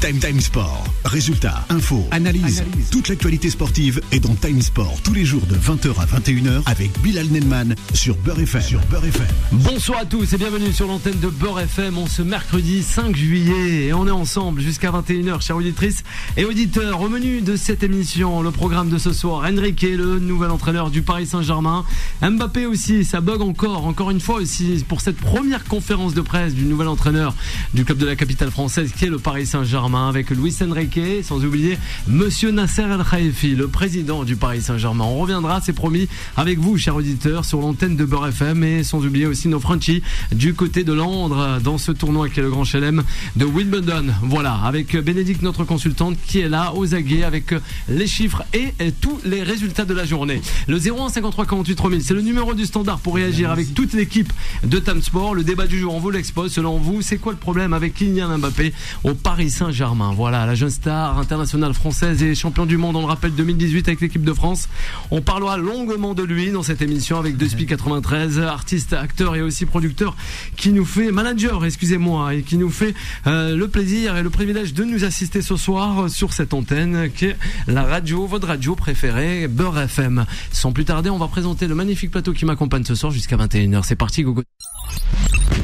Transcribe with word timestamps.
Time 0.00 0.20
Time 0.20 0.40
Sport. 0.40 0.84
Résultats, 1.04 1.64
infos, 1.70 2.06
analyse. 2.12 2.62
Toute 2.92 3.08
l'actualité 3.08 3.50
sportive 3.50 4.00
est 4.12 4.20
dans 4.20 4.34
Time 4.36 4.62
Sport 4.62 5.00
tous 5.02 5.12
les 5.12 5.24
jours 5.24 5.42
de 5.46 5.56
20h 5.56 6.00
à 6.00 6.06
21h 6.06 6.62
avec 6.66 6.96
Bilal 7.00 7.26
Nelman 7.26 7.74
sur 7.94 8.14
Beurre 8.18 8.38
FM. 8.40 8.62
Sur 8.62 8.80
Beurre 8.82 9.06
FM. 9.06 9.26
Bonsoir 9.50 10.00
à 10.00 10.04
tous 10.04 10.32
et 10.32 10.36
bienvenue 10.36 10.72
sur 10.72 10.86
l'antenne 10.86 11.18
de 11.18 11.26
Beurre 11.26 11.60
FM. 11.60 11.98
On 11.98 12.06
se 12.06 12.22
mercredi 12.22 12.84
5 12.84 13.16
juillet 13.16 13.86
et 13.86 13.92
on 13.92 14.06
est 14.06 14.12
ensemble 14.12 14.60
jusqu'à 14.60 14.92
21h, 14.92 15.42
chers 15.42 15.56
auditrices 15.56 16.04
et 16.36 16.44
auditeurs. 16.44 17.00
Au 17.00 17.08
menu 17.08 17.40
de 17.40 17.56
cette 17.56 17.82
émission, 17.82 18.40
le 18.40 18.52
programme 18.52 18.90
de 18.90 18.98
ce 18.98 19.12
soir, 19.12 19.50
Enrique, 19.50 19.82
le 19.82 20.20
nouvel 20.20 20.50
entraîneur 20.50 20.90
du 20.90 21.02
Paris 21.02 21.26
Saint-Germain. 21.26 21.84
Mbappé 22.22 22.66
aussi, 22.66 23.04
ça 23.04 23.20
bug 23.20 23.42
encore, 23.42 23.84
encore 23.86 24.12
une 24.12 24.20
fois 24.20 24.36
aussi 24.36 24.84
pour 24.86 25.00
cette 25.00 25.16
première 25.16 25.64
conférence 25.64 26.14
de 26.14 26.20
presse 26.20 26.54
du 26.54 26.66
nouvel 26.66 26.86
entraîneur 26.86 27.34
du 27.74 27.84
club 27.84 27.98
de 27.98 28.06
la 28.06 28.14
capitale 28.14 28.52
française 28.52 28.92
qui 28.96 29.06
est 29.06 29.10
le 29.10 29.18
Paris 29.18 29.46
Saint-Germain 29.46 29.87
avec 29.94 30.28
Luis 30.30 30.54
Enrique, 30.60 31.00
sans 31.22 31.42
oublier 31.42 31.78
Monsieur 32.06 32.50
Nasser 32.50 32.82
El 32.82 33.02
Khaifi, 33.10 33.54
le 33.54 33.68
président 33.68 34.22
du 34.22 34.36
Paris 34.36 34.60
Saint-Germain. 34.60 35.04
On 35.04 35.18
reviendra, 35.18 35.62
c'est 35.62 35.72
promis, 35.72 36.08
avec 36.36 36.58
vous, 36.58 36.76
chers 36.76 36.94
auditeurs, 36.94 37.46
sur 37.46 37.60
l'antenne 37.60 37.96
de 37.96 38.04
Beurre 38.04 38.28
FM 38.28 38.62
et 38.64 38.84
sans 38.84 39.04
oublier 39.06 39.24
aussi 39.24 39.48
nos 39.48 39.60
Frenchies 39.60 40.02
du 40.30 40.52
côté 40.52 40.84
de 40.84 40.92
Londres 40.92 41.58
dans 41.64 41.78
ce 41.78 41.90
tournoi 41.90 42.28
qui 42.28 42.40
est 42.40 42.42
le 42.42 42.50
Grand 42.50 42.64
Chelem 42.64 43.02
de 43.36 43.44
Wimbledon. 43.46 44.06
Voilà, 44.22 44.60
avec 44.62 44.94
Bénédicte, 44.94 45.40
notre 45.40 45.64
consultante, 45.64 46.18
qui 46.26 46.40
est 46.40 46.50
là 46.50 46.74
aux 46.74 46.94
aguets 46.94 47.24
avec 47.24 47.54
les 47.88 48.06
chiffres 48.06 48.44
et, 48.52 48.74
tous 49.00 49.18
les 49.24 49.42
résultats 49.42 49.86
de 49.86 49.94
la 49.94 50.04
journée. 50.04 50.42
Le 50.66 50.76
01 50.76 51.08
53 51.08 51.46
48 51.46 51.74
3000, 51.76 52.02
c'est 52.02 52.14
le 52.14 52.20
numéro 52.20 52.52
du 52.52 52.66
standard 52.66 52.98
pour 52.98 53.14
réagir 53.14 53.50
avec 53.50 53.72
toute 53.72 53.94
l'équipe 53.94 54.32
de 54.64 54.78
Tam 54.78 55.00
Sport. 55.00 55.34
Le 55.34 55.44
débat 55.44 55.66
du 55.66 55.78
jour, 55.78 55.94
on 55.94 55.98
vous 55.98 56.10
l'expose. 56.10 56.52
Selon 56.52 56.76
vous, 56.76 57.00
c'est 57.00 57.16
quoi 57.16 57.32
le 57.32 57.38
problème 57.38 57.72
avec 57.72 57.94
Kylian 57.94 58.36
Mbappé 58.36 58.74
au 59.04 59.14
Paris 59.14 59.50
Saint-Germain? 59.50 59.77
Voilà, 59.80 60.44
la 60.44 60.56
jeune 60.56 60.70
star 60.70 61.18
internationale 61.18 61.72
française 61.72 62.22
et 62.22 62.34
champion 62.34 62.66
du 62.66 62.76
monde, 62.76 62.96
on 62.96 63.00
le 63.00 63.06
rappelle, 63.06 63.32
2018 63.32 63.86
avec 63.86 64.00
l'équipe 64.00 64.24
de 64.24 64.32
France. 64.32 64.68
On 65.12 65.20
parlera 65.20 65.56
longuement 65.56 66.14
de 66.14 66.24
lui 66.24 66.50
dans 66.50 66.64
cette 66.64 66.82
émission 66.82 67.16
avec 67.16 67.36
Despi 67.36 67.66
93, 67.66 68.40
artiste, 68.40 68.92
acteur 68.92 69.36
et 69.36 69.42
aussi 69.42 69.66
producteur 69.66 70.16
qui 70.56 70.72
nous 70.72 70.84
fait, 70.84 71.12
manager, 71.12 71.64
excusez-moi, 71.64 72.34
et 72.34 72.42
qui 72.42 72.56
nous 72.56 72.70
fait 72.70 72.94
euh, 73.28 73.56
le 73.56 73.68
plaisir 73.68 74.16
et 74.16 74.22
le 74.24 74.30
privilège 74.30 74.74
de 74.74 74.82
nous 74.82 75.04
assister 75.04 75.42
ce 75.42 75.56
soir 75.56 76.10
sur 76.10 76.32
cette 76.32 76.54
antenne 76.54 77.10
qui 77.14 77.26
est 77.26 77.36
la 77.68 77.84
radio, 77.84 78.26
votre 78.26 78.48
radio 78.48 78.74
préférée, 78.74 79.46
Beurre 79.46 79.78
FM. 79.82 80.26
Sans 80.50 80.72
plus 80.72 80.86
tarder, 80.86 81.10
on 81.10 81.18
va 81.18 81.28
présenter 81.28 81.68
le 81.68 81.76
magnifique 81.76 82.10
plateau 82.10 82.32
qui 82.32 82.44
m'accompagne 82.46 82.84
ce 82.84 82.96
soir 82.96 83.12
jusqu'à 83.12 83.36
21h. 83.36 83.82
C'est 83.84 83.96
parti, 83.96 84.24
Gogo. 84.24 84.42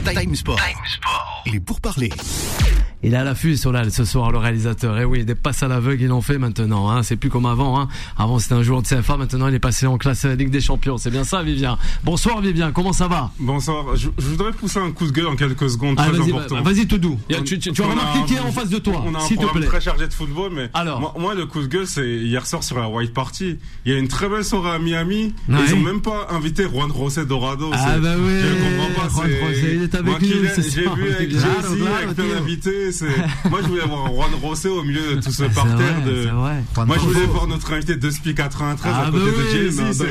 Time 0.05 0.37
Sport. 0.37 0.61
Il 1.47 1.57
est 1.57 1.61
pour 1.61 1.81
parler. 1.81 2.11
Il 3.07 3.13
est 3.13 3.19
à 3.19 3.25
l'affût 3.25 3.55
sur 3.59 3.71
là 3.71 3.85
ce 3.91 4.07
soir 4.07 4.33
le 4.33 4.39
réalisateur. 4.39 4.97
Et 4.97 5.03
eh 5.03 5.05
oui, 5.05 5.27
des 5.27 5.35
passes 5.35 5.63
à 5.63 5.69
l'aveugle 5.69 6.05
il 6.05 6.11
en 6.11 6.23
fait 6.23 6.39
maintenant. 6.39 6.89
Hein. 6.89 7.03
C'est 7.03 7.17
plus 7.17 7.29
comme 7.29 7.45
avant. 7.45 7.79
Hein. 7.79 7.89
Avant 8.17 8.39
c'était 8.39 8.55
un 8.55 8.63
joueur 8.63 8.81
de 8.81 8.87
CFA, 8.87 9.19
maintenant 9.19 9.47
il 9.49 9.55
est 9.55 9.59
passé 9.59 9.87
en 9.87 9.99
classe 9.99 10.25
Ligue 10.25 10.49
des 10.49 10.63
Champions. 10.63 10.97
C'est 10.97 11.11
bien 11.11 11.23
ça, 11.23 11.43
Vivien. 11.43 11.77
Bonsoir 12.03 12.41
Vivien, 12.41 12.73
comment 12.73 12.95
ça 12.95 13.07
va? 13.07 13.31
Bonsoir. 13.39 13.95
Je, 13.95 14.09
voudrais 14.17 14.53
pousser 14.53 14.79
un 14.79 14.91
coup 14.91 15.07
de 15.07 15.13
gueule 15.13 15.27
en 15.27 15.37
quelques 15.37 15.69
secondes. 15.69 15.97
Ah, 15.99 16.09
vas-y, 16.09 16.63
vas-y 16.63 16.87
tout 16.87 16.97
doux. 16.97 17.19
tu, 17.45 17.59
tu, 17.59 17.83
as 17.83 17.87
remarqué 17.87 18.21
qui 18.27 18.35
est 18.37 18.41
en 18.41 18.53
face 18.53 18.71
de 18.71 18.79
toi. 18.79 19.05
On 19.07 19.15
a 19.15 19.19
un 19.19 19.37
programme 19.37 19.65
très 19.65 19.83
chargé 19.83 20.09
de 20.09 20.13
football, 20.13 20.53
mais 20.55 20.71
Alors. 20.73 21.19
Moi, 21.19 21.35
le 21.35 21.45
coup 21.45 21.61
de 21.61 21.67
gueule, 21.67 21.87
c'est 21.87 22.09
hier 22.09 22.47
soir 22.47 22.63
sur 22.63 22.79
la 22.79 22.89
White 22.89 23.13
Party. 23.13 23.59
Il 23.85 23.93
y 23.93 23.95
a 23.95 23.99
une 23.99 24.09
très 24.09 24.31
belle 24.31 24.45
soirée 24.45 24.77
à 24.77 24.79
Miami. 24.79 25.35
Ils 25.49 25.75
ont 25.75 25.81
même 25.81 26.01
pas 26.01 26.29
invité 26.31 26.65
Juan 26.65 26.91
José 26.91 27.27
Dorado. 27.27 27.71
Ah 27.75 27.99
bah 27.99 28.15
oui. 28.19 28.33
Je 28.41 28.65
comprends 28.65 29.03
pas. 29.03 29.09
Juan 29.11 29.29
José, 29.29 29.75
il 29.75 29.83
est 29.83 29.95
avec 29.95 30.23
nous. 30.23 30.29
J'ai 30.57 30.89
vu 30.89 31.13
avec 31.15 31.31
Jay-Z, 31.31 31.45
avec 31.45 32.15
plein 32.15 32.29
d'invités. 32.29 32.94
Moi, 33.51 33.61
je 33.63 33.69
voulais 33.69 33.83
avoir 33.83 34.07
Juan 34.07 34.31
Rosé 34.43 34.69
au 34.69 34.83
milieu 34.83 35.17
de 35.17 35.21
tout 35.21 35.31
ce 35.31 35.45
parterre 35.45 36.03
de. 36.05 36.31
Moi, 36.31 36.97
je 36.99 37.05
voulais 37.05 37.27
voir 37.27 37.47
notre 37.47 37.73
invité 37.73 37.97
de 37.97 38.11
Spi 38.11 38.35
93 38.35 38.93
à 38.93 39.11
côté 39.11 39.25
de 39.25 39.51
Jay-Z. 39.51 40.05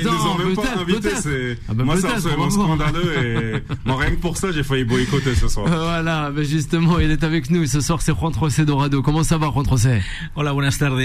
ils 0.00 0.06
nous 0.06 0.26
ont 0.26 0.38
même 0.38 0.54
pas 0.56 0.80
invités. 0.80 1.56
Moi, 1.74 1.96
c'est 2.00 2.08
absolument 2.08 2.50
scandaleux. 2.50 3.12
Et 3.24 3.62
rien 3.86 4.10
que 4.10 4.20
pour 4.20 4.36
ça, 4.36 4.52
j'ai 4.52 4.62
failli 4.62 4.84
boycotter 4.84 5.34
ce 5.34 5.48
soir. 5.48 5.66
Voilà, 5.66 6.30
mais 6.34 6.44
justement, 6.44 6.98
il 6.98 7.10
est 7.10 7.24
avec 7.24 7.50
nous. 7.50 7.66
Ce 7.66 7.80
soir, 7.80 8.02
c'est 8.02 8.14
Juan 8.14 8.32
Rosé 8.32 8.64
Dorado. 8.64 9.02
Comment 9.02 9.22
ça 9.22 9.38
va, 9.38 9.50
Juan 9.50 9.66
Rosé? 9.66 10.02
Hola, 10.36 10.52
buenas 10.52 10.76
tardes. 10.78 11.00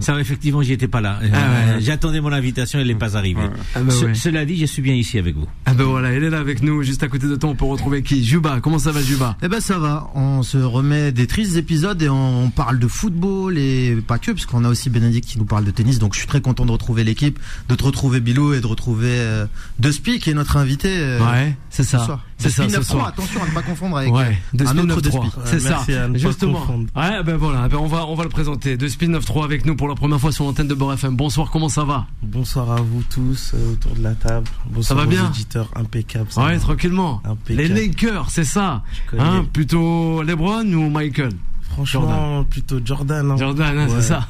Ça, 0.00 0.20
effectivement, 0.20 0.62
j'y 0.62 0.72
étais 0.72 0.88
pas 0.88 1.00
là. 1.00 1.18
Ah 1.32 1.78
j'attendais 1.80 2.20
mon 2.20 2.32
invitation, 2.32 2.78
elle 2.78 2.88
n'est 2.88 2.94
pas 2.94 3.16
arrivée. 3.16 3.42
Ah 3.74 3.80
bah 3.80 3.92
cela 4.14 4.44
dit, 4.44 4.56
je 4.56 4.66
suis 4.66 4.82
bien 4.82 4.94
ici 4.94 5.18
avec 5.18 5.36
vous. 5.36 5.46
Ah 5.66 5.74
ben 5.74 5.84
voilà, 5.84 6.14
il 6.14 6.22
est 6.22 6.30
là 6.30 6.38
avec 6.38 6.62
nous, 6.62 6.82
juste 6.82 7.02
à 7.02 7.08
côté 7.08 7.26
de 7.26 7.36
toi. 7.36 7.50
On 7.50 7.54
peut 7.54 7.64
retrouver 7.64 8.02
qui? 8.02 8.24
Juba. 8.24 8.60
Comment 8.62 8.78
ça 8.78 8.92
va, 8.92 9.02
Juba? 9.02 9.36
Eh 9.42 9.48
ben 9.48 9.60
ça 9.60 9.78
va. 9.78 10.10
On 10.14 10.41
se 10.42 10.58
remet 10.58 11.12
des 11.12 11.26
tristes 11.26 11.56
épisodes 11.56 12.00
et 12.02 12.08
on, 12.08 12.50
parle 12.50 12.78
de 12.78 12.88
football 12.88 13.56
et 13.58 13.96
pas 14.06 14.18
que, 14.18 14.30
puisqu'on 14.32 14.64
a 14.64 14.68
aussi 14.68 14.90
Bénédicte 14.90 15.28
qui 15.28 15.38
nous 15.38 15.44
parle 15.44 15.64
de 15.64 15.70
tennis. 15.70 15.98
Donc 15.98 16.14
je 16.14 16.18
suis 16.18 16.28
très 16.28 16.40
content 16.40 16.66
de 16.66 16.72
retrouver 16.72 17.04
l'équipe, 17.04 17.38
de 17.68 17.74
te 17.74 17.84
retrouver 17.84 18.20
Bilou 18.20 18.52
et 18.52 18.60
de 18.60 18.66
retrouver 18.66 19.08
euh, 19.10 19.46
De 19.78 19.90
Spi 19.90 20.18
qui 20.18 20.30
est 20.30 20.34
notre 20.34 20.56
invité. 20.56 20.88
Euh, 20.90 21.20
ouais, 21.20 21.56
c'est 21.70 21.84
ça. 21.84 22.20
C'est 22.38 22.50
ça. 22.50 22.68
Ce 22.68 22.82
soir. 22.82 23.06
Attention 23.06 23.42
à 23.42 23.46
ne 23.46 23.52
pas 23.52 23.62
confondre 23.62 23.96
avec 23.98 24.12
ouais, 24.12 24.36
euh, 24.60 24.66
un 24.66 24.78
autre 24.78 25.00
De 25.00 25.10
Spi. 25.10 25.30
C'est 25.44 25.60
ça. 25.60 25.84
Justement. 26.14 26.66
Ouais, 26.96 27.22
ben 27.22 27.36
voilà. 27.36 27.68
Ben 27.68 27.78
on 27.78 27.86
va 27.86 28.06
on 28.06 28.14
va 28.14 28.24
le 28.24 28.30
présenter. 28.30 28.76
De 28.76 28.88
Spi 28.88 29.06
9-3 29.06 29.44
avec 29.44 29.64
nous 29.64 29.76
pour 29.76 29.88
la 29.88 29.94
première 29.94 30.20
fois 30.20 30.32
sur 30.32 30.44
l'antenne 30.44 30.68
de 30.68 30.74
Beurre 30.74 30.94
FM. 30.94 31.16
Bonsoir. 31.16 31.50
Comment 31.50 31.68
ça 31.68 31.84
va? 31.84 32.06
Bonsoir 32.22 32.70
à 32.72 32.76
vous 32.76 33.02
tous 33.08 33.54
autour 33.72 33.94
de 33.94 34.02
la 34.02 34.14
table. 34.14 34.46
Bonsoir 34.66 34.84
ça 34.84 34.94
va 34.94 35.06
bien? 35.06 35.26
auditeurs 35.26 35.70
impeccables. 35.76 36.28
Ouais, 36.36 36.58
tranquillement. 36.58 37.22
Les 37.48 37.68
Lakers, 37.68 38.30
c'est 38.30 38.44
ça. 38.44 38.82
Hein, 39.18 39.46
plutôt 39.52 40.22
LeBron 40.32 40.74
ou 40.74 40.88
Michael? 40.88 41.51
Franchement, 41.72 42.44
plutôt 42.44 42.80
Jordan. 42.84 43.30
Hein. 43.30 43.36
Jordan, 43.38 43.78
hein, 43.78 43.86
c'est 43.88 44.02
ça. 44.02 44.28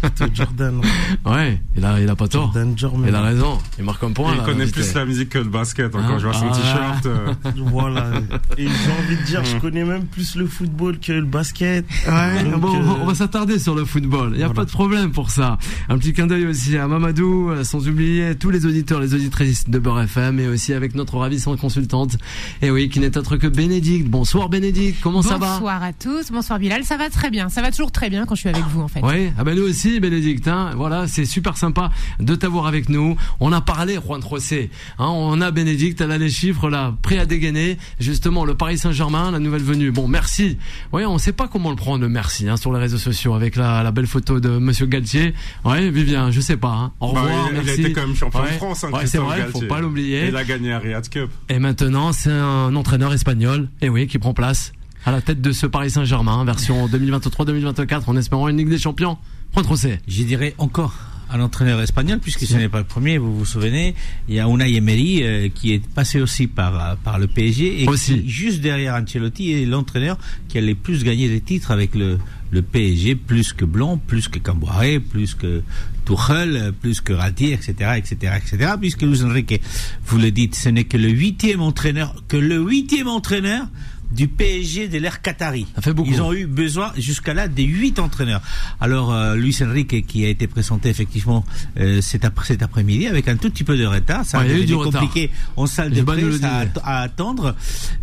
plutôt 0.00 0.32
Jordan. 0.32 0.80
ouais, 1.26 1.60
il 1.76 1.84
a, 1.84 2.00
il 2.00 2.08
a 2.08 2.14
pas 2.14 2.28
tort. 2.28 2.52
Jordan 2.52 2.78
Jordan. 2.78 3.04
Il 3.08 3.14
a 3.14 3.22
raison. 3.22 3.58
Il 3.78 3.84
marque 3.84 4.02
un 4.04 4.12
point. 4.12 4.34
Il 4.36 4.42
connaît 4.42 4.66
plus 4.66 4.94
la 4.94 5.04
musique 5.04 5.30
que 5.30 5.38
le 5.38 5.44
basket. 5.44 5.94
Hein, 5.94 6.04
quand 6.06 6.18
je 6.18 6.26
vois 6.26 6.34
son 6.34 6.48
ah. 6.50 6.56
t-shirt. 6.56 7.06
Euh. 7.06 7.34
voilà. 7.56 8.12
Et 8.58 8.66
j'ai 8.66 8.92
envie 8.92 9.16
de 9.16 9.26
dire, 9.26 9.44
je 9.44 9.56
connais 9.58 9.84
même 9.84 10.06
plus 10.06 10.36
le 10.36 10.46
football 10.46 10.98
que 11.00 11.12
le 11.12 11.24
basket. 11.24 11.84
Ouais. 12.06 12.44
bon, 12.56 12.68
on 12.68 13.04
va 13.04 13.10
euh, 13.10 13.14
s'attarder 13.14 13.58
sur 13.58 13.74
le 13.74 13.84
football. 13.84 14.30
Il 14.32 14.38
n'y 14.38 14.44
a 14.44 14.50
pas 14.50 14.64
de 14.64 14.70
problème 14.70 15.10
pour 15.10 15.30
ça. 15.30 15.58
Un 15.88 15.98
petit 15.98 16.12
clin 16.12 16.28
d'œil 16.28 16.46
aussi 16.46 16.76
à 16.78 16.86
Mamadou, 16.86 17.50
euh, 17.50 17.64
sans 17.64 17.88
oublier 17.88 18.36
tous 18.36 18.50
les 18.50 18.66
auditeurs, 18.66 19.00
les 19.00 19.14
auditrices 19.14 19.68
de 19.68 19.78
Beurre 19.80 20.02
FM, 20.02 20.38
et 20.38 20.46
aussi 20.46 20.72
avec 20.72 20.94
notre 20.94 21.18
ravissante 21.18 21.58
consultante. 21.60 22.16
Et 22.62 22.70
oui, 22.70 22.88
qui 22.88 23.00
n'est 23.00 23.16
autre 23.18 23.36
que 23.36 23.48
Bénédicte. 23.48 24.08
Bonsoir 24.08 24.48
Bénédicte. 24.48 25.00
Comment 25.02 25.22
ça 25.22 25.38
va? 25.38 25.54
Bonsoir 25.54 25.82
à 25.82 25.92
tous. 25.92 26.30
Bonsoir 26.30 26.58
Bilal 26.58 26.83
ça 26.84 26.96
va 26.96 27.10
très 27.10 27.30
bien. 27.30 27.48
Ça 27.48 27.62
va 27.62 27.70
toujours 27.70 27.92
très 27.92 28.10
bien 28.10 28.26
quand 28.26 28.34
je 28.34 28.40
suis 28.40 28.48
avec 28.48 28.64
vous, 28.64 28.82
en 28.82 28.88
fait. 28.88 29.00
Oui, 29.02 29.30
ah 29.38 29.44
ben 29.44 29.56
nous 29.56 29.62
aussi, 29.62 30.00
Bénédicte. 30.00 30.48
Hein. 30.48 30.72
Voilà, 30.76 31.06
c'est 31.08 31.24
super 31.24 31.56
sympa 31.56 31.90
de 32.20 32.34
t'avoir 32.34 32.66
avec 32.66 32.88
nous. 32.88 33.16
On 33.40 33.52
a 33.52 33.60
parlé, 33.60 33.98
Juan 34.04 34.20
Trocé. 34.20 34.70
Hein, 34.98 35.08
on 35.08 35.40
a 35.40 35.50
Bénédicte, 35.50 36.00
elle 36.00 36.12
a 36.12 36.18
les 36.18 36.30
chiffres 36.30 36.68
là, 36.68 36.94
prêt 37.02 37.18
à 37.18 37.26
dégainer. 37.26 37.78
Justement, 37.98 38.44
le 38.44 38.54
Paris 38.54 38.78
Saint-Germain, 38.78 39.30
la 39.30 39.38
nouvelle 39.38 39.62
venue. 39.62 39.90
Bon, 39.90 40.08
merci. 40.08 40.58
Oui, 40.92 41.04
on 41.04 41.18
sait 41.18 41.32
pas 41.32 41.48
comment 41.48 41.70
le 41.70 41.76
prendre, 41.76 42.02
le 42.02 42.08
merci, 42.08 42.48
hein, 42.48 42.56
sur 42.56 42.72
les 42.72 42.78
réseaux 42.80 42.98
sociaux, 42.98 43.34
avec 43.34 43.56
la, 43.56 43.82
la 43.82 43.90
belle 43.90 44.06
photo 44.06 44.40
de 44.40 44.50
Monsieur 44.58 44.86
Galtier. 44.86 45.34
Oui, 45.64 45.90
Vivien, 45.90 46.30
je 46.30 46.40
sais 46.40 46.56
pas. 46.56 46.68
Hein. 46.68 46.92
Au 47.00 47.12
bah, 47.12 47.22
revoir, 47.22 47.48
il, 47.48 47.54
merci. 47.54 47.74
Il 47.78 47.84
a 47.84 47.88
été 47.88 47.92
quand 47.92 48.06
même 48.06 48.16
champion 48.16 48.42
de 48.42 48.46
France, 48.48 48.84
hein, 48.84 48.90
ouais, 48.92 49.06
c'est 49.06 49.18
vrai, 49.18 49.46
faut 49.52 49.60
pas 49.62 49.80
l'oublier. 49.80 50.28
Il 50.28 50.36
a 50.36 50.44
gagné 50.44 50.72
un 50.72 50.78
Riyad 50.78 51.08
Cup. 51.08 51.30
Et 51.48 51.58
maintenant, 51.58 52.12
c'est 52.12 52.30
un 52.30 52.74
entraîneur 52.74 53.12
espagnol, 53.12 53.68
et 53.80 53.88
oui, 53.88 54.06
qui 54.06 54.18
prend 54.18 54.34
place 54.34 54.72
à 55.06 55.12
la 55.12 55.20
tête 55.20 55.40
de 55.40 55.52
ce 55.52 55.66
Paris 55.66 55.90
Saint-Germain, 55.90 56.44
version 56.44 56.86
2023-2024, 56.88 58.04
en 58.06 58.16
espérant 58.16 58.48
une 58.48 58.56
Ligue 58.56 58.70
des 58.70 58.78
Champions. 58.78 59.18
Point 59.52 59.62
Trocé. 59.62 60.00
Je 60.08 60.22
dirais 60.22 60.54
encore 60.58 60.94
à 61.30 61.36
l'entraîneur 61.36 61.80
espagnol, 61.80 62.20
puisque 62.20 62.46
ce 62.46 62.54
n'est 62.54 62.68
pas 62.68 62.78
le 62.78 62.84
premier, 62.84 63.18
vous 63.18 63.36
vous 63.36 63.44
souvenez, 63.44 63.94
il 64.28 64.34
y 64.34 64.40
a 64.40 64.46
Unai 64.46 64.74
Emery 64.74 65.22
euh, 65.22 65.48
qui 65.48 65.72
est 65.72 65.86
passé 65.86 66.20
aussi 66.20 66.46
par, 66.46 66.74
euh, 66.74 66.94
par 67.02 67.18
le 67.18 67.26
PSG 67.26 67.82
et 67.82 67.86
Qui, 67.86 68.28
juste 68.28 68.60
derrière 68.60 68.94
Ancelotti 68.94 69.52
est 69.52 69.66
l'entraîneur 69.66 70.18
qui 70.48 70.58
a 70.58 70.60
le 70.60 70.74
plus 70.74 71.02
gagné 71.02 71.28
des 71.28 71.40
titres 71.40 71.70
avec 71.70 71.94
le, 71.94 72.18
le 72.50 72.62
PSG, 72.62 73.16
plus 73.16 73.52
que 73.52 73.64
Blanc, 73.64 73.98
plus 73.98 74.28
que 74.28 74.38
Camboire, 74.38 74.84
plus 75.10 75.34
que 75.34 75.62
Tuchel, 76.06 76.72
plus 76.80 77.00
que 77.00 77.12
Rati, 77.12 77.52
etc., 77.52 77.72
etc., 77.96 78.32
etc., 78.36 78.72
puisque 78.80 79.02
Luis 79.02 79.22
Enrique, 79.22 79.60
vous 80.06 80.18
le 80.18 80.30
dites, 80.30 80.54
ce 80.54 80.68
n'est 80.68 80.84
que 80.84 80.96
le 80.96 81.08
huitième 81.08 81.60
entraîneur, 81.60 82.14
que 82.28 82.36
le 82.36 82.58
huitième 82.58 83.08
entraîneur 83.08 83.66
du 84.10 84.28
PSG 84.28 84.88
de 84.88 84.98
l'ère 84.98 85.22
Qatari. 85.22 85.66
Ça 85.74 85.82
fait 85.82 85.92
beaucoup. 85.92 86.10
Ils 86.10 86.22
ont 86.22 86.32
eu 86.32 86.46
besoin 86.46 86.92
jusqu'à 86.96 87.34
là 87.34 87.48
des 87.48 87.64
huit 87.64 87.98
entraîneurs. 87.98 88.42
Alors 88.80 89.12
euh, 89.12 89.34
Luis 89.36 89.56
Enrique 89.62 90.06
qui 90.06 90.24
a 90.24 90.28
été 90.28 90.46
présenté 90.46 90.88
effectivement 90.88 91.44
euh, 91.78 92.00
cet, 92.00 92.24
après, 92.24 92.46
cet 92.46 92.62
après-midi 92.62 93.06
avec 93.06 93.28
un 93.28 93.36
tout 93.36 93.50
petit 93.50 93.64
peu 93.64 93.76
de 93.76 93.86
retard, 93.86 94.24
ça 94.24 94.40
a 94.40 94.46
été 94.46 94.72
compliqué 94.72 95.30
en 95.56 95.66
salle 95.66 95.90
de 95.90 96.02
presse 96.02 96.40
à, 96.82 97.02
attendre, 97.02 97.54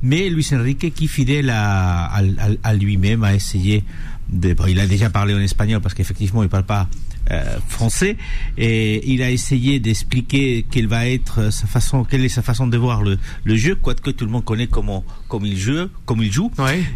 mais 0.02 0.30
Luis 0.30 0.48
Enrique 0.54 0.94
qui 0.94 1.08
fidèle 1.08 1.50
à, 1.50 2.06
à, 2.06 2.22
à 2.64 2.74
lui-même 2.74 3.24
a 3.24 3.34
essayé 3.34 3.84
de, 4.30 4.56
il 4.68 4.80
a 4.80 4.88
déjà 4.88 5.10
parlé 5.10 5.34
en 5.34 5.40
espagnol 5.40 5.82
parce 5.82 5.94
qu'effectivement 5.94 6.44
il 6.44 6.50
parle 6.50 6.64
pas 6.64 6.88
euh, 7.32 7.60
français 7.70 8.18
et 8.58 9.10
il 9.10 9.24
a 9.24 9.32
essayé 9.32 9.80
d'expliquer 9.80 10.66
quelle 10.70 10.88
va 10.88 11.08
être 11.08 11.52
sa 11.52 11.66
façon, 11.66 12.04
quelle 12.04 12.26
est 12.26 12.30
sa 12.30 12.42
façon 12.42 12.68
de 12.68 12.78
voir 12.78 13.04
le, 13.04 13.18
jeu, 13.56 13.76
quoique 13.76 14.10
tout 14.12 14.26
le 14.26 14.32
monde 14.32 14.44
connaît 14.44 14.68
comment, 14.68 15.06
comme 15.30 15.46
il 15.46 15.58
joue, 15.58 15.88
comme 16.06 16.22
il 16.22 16.32
joue. 16.32 16.52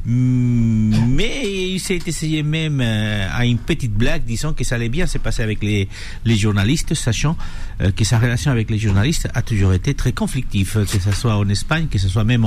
Mm, 0.05 1.07
mais 1.07 1.73
il 1.73 1.79
s'est 1.79 1.99
essayé 2.05 2.43
même 2.43 2.81
euh, 2.81 3.27
à 3.31 3.45
une 3.45 3.59
petite 3.59 3.93
blague, 3.93 4.25
disant 4.25 4.53
que 4.53 4.63
ça 4.63 4.75
allait 4.75 4.89
bien 4.89 5.05
se 5.05 5.17
passer 5.17 5.41
avec 5.41 5.63
les, 5.63 5.87
les 6.25 6.35
journalistes, 6.35 6.93
sachant 6.95 7.37
euh, 7.81 7.91
que 7.91 8.03
sa 8.03 8.19
relation 8.19 8.51
avec 8.51 8.69
les 8.69 8.77
journalistes 8.77 9.29
a 9.33 9.41
toujours 9.41 9.73
été 9.73 9.93
très 9.93 10.11
conflictive, 10.11 10.85
que 10.91 10.99
ce 10.99 11.11
soit 11.11 11.37
en 11.37 11.47
Espagne, 11.47 11.87
que 11.87 11.97
ce 11.97 12.09
soit 12.09 12.25
même 12.25 12.45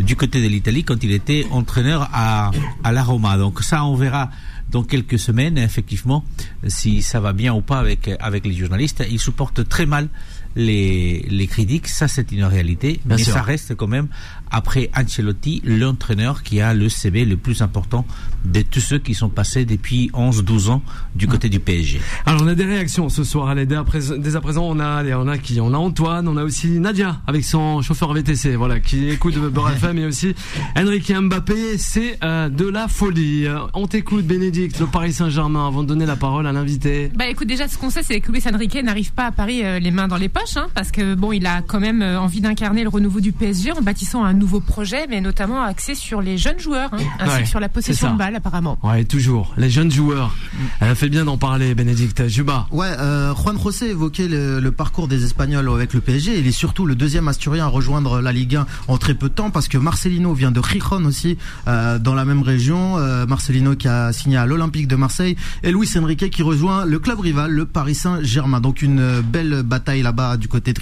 du 0.00 0.16
côté 0.16 0.42
de 0.42 0.48
l'Italie 0.48 0.82
quand 0.82 1.02
il 1.04 1.12
était 1.12 1.46
entraîneur 1.52 2.10
à, 2.12 2.50
à 2.82 2.92
la 2.92 3.04
Roma. 3.04 3.36
Donc 3.36 3.62
ça, 3.62 3.84
on 3.84 3.94
verra 3.94 4.30
dans 4.70 4.82
quelques 4.82 5.18
semaines, 5.18 5.58
effectivement, 5.58 6.24
si 6.66 7.02
ça 7.02 7.20
va 7.20 7.32
bien 7.32 7.54
ou 7.54 7.60
pas 7.60 7.78
avec, 7.78 8.10
avec 8.20 8.46
les 8.46 8.54
journalistes. 8.54 9.04
Il 9.10 9.20
supporte 9.20 9.68
très 9.68 9.86
mal 9.86 10.08
les, 10.56 11.26
les 11.28 11.46
critiques, 11.46 11.88
ça 11.88 12.08
c'est 12.08 12.32
une 12.32 12.44
réalité, 12.44 13.00
mais 13.04 13.18
ça 13.18 13.42
reste 13.42 13.74
quand 13.74 13.88
même, 13.88 14.08
après 14.54 14.90
Ancelotti, 14.96 15.60
l'entraîneur 15.64 16.42
qui 16.42 16.60
a 16.60 16.72
le 16.72 16.88
CV 16.88 17.24
le 17.24 17.36
plus 17.36 17.60
important 17.60 18.06
de 18.44 18.62
tous 18.62 18.80
ceux 18.80 18.98
qui 18.98 19.14
sont 19.14 19.28
passés 19.28 19.64
depuis 19.64 20.10
11-12 20.14 20.70
ans 20.70 20.82
du 21.14 21.26
côté 21.26 21.48
du 21.48 21.60
PSG. 21.60 22.00
Alors 22.24 22.42
on 22.42 22.46
a 22.46 22.54
des 22.54 22.64
réactions 22.64 23.08
ce 23.08 23.24
soir, 23.24 23.48
allez, 23.48 23.66
dès 23.66 23.76
à 23.76 23.84
présent, 23.84 24.16
dès 24.16 24.36
à 24.36 24.40
présent 24.40 24.64
on 24.64 24.78
a, 24.80 25.04
on 25.16 25.28
a 25.28 25.38
qui? 25.38 25.60
On 25.60 25.74
a 25.74 25.76
Antoine, 25.76 26.28
on 26.28 26.36
a 26.36 26.44
aussi 26.44 26.78
Nadia 26.78 27.20
avec 27.26 27.44
son 27.44 27.82
chauffeur 27.82 28.12
VTC, 28.12 28.54
voilà, 28.54 28.80
qui 28.80 29.08
écoute 29.08 29.36
Beurre 29.36 29.72
FM 29.72 29.98
et 29.98 30.06
aussi 30.06 30.34
Enrique 30.76 31.12
Mbappé, 31.12 31.76
c'est 31.78 32.18
euh, 32.22 32.48
de 32.48 32.66
la 32.68 32.88
folie. 32.88 33.46
On 33.74 33.86
t'écoute 33.86 34.24
Bénédicte, 34.24 34.78
le 34.78 34.86
Paris 34.86 35.12
Saint-Germain, 35.12 35.66
avant 35.66 35.82
de 35.82 35.88
donner 35.88 36.06
la 36.06 36.16
parole 36.16 36.46
à 36.46 36.52
l'invité. 36.52 37.10
Bah 37.14 37.26
écoute, 37.26 37.48
déjà 37.48 37.66
ce 37.66 37.76
qu'on 37.76 37.90
sait 37.90 38.02
c'est 38.02 38.20
que 38.20 38.30
Luis 38.30 38.42
Enrique 38.52 38.80
n'arrive 38.82 39.12
pas 39.12 39.26
à 39.26 39.32
Paris 39.32 39.64
euh, 39.64 39.78
les 39.78 39.90
mains 39.90 40.08
dans 40.08 40.16
les 40.16 40.28
poches 40.28 40.44
Hein, 40.56 40.68
parce 40.74 40.90
que 40.92 41.14
bon, 41.14 41.32
il 41.32 41.46
a 41.46 41.62
quand 41.62 41.80
même 41.80 42.02
euh, 42.02 42.20
envie 42.20 42.40
d'incarner 42.40 42.82
le 42.82 42.88
renouveau 42.88 43.20
du 43.20 43.32
PSG 43.32 43.72
en 43.72 43.80
bâtissant 43.80 44.24
un 44.24 44.34
nouveau 44.34 44.43
projet, 44.60 45.06
mais 45.08 45.20
notamment 45.20 45.62
axé 45.62 45.94
sur 45.94 46.20
les 46.20 46.38
jeunes 46.38 46.58
joueurs, 46.58 46.90
hein, 46.92 46.98
ainsi 47.20 47.42
que 47.42 47.48
sur 47.48 47.60
la 47.60 47.68
possession 47.68 48.12
de 48.12 48.18
balle 48.18 48.36
apparemment. 48.36 48.78
Ouais, 48.82 49.04
toujours 49.04 49.54
les 49.56 49.70
jeunes 49.70 49.90
joueurs. 49.90 50.34
Elle 50.80 50.90
a 50.90 50.94
fait 50.94 51.08
bien 51.08 51.24
d'en 51.24 51.36
parler, 51.36 51.74
Bénédicte 51.74 52.28
Juba. 52.28 52.66
Ouais, 52.70 52.92
euh, 52.98 53.34
Juan 53.34 53.58
José 53.60 53.90
évoquait 53.90 54.28
le, 54.28 54.70
parcours 54.70 55.08
des 55.08 55.24
Espagnols 55.24 55.68
avec 55.68 55.94
le 55.94 56.00
PSG. 56.00 56.38
Il 56.38 56.46
est 56.46 56.52
surtout 56.52 56.86
le 56.86 56.94
deuxième 56.94 57.28
Asturien 57.28 57.66
à 57.66 57.68
rejoindre 57.68 58.20
la 58.20 58.32
Ligue 58.32 58.56
1 58.56 58.66
en 58.88 58.98
très 58.98 59.14
peu 59.14 59.28
de 59.28 59.34
temps, 59.34 59.50
parce 59.50 59.68
que 59.68 59.78
Marcelino 59.78 60.32
vient 60.34 60.50
de 60.50 60.60
Gijón 60.62 61.04
aussi, 61.04 61.38
euh, 61.68 61.98
dans 61.98 62.14
la 62.14 62.24
même 62.24 62.42
région. 62.42 62.94
Marcelino 63.28 63.74
qui 63.76 63.88
a 63.88 64.12
signé 64.12 64.36
à 64.36 64.46
l'Olympique 64.46 64.88
de 64.88 64.96
Marseille 64.96 65.36
et 65.62 65.70
Luis 65.70 65.88
Enrique 65.96 66.30
qui 66.30 66.42
rejoint 66.42 66.84
le 66.84 66.98
club 66.98 67.20
rival, 67.20 67.50
le 67.50 67.66
Paris 67.66 67.94
Saint-Germain. 67.94 68.60
Donc 68.60 68.82
une 68.82 69.20
belle 69.20 69.62
bataille 69.62 70.02
là-bas 70.02 70.36
du 70.36 70.48
côté 70.48 70.72
de 70.72 70.80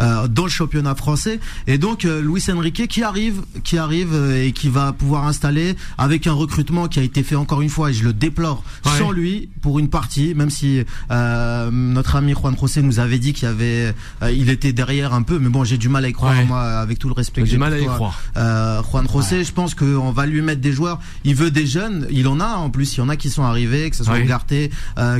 euh, 0.00 0.28
dans 0.28 0.44
le 0.44 0.50
championnat 0.50 0.94
français. 0.94 1.40
Et 1.66 1.78
donc 1.78 2.04
euh, 2.04 2.20
Luis 2.20 2.44
Enrique 2.50 2.83
qui 2.86 3.02
arrive, 3.02 3.42
qui 3.62 3.78
arrive 3.78 4.14
euh, 4.14 4.44
et 4.44 4.52
qui 4.52 4.68
va 4.68 4.92
pouvoir 4.92 5.26
installer 5.26 5.76
avec 5.98 6.26
un 6.26 6.32
recrutement 6.32 6.88
qui 6.88 6.98
a 6.98 7.02
été 7.02 7.22
fait 7.22 7.36
encore 7.36 7.62
une 7.62 7.68
fois 7.68 7.90
et 7.90 7.92
je 7.92 8.04
le 8.04 8.12
déplore 8.12 8.62
sans 8.98 9.10
lui 9.10 9.48
pour 9.60 9.78
une 9.78 9.88
partie, 9.88 10.34
même 10.34 10.50
si 10.50 10.82
notre 11.10 12.16
ami 12.16 12.32
Juan 12.32 12.56
José 12.58 12.82
nous 12.82 12.98
avait 12.98 13.18
dit 13.18 13.32
qu'il 13.32 13.48
avait, 13.48 13.94
il 14.32 14.50
était 14.50 14.72
derrière 14.72 15.14
un 15.14 15.22
peu, 15.22 15.38
mais 15.38 15.48
bon 15.48 15.64
j'ai 15.64 15.78
du 15.78 15.88
mal 15.88 16.04
à 16.04 16.08
y 16.08 16.12
croire 16.12 16.34
moi 16.46 16.62
avec 16.62 16.98
tout 16.98 17.08
le 17.08 17.14
respect 17.14 17.42
que 17.42 17.46
j'ai 17.46 17.54
du 17.54 17.58
mal 17.58 17.72
à 17.72 17.80
y 17.80 17.86
croire. 17.86 18.22
Juan 18.34 19.06
José, 19.10 19.44
je 19.44 19.52
pense 19.52 19.74
qu'on 19.74 20.12
va 20.12 20.26
lui 20.26 20.42
mettre 20.42 20.60
des 20.60 20.72
joueurs. 20.72 21.00
Il 21.24 21.34
veut 21.34 21.50
des 21.50 21.66
jeunes, 21.66 22.06
il 22.10 22.28
en 22.28 22.40
a 22.40 22.54
en 22.54 22.70
plus, 22.70 22.96
il 22.96 22.98
y 22.98 23.00
en 23.02 23.08
a 23.08 23.16
qui 23.16 23.30
sont 23.30 23.42
arrivés, 23.42 23.90
que 23.90 23.96
ce 23.96 24.04
soit 24.04 24.20
Garté, 24.20 24.70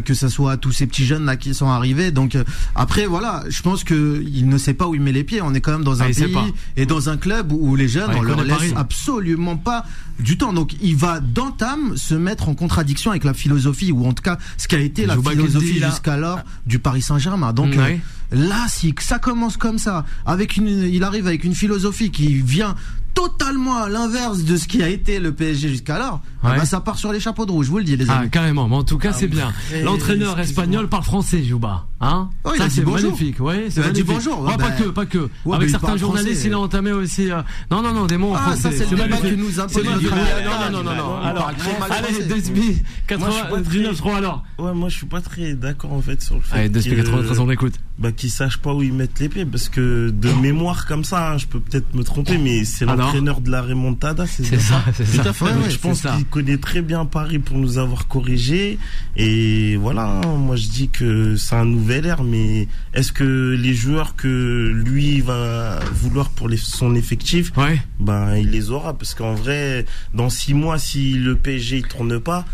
que 0.04 0.14
ce 0.14 0.28
soit 0.28 0.56
tous 0.56 0.72
ces 0.72 0.86
petits 0.86 1.06
jeunes 1.06 1.24
là 1.24 1.36
qui 1.36 1.54
sont 1.54 1.68
arrivés. 1.68 2.10
Donc 2.10 2.36
après 2.74 3.06
voilà, 3.06 3.44
je 3.48 3.62
pense 3.62 3.84
que 3.84 4.22
il 4.26 4.48
ne 4.48 4.58
sait 4.58 4.74
pas 4.74 4.86
où 4.86 4.94
il 4.94 5.00
met 5.00 5.12
les 5.12 5.24
pieds. 5.24 5.40
On 5.42 5.54
est 5.54 5.60
quand 5.60 5.72
même 5.72 5.84
dans 5.84 6.00
ah, 6.00 6.04
un 6.04 6.12
pays 6.12 6.54
et 6.76 6.86
dans 6.86 7.08
un 7.08 7.16
club 7.16 7.43
où 7.52 7.76
les 7.76 7.88
jeunes, 7.88 8.10
on 8.14 8.22
leur 8.22 8.42
laisse 8.42 8.72
absolument 8.76 9.56
pas 9.56 9.84
du 10.18 10.36
temps. 10.38 10.52
Donc 10.52 10.74
il 10.80 10.96
va 10.96 11.20
d'entame 11.20 11.96
se 11.96 12.14
mettre 12.14 12.48
en 12.48 12.54
contradiction 12.54 13.10
avec 13.10 13.24
la 13.24 13.34
philosophie 13.34 13.92
ou 13.92 14.06
en 14.06 14.12
tout 14.12 14.22
cas 14.22 14.38
ce 14.56 14.68
qui 14.68 14.76
a 14.76 14.80
été 14.80 15.06
la 15.06 15.16
philosophie 15.16 15.80
jusqu'alors 15.80 16.40
du 16.66 16.78
Paris 16.78 17.02
Saint-Germain. 17.02 17.52
Donc 17.52 17.76
euh, 17.76 17.96
là, 18.32 18.66
si 18.68 18.94
ça 19.00 19.18
commence 19.18 19.56
comme 19.56 19.78
ça, 19.78 20.04
avec 20.26 20.56
une, 20.56 20.68
il 20.68 21.04
arrive 21.04 21.26
avec 21.26 21.44
une 21.44 21.54
philosophie 21.54 22.10
qui 22.10 22.34
vient 22.34 22.74
totalement 23.14 23.76
à 23.76 23.88
l'inverse 23.88 24.44
de 24.44 24.56
ce 24.56 24.66
qui 24.66 24.82
a 24.82 24.88
été 24.88 25.20
le 25.20 25.32
PSG 25.32 25.68
jusqu'alors, 25.68 26.20
ah 26.42 26.56
bah, 26.56 26.64
ça 26.66 26.80
part 26.80 26.98
sur 26.98 27.12
les 27.12 27.20
chapeaux 27.20 27.46
de 27.46 27.52
rouge, 27.52 27.66
je 27.66 27.70
vous 27.70 27.78
le 27.78 27.84
dis 27.84 27.96
les 27.96 28.10
ah, 28.10 28.18
amis. 28.18 28.26
Ah, 28.26 28.28
carrément, 28.28 28.68
mais 28.68 28.76
en 28.76 28.84
tout 28.84 28.98
cas 28.98 29.12
c'est 29.12 29.28
bien. 29.28 29.52
L'entraîneur 29.82 30.38
espagnol 30.38 30.88
parle 30.88 31.04
français, 31.04 31.42
Jouba. 31.42 31.86
Hein? 32.00 32.28
Oh, 32.44 32.50
ça 32.56 32.68
c'est 32.68 32.84
magnifique. 32.84 33.36
Oui, 33.40 33.54
c'est 33.70 33.80
magnifique. 33.80 34.06
bonjour. 34.06 34.44
pas 34.58 34.70
que, 34.72 34.84
pas 34.84 35.06
que. 35.06 35.30
Avec 35.50 35.70
certains 35.70 35.96
journalistes, 35.96 36.44
il 36.44 36.52
a 36.52 36.58
entamé 36.58 36.92
aussi. 36.92 37.30
Euh, 37.30 37.40
non, 37.70 37.82
non, 37.82 37.92
non, 37.94 38.06
des 38.06 38.18
mots 38.18 38.32
en 38.32 38.34
ah, 38.34 38.40
français. 38.40 38.72
Ça 38.72 38.84
c'est 38.88 38.90
le 38.90 38.96
que 38.96 39.34
nous 39.34 39.60
impose 39.60 39.84
Non, 39.84 40.70
non, 40.70 40.82
non, 40.82 40.94
non. 40.94 41.16
Alors, 41.22 41.50
allez, 41.90 42.24
Desby 42.24 42.82
89 43.06 44.02
alors. 44.16 44.44
Ouais, 44.58 44.72
moi 44.72 44.88
je 44.88 44.96
suis 44.96 45.06
pas 45.06 45.20
très 45.20 45.54
d'accord 45.54 45.92
en 45.92 46.00
fait 46.00 46.20
sur 46.22 46.34
le 46.34 46.40
fait. 46.40 46.56
Allez, 46.56 46.68
Desby 46.68 46.96
93 46.96 47.38
on 47.38 47.50
écoute. 47.50 47.74
Bah, 47.98 48.10
qu'ils 48.12 48.30
sachent 48.30 48.58
pas 48.58 48.74
où 48.74 48.82
ils 48.82 48.92
mettent 48.92 49.20
les 49.20 49.28
pieds 49.28 49.46
parce 49.46 49.68
que 49.68 50.10
de 50.10 50.32
mémoire 50.32 50.86
comme 50.86 51.04
ça, 51.04 51.32
hein, 51.32 51.38
je 51.38 51.46
peux 51.46 51.60
peut-être 51.60 51.94
me 51.94 52.02
tromper, 52.02 52.38
mais 52.38 52.64
c'est 52.64 52.84
l'entraîneur 53.04 53.40
de 53.40 53.50
la 53.50 53.62
remontada, 53.62 54.26
c'est 54.26 54.44
ça. 54.44 54.82
C'est 54.94 55.04
ça. 55.04 55.22
Tout 55.22 55.28
à 55.28 55.68
je 55.68 55.78
pense 55.78 56.02
qu'il 56.02 56.24
connaît 56.26 56.58
très 56.58 56.82
bien 56.82 57.04
Paris 57.04 57.38
pour 57.38 57.56
nous 57.56 57.78
avoir 57.78 58.08
corrigé. 58.08 58.78
Et 59.16 59.76
voilà, 59.76 60.06
hein, 60.06 60.36
moi 60.36 60.56
je 60.56 60.68
dis 60.68 60.88
que 60.88 61.36
c'est 61.36 61.54
un 61.54 61.64
nouvel 61.64 62.06
air, 62.06 62.22
mais 62.24 62.68
est-ce 62.94 63.12
que 63.12 63.56
les 63.58 63.74
joueurs 63.74 64.16
que 64.16 64.72
lui 64.74 65.20
va 65.20 65.80
vouloir 65.92 66.30
pour 66.30 66.48
son 66.56 66.94
effectif, 66.94 67.52
ben 68.00 68.36
il 68.36 68.50
les 68.50 68.70
aura 68.70 68.94
parce 68.94 69.14
qu'en 69.14 69.34
vrai, 69.34 69.84
dans 70.14 70.30
six 70.30 70.54
mois, 70.54 70.78
si 70.78 71.14
le 71.14 71.36
PSG 71.36 71.78
il 71.78 71.86
tourne 71.86 72.20
pas 72.20 72.44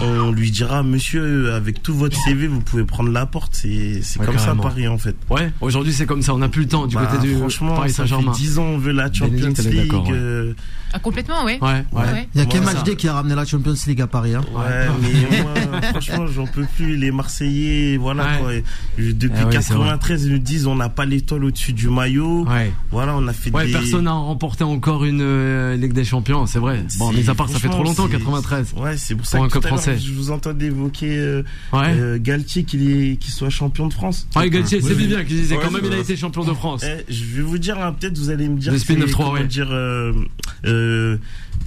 on 0.00 0.32
lui 0.32 0.50
dira 0.50 0.82
monsieur 0.82 1.52
avec 1.52 1.82
tout 1.82 1.94
votre 1.94 2.16
CV 2.24 2.46
vous 2.46 2.60
pouvez 2.60 2.84
prendre 2.84 3.10
la 3.10 3.26
porte. 3.26 3.54
C'est 3.54 4.02
c'est 4.02 4.18
comme 4.24 4.38
ça 4.38 4.54
Paris 4.54 4.88
en 4.88 4.98
fait. 4.98 5.16
Ouais 5.30 5.52
aujourd'hui 5.60 5.92
c'est 5.92 6.06
comme 6.06 6.22
ça. 6.22 6.34
On 6.34 6.38
n'a 6.38 6.48
plus 6.48 6.62
le 6.62 6.68
temps 6.68 6.86
du 6.86 6.96
bah, 6.96 7.06
côté 7.06 7.26
du 7.26 7.36
franchement 7.36 7.74
Paris 7.74 7.92
Saint-Germain. 7.92 8.32
10 8.32 8.58
ans 8.58 8.64
on 8.64 8.78
veut 8.78 8.92
la 8.92 9.12
Champions 9.12 9.52
League 9.64 9.92
euh, 10.10 10.54
ah, 10.92 10.98
complètement 10.98 11.44
oui 11.44 11.58
ouais, 11.60 11.84
ouais. 11.92 12.28
il 12.34 12.40
y 12.40 12.42
a 12.42 12.46
quel 12.46 12.62
match 12.62 12.82
qui 12.96 13.08
a 13.08 13.14
ramené 13.14 13.34
la 13.34 13.44
Champions 13.44 13.74
League 13.86 14.00
à 14.00 14.06
Paris 14.06 14.34
hein 14.34 14.42
ouais 14.54 14.88
mais 15.00 15.42
moi 15.42 15.82
franchement 15.90 16.26
j'en 16.26 16.46
peux 16.46 16.66
plus. 16.76 16.96
Les 16.96 17.10
Marseillais 17.10 17.96
voilà 17.96 18.38
quoi. 18.38 18.52
Depuis 18.98 19.44
93 19.50 20.22
eh 20.22 20.26
ils 20.26 20.32
nous 20.32 20.38
disent 20.38 20.66
on 20.66 20.76
n'a 20.76 20.88
pas 20.88 21.04
l'étoile 21.04 21.44
au-dessus 21.44 21.72
du 21.72 21.88
maillot. 21.88 22.46
Voilà 22.90 23.16
on 23.16 23.26
a 23.28 23.32
fait 23.32 23.50
ouais, 23.50 23.70
personne 23.70 24.04
n'a 24.04 24.12
remporté 24.12 24.64
encore 24.64 25.04
une 25.04 25.20
euh, 25.22 25.76
Ligue 25.76 25.92
des 25.92 26.04
Champions 26.04 26.46
c'est 26.46 26.58
vrai. 26.58 26.84
Bon 26.98 27.12
mais 27.12 27.28
à 27.28 27.34
part 27.34 27.48
ça 27.48 27.58
fait 27.58 27.68
trop 27.68 27.84
longtemps 27.84 28.08
93 28.08 28.74
ouais 28.76 28.96
c'est 28.96 29.14
pour 29.14 29.26
ça 29.26 29.38
que 29.38 29.96
je 29.98 30.12
vous 30.12 30.30
entendais 30.30 30.66
évoquer 30.66 31.16
euh, 31.16 31.42
euh, 31.74 32.18
Galtier 32.20 32.64
qu'il 32.64 33.18
soit 33.22 33.50
champion 33.50 33.86
de 33.86 33.92
France. 33.92 34.26
Ouais, 34.36 34.50
Galtier, 34.50 34.80
c'est 34.80 34.94
bien 34.94 35.24
qu'il 35.24 35.36
disait 35.36 35.56
quand 35.56 35.70
même 35.70 35.82
il 35.84 35.92
a 35.92 35.98
été 35.98 36.16
champion 36.16 36.44
de 36.44 36.52
France. 36.52 36.84
Eh, 36.84 37.04
je 37.12 37.24
vais 37.24 37.42
vous 37.42 37.58
dire, 37.58 37.78
hein, 37.78 37.94
peut-être 37.98 38.18
vous 38.18 38.30
allez 38.30 38.48
me 38.48 38.58
dire, 38.58 38.72
dire 38.72 39.68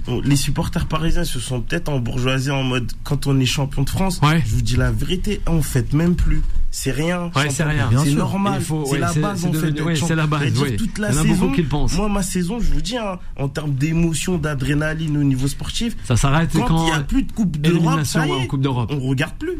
euh, 0.08 0.20
les 0.24 0.36
supporters 0.36 0.86
parisiens 0.86 1.24
se 1.24 1.40
sont 1.40 1.60
peut-être 1.60 1.88
en 1.88 1.98
bourgeoisie 1.98 2.50
en 2.50 2.62
mode 2.62 2.92
quand 3.04 3.26
on 3.26 3.38
est 3.40 3.46
champion 3.46 3.82
de 3.82 3.90
France. 3.90 4.20
Je 4.22 4.54
vous 4.54 4.62
dis 4.62 4.76
la 4.76 4.90
vérité, 4.90 5.40
en 5.46 5.62
fait 5.62 5.92
même 5.92 6.14
plus 6.14 6.42
c'est 6.76 6.90
rien. 6.90 7.30
c'est 7.48 7.64
rien. 7.64 7.88
C'est 8.04 8.12
normal. 8.12 8.62
C'est 8.62 8.98
la 8.98 9.12
base 9.14 9.46
en 9.46 9.52
fait. 9.52 9.96
c'est 9.96 10.14
la 10.14 10.26
base. 10.26 10.52
Toute 10.76 10.98
la 10.98 11.10
saison. 11.10 11.52
Moi, 11.96 12.08
ma 12.10 12.22
saison, 12.22 12.60
je 12.60 12.70
vous 12.70 12.82
dis, 12.82 12.98
hein, 12.98 13.18
en 13.38 13.48
termes 13.48 13.72
d'émotion, 13.72 14.36
d'adrénaline 14.36 15.16
au 15.16 15.22
niveau 15.24 15.48
sportif, 15.48 15.96
ça 16.04 16.16
s'arrête 16.16 16.50
quand 16.52 16.86
il 16.86 16.90
n'y 16.90 16.92
a 16.92 17.00
plus 17.00 17.22
de 17.22 17.32
coupe 17.32 17.56
d'Europe. 17.56 18.00
coupe 18.48 18.60
d'Europe. 18.60 18.92
On 18.92 19.08
regarde 19.08 19.34
plus. 19.38 19.56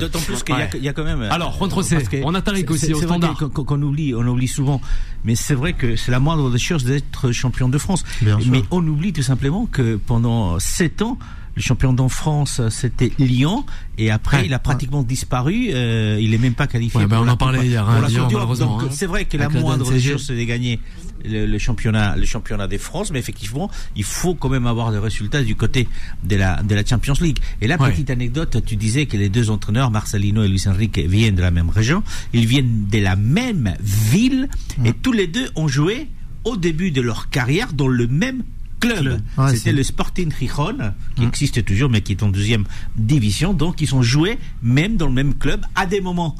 D'autant 0.00 0.20
plus 0.20 0.42
qu'il 0.42 0.82
y, 0.82 0.88
a 0.88 0.92
quand 0.92 1.04
même. 1.04 1.22
Alors, 1.22 1.58
contre 1.58 1.82
on 2.24 2.34
a 2.34 2.42
Tariq 2.42 2.70
aussi 2.70 2.92
au 2.92 3.00
standard. 3.00 3.36
Qu'on 3.54 3.80
oublie, 3.80 4.14
on 4.14 4.26
oublie 4.26 4.48
souvent. 4.48 4.82
Mais 5.24 5.36
c'est 5.36 5.54
vrai 5.54 5.72
que 5.72 5.96
c'est 5.96 6.10
la 6.10 6.20
moindre 6.20 6.50
des 6.50 6.58
choses 6.58 6.84
d'être 6.84 7.32
champion 7.32 7.70
de 7.70 7.78
France. 7.78 8.04
Mais 8.22 8.62
on 8.70 8.86
oublie 8.86 9.14
tout 9.14 9.22
simplement 9.22 9.64
que 9.64 9.96
pendant 9.96 10.58
7 10.58 11.00
ans, 11.00 11.18
le 11.54 11.62
champion 11.62 11.92
de 11.92 12.08
France, 12.08 12.60
c'était 12.68 13.12
Lyon. 13.18 13.64
Et 13.96 14.10
après, 14.10 14.44
il 14.46 14.54
a 14.54 14.58
pratiquement 14.58 15.02
disparu. 15.02 15.68
Euh, 15.72 16.18
il 16.20 16.34
est 16.34 16.38
même 16.38 16.54
pas 16.54 16.66
qualifié. 16.66 17.06
Ben, 17.06 17.20
on 17.20 17.28
en 17.28 17.36
parlait 17.36 17.66
hier. 17.66 17.88
Hein, 17.88 18.00
malheureusement. 18.02 18.80
Hein. 18.80 18.88
c'est 18.90 19.06
vrai 19.06 19.24
que 19.24 19.36
la 19.36 19.48
moindre 19.48 19.90
des 19.90 20.00
choses, 20.00 20.26
c'est 20.26 20.36
de 20.36 20.42
gagner 20.44 20.80
le, 21.24 21.58
championnat, 21.58 22.16
le 22.16 22.26
championnat 22.26 22.66
des 22.66 22.78
France. 22.78 23.12
Mais 23.12 23.18
effectivement, 23.18 23.70
il 23.94 24.04
faut 24.04 24.34
quand 24.34 24.48
même 24.48 24.66
avoir 24.66 24.90
des 24.90 24.98
résultats 24.98 25.42
du 25.42 25.54
côté 25.54 25.88
de 26.24 26.36
la 26.36 26.62
de 26.62 26.74
la 26.74 26.84
Champions 26.84 27.14
League. 27.20 27.38
Et 27.60 27.68
la 27.68 27.78
petite 27.78 28.10
anecdote, 28.10 28.62
tu 28.66 28.76
disais 28.76 29.06
que 29.06 29.16
les 29.16 29.28
deux 29.28 29.50
entraîneurs, 29.50 29.90
Marcelino 29.90 30.42
et 30.42 30.48
Luis 30.48 30.64
Enrique, 30.66 30.98
viennent 30.98 31.36
de 31.36 31.42
la 31.42 31.52
même 31.52 31.70
région. 31.70 32.02
Ils 32.32 32.46
viennent 32.46 32.86
de 32.90 32.98
la 32.98 33.16
même 33.16 33.74
ville 33.80 34.48
et 34.84 34.92
tous 34.92 35.12
les 35.12 35.26
deux 35.26 35.48
ont 35.54 35.68
joué 35.68 36.08
au 36.44 36.56
début 36.56 36.90
de 36.90 37.00
leur 37.00 37.30
carrière 37.30 37.72
dans 37.72 37.88
le 37.88 38.06
même 38.06 38.42
club. 38.88 39.20
C'était 39.50 39.72
le 39.72 39.82
Sporting 39.82 40.32
Gijón, 40.32 40.92
qui 41.16 41.24
existe 41.24 41.64
toujours, 41.64 41.90
mais 41.90 42.00
qui 42.00 42.12
est 42.12 42.22
en 42.22 42.28
deuxième 42.28 42.64
division. 42.96 43.52
Donc, 43.52 43.80
ils 43.80 43.88
sont 43.88 44.02
joués 44.02 44.38
même 44.62 44.96
dans 44.96 45.06
le 45.06 45.12
même 45.12 45.34
club 45.34 45.64
à 45.74 45.86
des 45.86 46.00
moments 46.00 46.36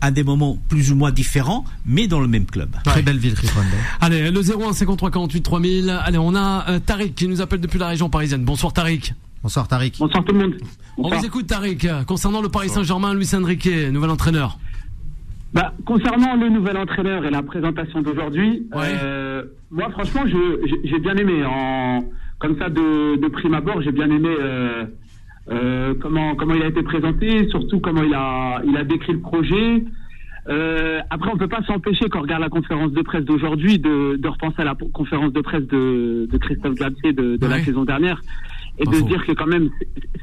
à 0.00 0.10
des 0.10 0.24
moments 0.24 0.58
plus 0.68 0.90
ou 0.90 0.96
moins 0.96 1.12
différents, 1.12 1.64
mais 1.86 2.08
dans 2.08 2.18
le 2.18 2.26
même 2.26 2.46
club. 2.46 2.74
Très 2.84 3.02
belle 3.02 3.18
ville, 3.18 3.36
Gijón. 3.36 3.62
Allez, 4.00 4.30
le 4.30 4.40
01 4.40 4.72
53 4.72 5.10
48 5.10 5.40
3000. 5.42 5.90
Allez, 5.90 6.18
on 6.18 6.34
a 6.34 6.68
euh, 6.68 6.78
Tariq 6.80 7.14
qui 7.14 7.28
nous 7.28 7.40
appelle 7.40 7.60
depuis 7.60 7.78
la 7.78 7.86
région 7.88 8.10
parisienne. 8.10 8.44
Bonsoir 8.44 8.72
Tariq. 8.72 9.14
Bonsoir 9.42 9.68
Tariq. 9.68 9.98
Bonsoir 9.98 10.24
tout 10.24 10.32
le 10.32 10.40
monde. 10.40 10.54
On 10.96 11.16
vous 11.16 11.24
écoute 11.24 11.46
Tariq. 11.46 11.86
Concernant 12.06 12.40
le 12.40 12.48
Paris 12.48 12.70
Saint-Germain, 12.70 13.14
Luis 13.14 13.28
Enrique, 13.34 13.68
nouvel 13.92 14.10
entraîneur. 14.10 14.58
Bah, 15.54 15.72
concernant 15.86 16.36
le 16.36 16.50
nouvel 16.50 16.76
entraîneur 16.76 17.24
et 17.24 17.30
la 17.30 17.42
présentation 17.42 18.02
d'aujourd'hui, 18.02 18.66
euh, 18.74 19.44
moi 19.70 19.88
franchement, 19.90 20.22
j'ai 20.84 20.98
bien 20.98 21.16
aimé. 21.16 21.42
En, 21.44 22.04
comme 22.38 22.58
ça, 22.58 22.68
de, 22.68 23.16
de 23.16 23.28
prime 23.28 23.54
abord, 23.54 23.80
j'ai 23.80 23.90
bien 23.92 24.10
aimé 24.10 24.28
euh, 24.28 24.84
euh, 25.50 25.94
comment 26.00 26.36
comment 26.36 26.54
il 26.54 26.62
a 26.62 26.66
été 26.68 26.82
présenté, 26.82 27.48
surtout 27.48 27.80
comment 27.80 28.02
il 28.02 28.12
a 28.14 28.60
il 28.66 28.76
a 28.76 28.84
décrit 28.84 29.14
le 29.14 29.20
projet. 29.20 29.84
Euh, 30.50 31.00
après, 31.10 31.30
on 31.32 31.36
peut 31.36 31.48
pas 31.48 31.62
s'empêcher 31.62 32.08
quand 32.08 32.20
on 32.20 32.22
regarde 32.22 32.42
la 32.42 32.48
conférence 32.48 32.92
de 32.92 33.02
presse 33.02 33.24
d'aujourd'hui 33.24 33.78
de, 33.78 34.16
de 34.16 34.28
repenser 34.28 34.62
à 34.62 34.64
la 34.64 34.74
conférence 34.74 35.32
de 35.32 35.40
presse 35.40 35.66
de, 35.66 36.26
de 36.30 36.38
Christophe 36.38 36.74
Galtier 36.74 37.12
de, 37.12 37.36
de 37.36 37.46
la 37.46 37.58
saison 37.62 37.84
dernière 37.84 38.20
et 38.78 38.84
de 38.84 38.94
se 38.94 39.02
dire 39.04 39.24
que 39.26 39.32
quand 39.32 39.46
même 39.46 39.70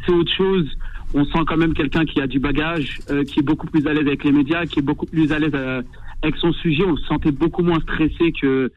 c'est 0.06 0.14
autre 0.14 0.32
chose. 0.34 0.68
On 1.14 1.26
sent 1.26 1.40
quand 1.48 1.58
même 1.58 1.74
quelqu'un 1.74 2.06
qui 2.06 2.20
a 2.20 2.28
du 2.28 2.40
bagage, 2.40 3.00
euh, 3.10 3.24
qui 3.24 3.40
est 3.40 3.44
beaucoup 3.44 3.68
plus 3.68 3.88
à 3.88 3.94
l'aise 3.94 4.08
avec 4.08 4.24
les 4.24 4.32
médias, 4.32 4.66
qui 4.66 4.80
est 4.80 4.84
beaucoup 4.84 5.06
plus 5.06 5.32
à 5.32 5.40
l'aise 5.40 5.52
euh, 5.54 5.82
avec 6.22 6.36
son 6.38 6.52
sujet. 6.52 6.84
On 6.86 6.98
se 6.98 7.06
sentait 7.06 7.32
beaucoup 7.32 7.64
moins 7.64 7.80
stressé 7.80 8.32
que 8.34 8.72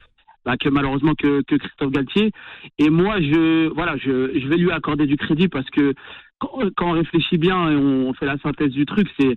bah, 0.44 0.54
malheureusement 0.70 1.14
que, 1.14 1.42
Christophe 1.42 1.92
Galtier. 1.92 2.32
Et 2.78 2.90
moi, 2.90 3.20
je 3.20 3.68
voilà, 3.74 3.96
je, 3.96 4.48
vais 4.48 4.56
lui 4.56 4.70
accorder 4.70 5.06
du 5.06 5.16
crédit 5.16 5.48
parce 5.48 5.68
que 5.70 5.94
quand, 6.38 6.88
on 6.88 6.92
réfléchit 6.92 7.38
bien 7.38 7.70
et 7.70 7.76
on 7.76 8.14
fait 8.14 8.26
la 8.26 8.38
synthèse 8.38 8.70
du 8.70 8.86
truc, 8.86 9.08
c'est 9.18 9.34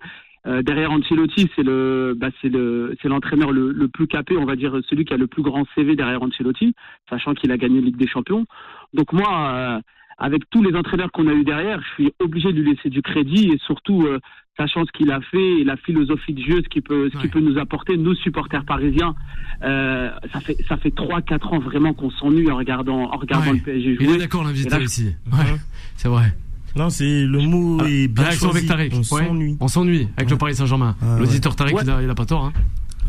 euh, 0.47 0.61
derrière 0.61 0.91
Ancelotti, 0.91 1.49
c'est 1.55 1.63
le, 1.63 2.13
bah, 2.15 2.29
c'est 2.41 2.49
le, 2.49 2.95
c'est 3.01 3.09
l'entraîneur 3.09 3.51
le, 3.51 3.71
le, 3.71 3.87
plus 3.87 4.07
capé, 4.07 4.37
on 4.37 4.45
va 4.45 4.55
dire 4.55 4.79
celui 4.89 5.05
qui 5.05 5.13
a 5.13 5.17
le 5.17 5.27
plus 5.27 5.43
grand 5.43 5.65
CV 5.75 5.95
derrière 5.95 6.23
Ancelotti, 6.23 6.73
sachant 7.09 7.33
qu'il 7.33 7.51
a 7.51 7.57
gagné 7.57 7.81
Ligue 7.81 7.97
des 7.97 8.07
Champions. 8.07 8.45
Donc 8.93 9.11
moi, 9.13 9.81
avec 10.21 10.49
tous 10.49 10.63
les 10.63 10.75
entraîneurs 10.77 11.11
qu'on 11.11 11.27
a 11.27 11.33
eu 11.33 11.43
derrière, 11.43 11.81
je 11.81 12.03
suis 12.03 12.13
obligé 12.19 12.53
de 12.53 12.61
lui 12.61 12.71
laisser 12.71 12.89
du 12.89 13.01
crédit 13.01 13.49
et 13.51 13.57
surtout 13.65 14.03
euh, 14.03 14.19
sachant 14.55 14.85
ce 14.85 14.91
qu'il 14.91 15.11
a 15.11 15.19
fait 15.19 15.59
et 15.59 15.63
la 15.63 15.75
philosophie 15.77 16.33
de 16.33 16.41
jeu, 16.41 16.61
ce 16.63 16.69
qu'il 16.69 16.83
peut, 16.83 17.09
ce 17.13 17.19
qu'il 17.19 17.29
peut 17.29 17.39
nous 17.39 17.57
apporter, 17.57 17.97
nous 17.97 18.15
supporters 18.15 18.63
parisiens. 18.63 19.15
ça 19.61 20.39
fait 20.39 20.57
ça 20.67 20.77
fait 20.77 20.91
trois 20.91 21.21
quatre 21.21 21.51
ans 21.51 21.59
vraiment 21.59 21.93
qu'on 21.93 22.11
s'ennuie 22.11 22.49
en 22.51 22.57
regardant 22.57 23.11
en 23.11 23.17
regardant 23.17 23.51
le 23.51 23.59
PSG 23.59 23.95
jouer. 23.95 24.05
Il 24.05 24.09
est 24.11 24.17
d'accord 24.19 24.43
l'invité 24.43 24.81
ici. 24.83 25.15
Ouais, 25.31 25.57
c'est 25.97 26.07
vrai. 26.07 26.33
Non, 26.75 26.89
c'est 26.89 27.25
le 27.25 27.39
mot 27.39 27.79
ah, 27.81 27.89
est 27.89 28.07
bien 28.07 28.31
choisi. 28.31 28.71
Avec 28.71 28.93
On 28.93 29.03
s'ennuie. 29.03 29.57
On 29.59 29.67
s'ennuie 29.67 30.07
avec 30.15 30.29
le 30.29 30.37
Paris 30.37 30.55
Saint-Germain. 30.55 30.95
Ah, 31.01 31.17
L'auditeur 31.19 31.55
Tariq, 31.55 31.75
il 31.81 32.09
a 32.09 32.15
pas 32.15 32.25
tort. 32.25 32.45
Hein. 32.45 32.53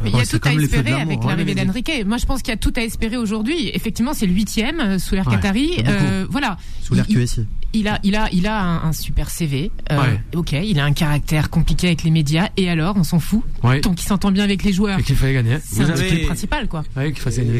Mais 0.02 0.10
il 0.10 0.16
y 0.16 0.20
a 0.20 0.26
tout 0.26 0.40
à 0.42 0.52
espérer 0.52 0.92
avec 0.92 1.22
l'arrivée 1.24 1.54
d'Enrique. 1.54 1.90
Moi, 2.06 2.16
je 2.16 2.26
pense 2.26 2.42
qu'il 2.42 2.52
y 2.52 2.54
a 2.54 2.58
tout 2.58 2.72
à 2.76 2.82
espérer 2.82 3.16
aujourd'hui. 3.16 3.70
Effectivement, 3.74 4.14
c'est 4.14 4.26
le 4.26 4.32
huitième 4.32 4.80
euh, 4.80 4.98
sous 4.98 5.14
l'air 5.14 5.26
Qatari. 5.26 5.82
Euh, 5.86 6.26
voilà. 6.28 6.56
Sous 6.82 6.94
l'air 6.94 7.06
QSI. 7.06 7.46
Il 7.74 7.88
a, 7.88 7.98
il 8.02 8.16
a, 8.16 8.28
il 8.32 8.46
a 8.46 8.84
un, 8.84 8.92
super 8.92 9.30
CV. 9.30 9.70
Euh, 9.90 10.16
Ok, 10.34 10.52
il 10.52 10.78
a 10.78 10.84
un 10.84 10.92
caractère 10.92 11.48
compliqué 11.48 11.86
avec 11.86 12.02
les 12.02 12.10
médias. 12.10 12.50
Et 12.56 12.68
alors, 12.68 12.96
on 12.96 13.04
s'en 13.04 13.18
fout. 13.18 13.42
Tant 13.82 13.94
qu'il 13.94 14.06
s'entend 14.06 14.30
bien 14.30 14.44
avec 14.44 14.62
les 14.62 14.72
joueurs. 14.72 14.98
Et 14.98 15.02
qu'il 15.02 15.16
fallait 15.16 15.34
gagner. 15.34 15.58
C'est 15.64 15.84
le 15.84 16.26
principal, 16.26 16.68
quoi. 16.68 16.84
Ouais, 16.96 17.12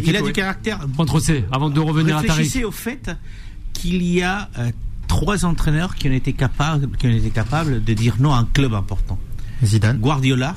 il 0.05 0.17
a 0.17 0.23
du 0.23 0.33
caractère. 0.33 0.81
Contre 0.97 1.21
C, 1.21 1.45
avant 1.51 1.71
de 1.71 1.81
revenir 1.81 2.17
à 2.17 2.23
Tariq. 2.23 2.31
Réfléchissez 2.31 2.65
au 2.65 2.71
fait 2.73 3.11
qu'il 3.73 4.03
y 4.03 4.23
a 4.23 4.51
euh, 4.59 4.71
trois 5.09 5.45
entraîneurs 5.45 5.95
qui 5.95 6.09
ont 6.09 6.13
été 6.13 6.33
capables, 6.33 6.89
qui 6.99 7.07
ont 7.07 7.11
été 7.11 7.31
capables 7.31 7.83
de 7.83 7.93
dire 7.95 8.17
non 8.21 8.33
à 8.33 8.39
un 8.39 8.49
club 8.53 8.75
important. 8.75 9.19
Zidane. 9.65 9.99
Guardiola, 9.99 10.57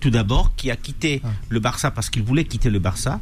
tout 0.00 0.10
d'abord, 0.10 0.54
qui 0.56 0.70
a 0.70 0.76
quitté 0.76 1.20
ah. 1.24 1.28
le 1.48 1.60
Barça 1.60 1.90
parce 1.90 2.10
qu'il 2.10 2.22
voulait 2.22 2.44
quitter 2.44 2.70
le 2.70 2.78
Barça. 2.78 3.20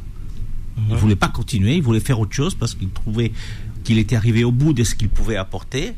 Il 0.87 0.93
ne 0.93 0.97
voulait 0.97 1.17
pas 1.17 1.27
continuer, 1.27 1.75
il 1.75 1.83
voulait 1.83 1.99
faire 1.99 2.21
autre 2.21 2.33
chose 2.33 2.55
parce 2.55 2.73
qu'il 2.73 2.89
trouvait 2.89 3.33
qu'il 3.83 3.97
était 3.97 4.15
arrivé 4.15 4.45
au 4.45 4.51
bout 4.51 4.71
de 4.71 4.85
ce 4.85 4.95
qu'il 4.95 5.09
pouvait 5.09 5.35
apporter. 5.35 5.93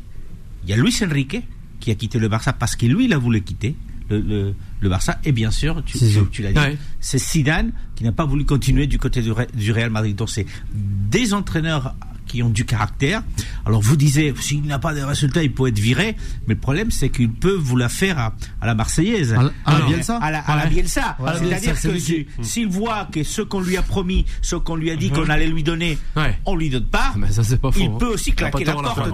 Il 0.64 0.70
y 0.70 0.72
a 0.72 0.76
Luis 0.76 0.94
Enrique 1.04 1.36
qui 1.78 1.92
a 1.92 1.94
quitté 1.94 2.18
le 2.18 2.28
Barça 2.28 2.52
parce 2.52 2.74
que 2.74 2.86
lui, 2.86 3.04
il 3.04 3.12
a 3.12 3.18
voulu 3.18 3.42
quitter 3.42 3.76
le, 4.10 4.54
le, 4.80 4.88
Barça. 4.88 5.20
Et 5.24 5.32
bien 5.32 5.52
sûr, 5.52 5.82
tu, 5.84 5.98
tu, 6.32 6.42
l'as 6.42 6.52
dit, 6.52 6.78
c'est 7.00 7.18
Zidane 7.18 7.72
qui 7.94 8.02
n'a 8.02 8.12
pas 8.12 8.24
voulu 8.24 8.44
continuer 8.44 8.86
du 8.86 8.98
côté 8.98 9.22
du, 9.22 9.30
du 9.54 9.72
Real 9.72 9.90
Madrid. 9.90 10.16
Donc 10.16 10.30
c'est 10.30 10.46
des 10.74 11.32
entraîneurs 11.32 11.94
qui 12.32 12.42
ont 12.42 12.48
du 12.48 12.64
caractère. 12.64 13.22
Alors 13.66 13.82
vous 13.82 13.94
disiez, 13.94 14.32
s'il 14.40 14.62
n'a 14.62 14.78
pas 14.78 14.94
de 14.94 15.02
résultats, 15.02 15.42
il 15.42 15.52
peut 15.52 15.68
être 15.68 15.78
viré, 15.78 16.16
mais 16.46 16.54
le 16.54 16.60
problème 16.60 16.90
c'est 16.90 17.10
qu'il 17.10 17.30
peut 17.30 17.54
vous 17.54 17.76
la 17.76 17.90
faire 17.90 18.18
à, 18.18 18.32
la 18.62 18.74
Marseillaise. 18.74 19.36
À, 19.66 19.78
la 19.78 19.84
Bielsa 19.84 20.16
À 20.16 20.30
la, 20.30 20.66
Bielsa. 20.66 21.16
C'est-à-dire 21.38 21.78
que 21.78 22.42
s'il 22.42 22.68
voit 22.68 23.06
que 23.12 23.22
ce 23.22 23.42
qu'on 23.42 23.60
lui 23.60 23.76
a 23.76 23.82
promis, 23.82 24.24
ce 24.40 24.56
qu'on 24.56 24.76
lui 24.76 24.90
a 24.90 24.96
dit 24.96 25.10
qu'on 25.10 25.28
allait 25.28 25.46
lui 25.46 25.62
donner, 25.62 25.98
on 26.46 26.56
lui 26.56 26.70
donne 26.70 26.86
pas, 26.86 27.12
mais 27.16 27.30
ça, 27.30 27.42
pas 27.58 27.70
faux, 27.70 27.80
il 27.80 27.90
peut 27.98 28.14
aussi 28.14 28.32
claquer 28.32 28.64
la 28.64 28.72
porte. 28.72 29.10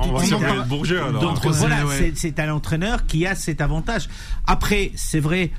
Donc 1.21 1.45
voilà, 1.45 1.79
c'est 2.15 2.39
un 2.39 2.53
entraîneur 2.55 3.05
qui 3.07 3.27
a 3.27 3.35
cet 3.35 3.61
avantage. 3.61 4.09
Après, 4.47 4.93
c'est 4.95 5.21
vrai 5.21 5.51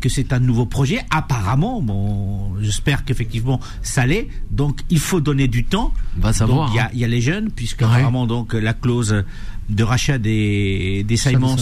que 0.00 0.08
c'est 0.10 0.34
un 0.34 0.40
nouveau 0.40 0.66
projet. 0.66 1.00
Apparemment, 1.10 1.80
bon, 1.80 2.54
j'espère 2.60 3.06
qu'effectivement 3.06 3.60
ça 3.82 4.04
l'est. 4.04 4.28
Donc 4.50 4.80
il 4.90 4.98
faut 4.98 5.20
donner 5.20 5.48
du 5.48 5.64
temps. 5.64 5.92
Va 6.16 6.32
savoir. 6.32 6.74
Y, 6.74 6.97
a, 6.97 6.97
les 7.06 7.20
jeunes, 7.20 7.50
puisque 7.50 7.82
apparemment 7.82 8.26
donc 8.26 8.54
la 8.54 8.72
clause 8.74 9.24
de 9.68 9.82
rachat 9.84 10.18
des, 10.18 11.04
des 11.06 11.16
Simons 11.16 11.56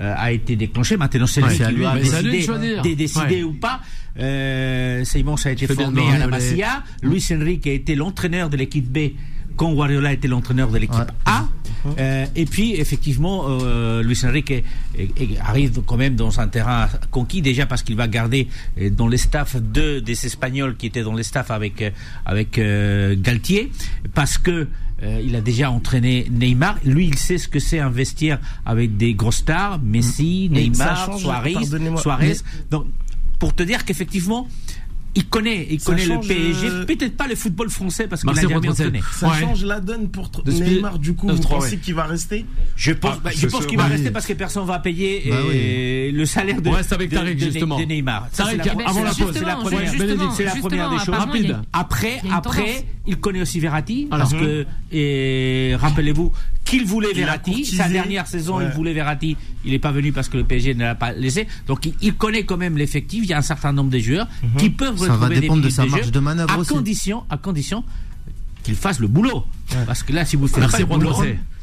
euh, 0.00 0.14
a 0.16 0.32
été 0.32 0.56
déclenchée. 0.56 0.96
Maintenant, 0.96 1.26
c'est 1.26 1.40
lui 1.40 1.56
qui 1.56 1.74
doit 1.74 1.94
décider, 2.22 2.94
décider 2.96 3.42
ou 3.44 3.52
pas. 3.54 3.80
Euh, 4.18 5.04
Simons 5.04 5.36
a 5.44 5.50
été 5.50 5.66
formé 5.66 6.02
à 6.12 6.18
la 6.18 6.26
Masia. 6.26 6.82
Luis 7.02 7.24
Enrique 7.32 7.66
a 7.66 7.72
été 7.72 7.94
l'entraîneur 7.94 8.50
de 8.50 8.56
l'équipe 8.56 8.86
B 8.86 9.12
quand 9.56 9.72
Guardiola 9.72 10.12
était 10.12 10.28
l'entraîneur 10.28 10.70
de 10.70 10.78
l'équipe 10.78 11.12
A. 11.24 11.46
Euh, 11.98 12.26
et 12.34 12.44
puis, 12.44 12.74
effectivement, 12.74 13.44
euh, 13.48 14.02
Luis 14.02 14.20
Enrique 14.24 14.64
arrive 15.40 15.82
quand 15.84 15.96
même 15.96 16.16
dans 16.16 16.40
un 16.40 16.48
terrain 16.48 16.88
conquis, 17.10 17.42
déjà 17.42 17.66
parce 17.66 17.82
qu'il 17.82 17.96
va 17.96 18.08
garder 18.08 18.48
euh, 18.80 18.90
dans 18.90 19.08
les 19.08 19.16
staffs 19.16 19.56
deux 19.56 20.00
des 20.00 20.26
Espagnols 20.26 20.76
qui 20.76 20.86
étaient 20.86 21.02
dans 21.02 21.14
les 21.14 21.22
staffs 21.22 21.50
avec, 21.50 21.92
avec 22.24 22.60
Galtier, 23.20 23.70
parce 24.14 24.38
que 24.38 24.68
il 25.24 25.34
a 25.34 25.40
déjà 25.40 25.68
entraîné 25.68 26.28
Neymar. 26.30 26.78
Lui, 26.84 27.08
il 27.08 27.18
sait 27.18 27.36
ce 27.36 27.48
que 27.48 27.58
c'est 27.58 27.80
investir 27.80 28.38
avec 28.64 28.96
des 28.96 29.14
grosses 29.14 29.38
stars, 29.38 29.80
Messi, 29.82 30.48
Neymar, 30.48 31.18
Suarez. 31.18 31.56
Suarez. 31.96 32.36
Donc, 32.70 32.86
pour 33.40 33.52
te 33.52 33.64
dire 33.64 33.84
qu'effectivement, 33.84 34.46
il 35.14 35.26
connaît, 35.26 35.66
il 35.70 35.80
connaît 35.80 36.06
le 36.06 36.20
PSG, 36.20 36.66
euh, 36.66 36.84
peut-être 36.86 37.16
pas 37.16 37.26
le 37.26 37.34
football 37.34 37.68
français 37.68 38.06
parce 38.08 38.22
qu'il 38.22 38.30
a 38.30 38.34
jamais 38.34 38.68
entraîné. 38.68 39.00
Ça 39.12 39.32
change 39.34 39.64
la 39.64 39.80
donne 39.80 40.08
pour 40.08 40.30
Neymar 40.46 40.98
du 40.98 41.14
coup. 41.14 41.28
Vous 41.28 41.40
pensez 41.40 41.78
qu'il 41.78 41.94
va 41.94 42.04
rester 42.04 42.46
Je 42.76 42.92
pense, 42.92 43.16
ah, 43.24 43.30
je 43.34 43.46
pense 43.46 43.66
qu'il 43.66 43.78
va 43.78 43.84
rester 43.84 44.10
parce 44.10 44.26
que 44.26 44.32
personne 44.32 44.64
va 44.66 44.78
payer 44.78 45.24
bah 45.28 45.36
le 46.12 46.24
salaire 46.24 46.62
de, 46.62 46.70
avec 46.94 47.10
Tariq, 47.10 47.34
de, 47.34 47.44
justement. 47.44 47.78
de 47.78 47.84
Neymar. 47.84 48.28
Tariq, 48.30 48.60
avant 48.86 49.04
la 49.04 49.14
pause, 49.14 49.32
c'est 49.34 49.44
la 49.44 49.56
première, 49.56 49.90
c'est 50.36 50.44
la 50.44 50.56
première 50.56 50.90
des 50.90 50.98
choses. 50.98 51.14
Rapide. 51.14 51.58
Après, 51.72 52.20
après, 52.32 52.84
il 53.06 53.16
connaît 53.18 53.42
aussi 53.42 53.60
Verratti 53.60 54.06
parce 54.10 54.32
que 54.32 54.66
rappelez-vous 55.76 56.32
qu'il 56.72 56.86
voulait 56.86 57.12
Verratti. 57.12 57.64
Sa 57.66 57.88
dernière 57.88 58.26
saison, 58.26 58.60
il 58.60 58.68
voulait 58.68 58.94
Verratti. 58.94 59.36
Il 59.64 59.72
n'est 59.72 59.78
pas 59.78 59.92
venu 59.92 60.12
parce 60.12 60.28
que 60.28 60.38
le 60.38 60.44
PSG 60.44 60.74
ne 60.74 60.80
l'a 60.80 60.94
pas 60.94 61.12
laissé. 61.12 61.46
Donc 61.66 61.88
il, 62.00 62.14
connaît 62.14 62.44
quand 62.44 62.56
même 62.56 62.76
l'effectif. 62.78 63.24
Il 63.24 63.30
y 63.30 63.34
a 63.34 63.38
un 63.38 63.42
certain 63.42 63.72
nombre 63.72 63.90
de 63.90 63.98
joueurs 63.98 64.26
mhm. 64.42 64.56
qui 64.56 64.70
peuvent 64.70 64.98
Ça 64.98 65.16
va 65.16 65.28
dépendre 65.28 65.62
de 65.62 65.68
sa 65.68 65.84
marge 65.86 66.10
de 66.10 66.20
manœuvre 66.20 66.52
à 66.52 66.64
condition, 66.64 67.24
à 67.30 67.36
condition 67.36 67.84
qu'il 68.62 68.76
fasse 68.76 69.00
le 69.00 69.08
boulot. 69.08 69.44
Parce 69.86 70.02
que 70.02 70.12
là, 70.12 70.24
si 70.24 70.36
vous 70.36 70.48
faites 70.48 70.70
pas 70.70 70.78
le 70.78 70.84
boulot, 70.86 71.14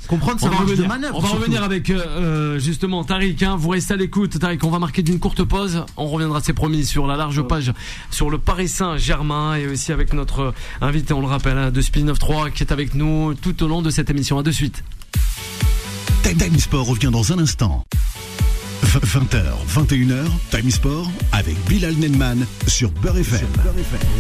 comprendre 0.07 0.39
sa 0.39 0.49
marge 0.49 0.75
de 0.75 0.83
manœuvre. 0.83 1.17
On 1.17 1.21
va 1.21 1.29
revenir 1.29 1.63
avec 1.63 1.89
euh, 1.89 1.99
euh, 1.99 2.59
justement 2.59 3.03
Tariq. 3.03 3.43
Hein, 3.43 3.55
vous 3.57 3.69
restez 3.69 3.93
à 3.93 3.97
l'écoute, 3.97 4.37
Tariq. 4.39 4.63
On 4.63 4.69
va 4.69 4.79
marquer 4.79 5.01
d'une 5.01 5.19
courte 5.19 5.43
pause. 5.43 5.85
On 5.97 6.07
reviendra, 6.07 6.41
c'est 6.41 6.53
promis, 6.53 6.85
sur 6.85 7.07
la 7.07 7.15
large 7.15 7.41
page 7.43 7.71
sur 8.11 8.29
le 8.29 8.37
Paris 8.37 8.67
Saint-Germain 8.67 9.55
et 9.55 9.67
aussi 9.67 9.91
avec 9.91 10.13
notre 10.13 10.53
invité, 10.81 11.13
on 11.13 11.21
le 11.21 11.27
rappelle, 11.27 11.57
hein, 11.57 11.71
de 11.71 11.81
Spin 11.81 12.11
3 12.11 12.49
qui 12.49 12.63
est 12.63 12.71
avec 12.71 12.95
nous 12.95 13.33
tout 13.35 13.63
au 13.63 13.67
long 13.67 13.81
de 13.81 13.89
cette 13.89 14.09
émission. 14.09 14.37
À 14.39 14.43
de 14.43 14.51
suite. 14.51 14.83
Time 16.23 16.59
Sport 16.59 16.85
revient 16.85 17.09
dans 17.11 17.33
un 17.33 17.39
instant. 17.39 17.85
20h, 18.83 19.43
21h, 19.67 20.25
Time 20.51 20.71
Sport 20.71 21.11
avec 21.31 21.55
Bilal 21.67 21.95
Nenman 21.95 22.45
sur 22.67 22.91
Beurre 22.91 23.17
FM. 23.17 23.47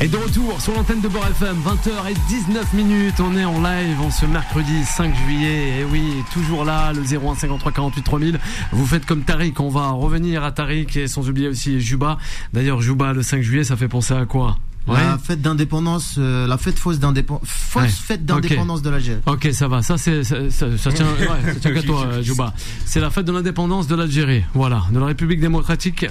Et 0.01 0.07
de 0.07 0.17
retour 0.17 0.59
sur 0.61 0.73
l'antenne 0.73 1.01
de 1.01 1.07
Beurre 1.07 1.27
FM, 1.29 1.57
20h 1.57 2.11
et 2.11 2.15
19 2.27 2.73
minutes. 2.73 3.15
On 3.19 3.35
est 3.37 3.45
en 3.45 3.61
live 3.61 4.01
en 4.01 4.11
ce 4.11 4.25
mercredi 4.25 4.83
5 4.85 5.15
juillet. 5.25 5.79
Et 5.79 5.83
oui, 5.85 6.13
toujours 6.33 6.65
là, 6.65 6.93
le 6.93 7.01
01 7.01 7.35
53 7.35 7.71
48 7.71 8.03
3000. 8.03 8.39
Vous 8.71 8.85
faites 8.85 9.05
comme 9.05 9.23
Tariq. 9.23 9.59
On 9.59 9.69
va 9.69 9.89
revenir 9.91 10.43
à 10.43 10.51
Tariq 10.51 10.97
et 10.97 11.07
sans 11.07 11.29
oublier 11.29 11.47
aussi 11.47 11.79
Juba. 11.79 12.17
D'ailleurs, 12.53 12.81
Juba, 12.81 13.13
le 13.13 13.23
5 13.23 13.41
juillet, 13.41 13.63
ça 13.63 13.75
fait 13.75 13.87
penser 13.87 14.13
à 14.13 14.25
quoi? 14.25 14.57
La 14.87 15.17
fête 15.17 15.41
d'indépendance, 15.41 16.15
euh, 16.17 16.47
la 16.47 16.57
fête 16.57 16.79
fausse 16.79 16.99
d'indépendance, 16.99 17.47
fausse 17.47 17.99
fête 17.99 18.25
d'indépendance 18.25 18.81
de 18.81 18.89
l'Algérie. 18.89 19.21
Ok, 19.27 19.49
ça 19.51 19.67
va. 19.67 19.81
Ça, 19.81 19.97
c'est, 19.97 20.23
ça, 20.23 20.37
ça, 20.49 20.91
tient, 20.91 21.05
ouais, 21.19 21.53
ça 21.53 21.59
tient 21.59 21.73
qu'à 21.73 21.83
toi, 21.83 22.05
euh, 22.05 22.23
Jouba. 22.23 22.53
C'est 22.85 22.99
la 22.99 23.09
fête 23.09 23.25
de 23.25 23.31
l'indépendance 23.31 23.87
de 23.87 23.95
l'Algérie. 23.95 24.43
Voilà, 24.53 24.83
de 24.91 24.99
la 24.99 25.05
République 25.05 25.39
démocratique 25.39 26.05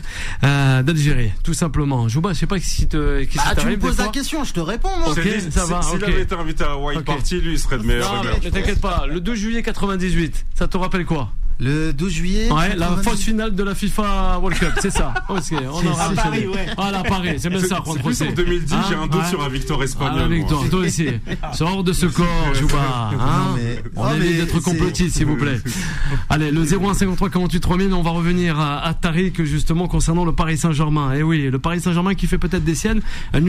euh, 0.44 0.82
d'Algérie, 0.82 1.32
tout 1.42 1.54
simplement. 1.54 2.08
Jouba, 2.08 2.32
je 2.32 2.38
sais 2.38 2.46
pas 2.46 2.60
si 2.60 2.86
te, 2.86 3.24
qui 3.24 3.36
bah, 3.36 3.54
tu 3.56 3.66
me 3.66 3.78
poses 3.78 3.98
la 3.98 4.08
question, 4.08 4.44
je 4.44 4.52
te 4.52 4.60
réponds. 4.60 4.96
Moi. 4.98 5.10
Ok, 5.10 5.28
ça 5.50 5.66
va. 5.66 5.82
S'il 5.82 6.04
avait 6.04 6.22
été 6.22 6.34
invité 6.34 6.64
à 6.64 6.76
White 6.76 7.04
Party, 7.04 7.40
lui, 7.40 7.52
il 7.52 7.58
serait 7.58 7.78
de 7.78 7.84
meilleur. 7.84 8.22
Non, 8.22 8.30
mais 8.42 8.50
t'inquiète 8.50 8.80
pas. 8.80 9.06
Le 9.08 9.20
2 9.20 9.34
juillet 9.34 9.62
98, 9.62 10.46
ça 10.54 10.68
te 10.68 10.76
rappelle 10.76 11.04
quoi? 11.04 11.32
Le 11.60 11.92
12 11.92 12.12
juillet. 12.12 12.52
Ouais, 12.52 12.76
la 12.76 12.88
fausse 12.98 13.22
finale 13.22 13.54
de 13.54 13.62
la 13.62 13.74
FIFA 13.74 14.38
World 14.38 14.58
Cup, 14.58 14.72
c'est 14.80 14.90
ça. 14.90 15.12
on 15.28 15.36
a 15.36 16.02
à 16.02 16.10
Paris, 16.10 16.46
ouais. 16.46 16.66
Voilà, 16.76 17.02
Paris, 17.02 17.36
c'est 17.38 17.50
bien 17.50 17.60
ça. 17.60 17.82
C'est 17.84 18.02
plus 18.02 18.22
en 18.22 18.32
2010, 18.32 18.74
j'ai 18.88 18.94
un 18.94 19.06
doute 19.06 19.24
sur 19.26 19.42
la 19.42 19.48
victoire 19.48 19.82
espagnole. 19.82 20.22
Ah, 20.24 20.28
victoire, 20.28 20.68
toi 20.68 20.80
aussi. 20.80 21.08
Sors 21.52 21.82
de 21.82 21.92
ce 21.92 22.06
corps, 22.06 22.54
Jouba. 22.54 23.10
Hein 23.18 23.56
on 23.96 24.14
évite 24.14 24.36
d'être 24.38 24.60
complotiste, 24.60 25.16
s'il 25.16 25.26
vous 25.26 25.36
plaît. 25.36 25.60
Allez, 26.30 26.50
le 26.50 26.64
0153 26.64 27.30
48 27.30 27.60
3000, 27.60 27.92
on 27.92 28.02
va 28.02 28.10
revenir 28.10 28.58
à, 28.58 28.84
à 28.84 28.94
Tariq, 28.94 29.44
justement, 29.44 29.88
concernant 29.88 30.24
le 30.24 30.32
Paris 30.32 30.58
Saint-Germain. 30.58 31.14
Et 31.14 31.18
eh 31.18 31.22
oui, 31.22 31.48
le 31.50 31.58
Paris 31.58 31.80
Saint-Germain 31.80 32.14
qui 32.14 32.26
fait 32.26 32.38
peut-être 32.38 32.64
des 32.64 32.74
siennes. 32.74 33.00
Un, 33.32 33.42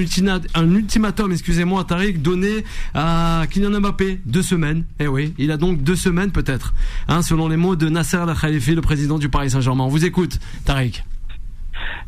un 0.56 0.76
ultimatum, 0.76 1.32
excusez-moi, 1.32 1.82
à 1.82 1.84
Tariq, 1.84 2.22
donné 2.22 2.64
à 2.94 3.44
Kylian 3.50 3.80
Mbappé. 3.80 4.22
Deux 4.26 4.42
semaines. 4.42 4.86
Et 5.00 5.04
eh 5.04 5.08
oui, 5.08 5.34
il 5.38 5.52
a 5.52 5.58
donc 5.58 5.84
deux 5.84 5.96
semaines 5.96 6.32
peut-être. 6.32 6.74
Hein, 7.08 7.22
selon 7.22 7.48
les 7.48 7.58
mots 7.58 7.76
de 7.76 7.90
Nasser 8.00 8.16
Al-Khalifi, 8.16 8.76
le 8.76 8.82
président 8.82 9.20
du 9.20 9.28
Paris 9.28 9.50
Saint-Germain. 9.50 9.84
On 9.84 9.90
vous 9.90 10.06
écoute, 10.06 10.40
Tariq. 10.66 11.04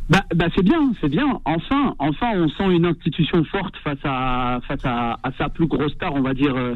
Bah, 0.10 0.24
bah 0.34 0.46
c'est 0.56 0.64
bien, 0.64 0.94
c'est 1.02 1.10
bien. 1.10 1.42
Enfin, 1.44 1.96
enfin, 2.00 2.32
on 2.36 2.48
sent 2.48 2.74
une 2.74 2.86
institution 2.86 3.44
forte 3.44 3.76
face 3.84 4.00
à 4.06 4.62
face 4.70 4.86
à, 4.86 5.18
sa 5.38 5.50
plus 5.50 5.68
grosse 5.68 5.92
star, 5.92 6.14
on 6.14 6.22
va 6.22 6.34
dire, 6.34 6.56
euh, 6.56 6.76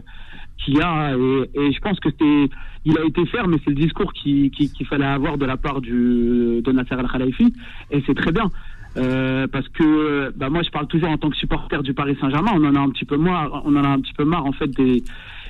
qu'il 0.57 0.81
a. 0.81 1.13
Et, 1.13 1.71
je 1.71 1.79
pense 1.79 1.97
que 2.01 2.09
il 2.83 2.97
a 2.97 3.05
été 3.05 3.25
ferme, 3.27 3.51
mais 3.51 3.57
c'est 3.63 3.69
le 3.69 3.77
discours 3.77 4.11
qu'il 4.11 4.51
fallait 4.89 5.05
avoir 5.05 5.37
de 5.37 5.45
la 5.45 5.55
part 5.55 5.79
de 5.79 6.71
Nasser 6.73 6.95
Al 6.95 7.07
Khalifi, 7.09 7.53
et 7.91 8.03
c'est 8.05 8.15
très 8.15 8.33
bien. 8.33 8.49
Euh, 8.97 9.47
parce 9.47 9.67
que 9.69 10.33
bah 10.37 10.49
moi 10.49 10.61
je 10.63 10.69
parle 10.69 10.87
toujours 10.87 11.09
en 11.09 11.17
tant 11.17 11.29
que 11.29 11.35
supporter 11.35 11.83
du 11.83 11.93
Paris 11.93 12.15
Saint-Germain 12.21 12.53
on 12.55 12.63
en 12.63 12.75
a 12.75 12.79
un 12.79 12.89
petit 12.91 13.03
peu 13.03 13.17
on 13.17 13.75
en 13.75 13.83
a 13.83 13.89
un 13.89 13.99
petit 13.99 14.13
peu 14.13 14.23
marre 14.23 14.45
en 14.45 14.53
fait 14.53 14.69
des 14.69 15.03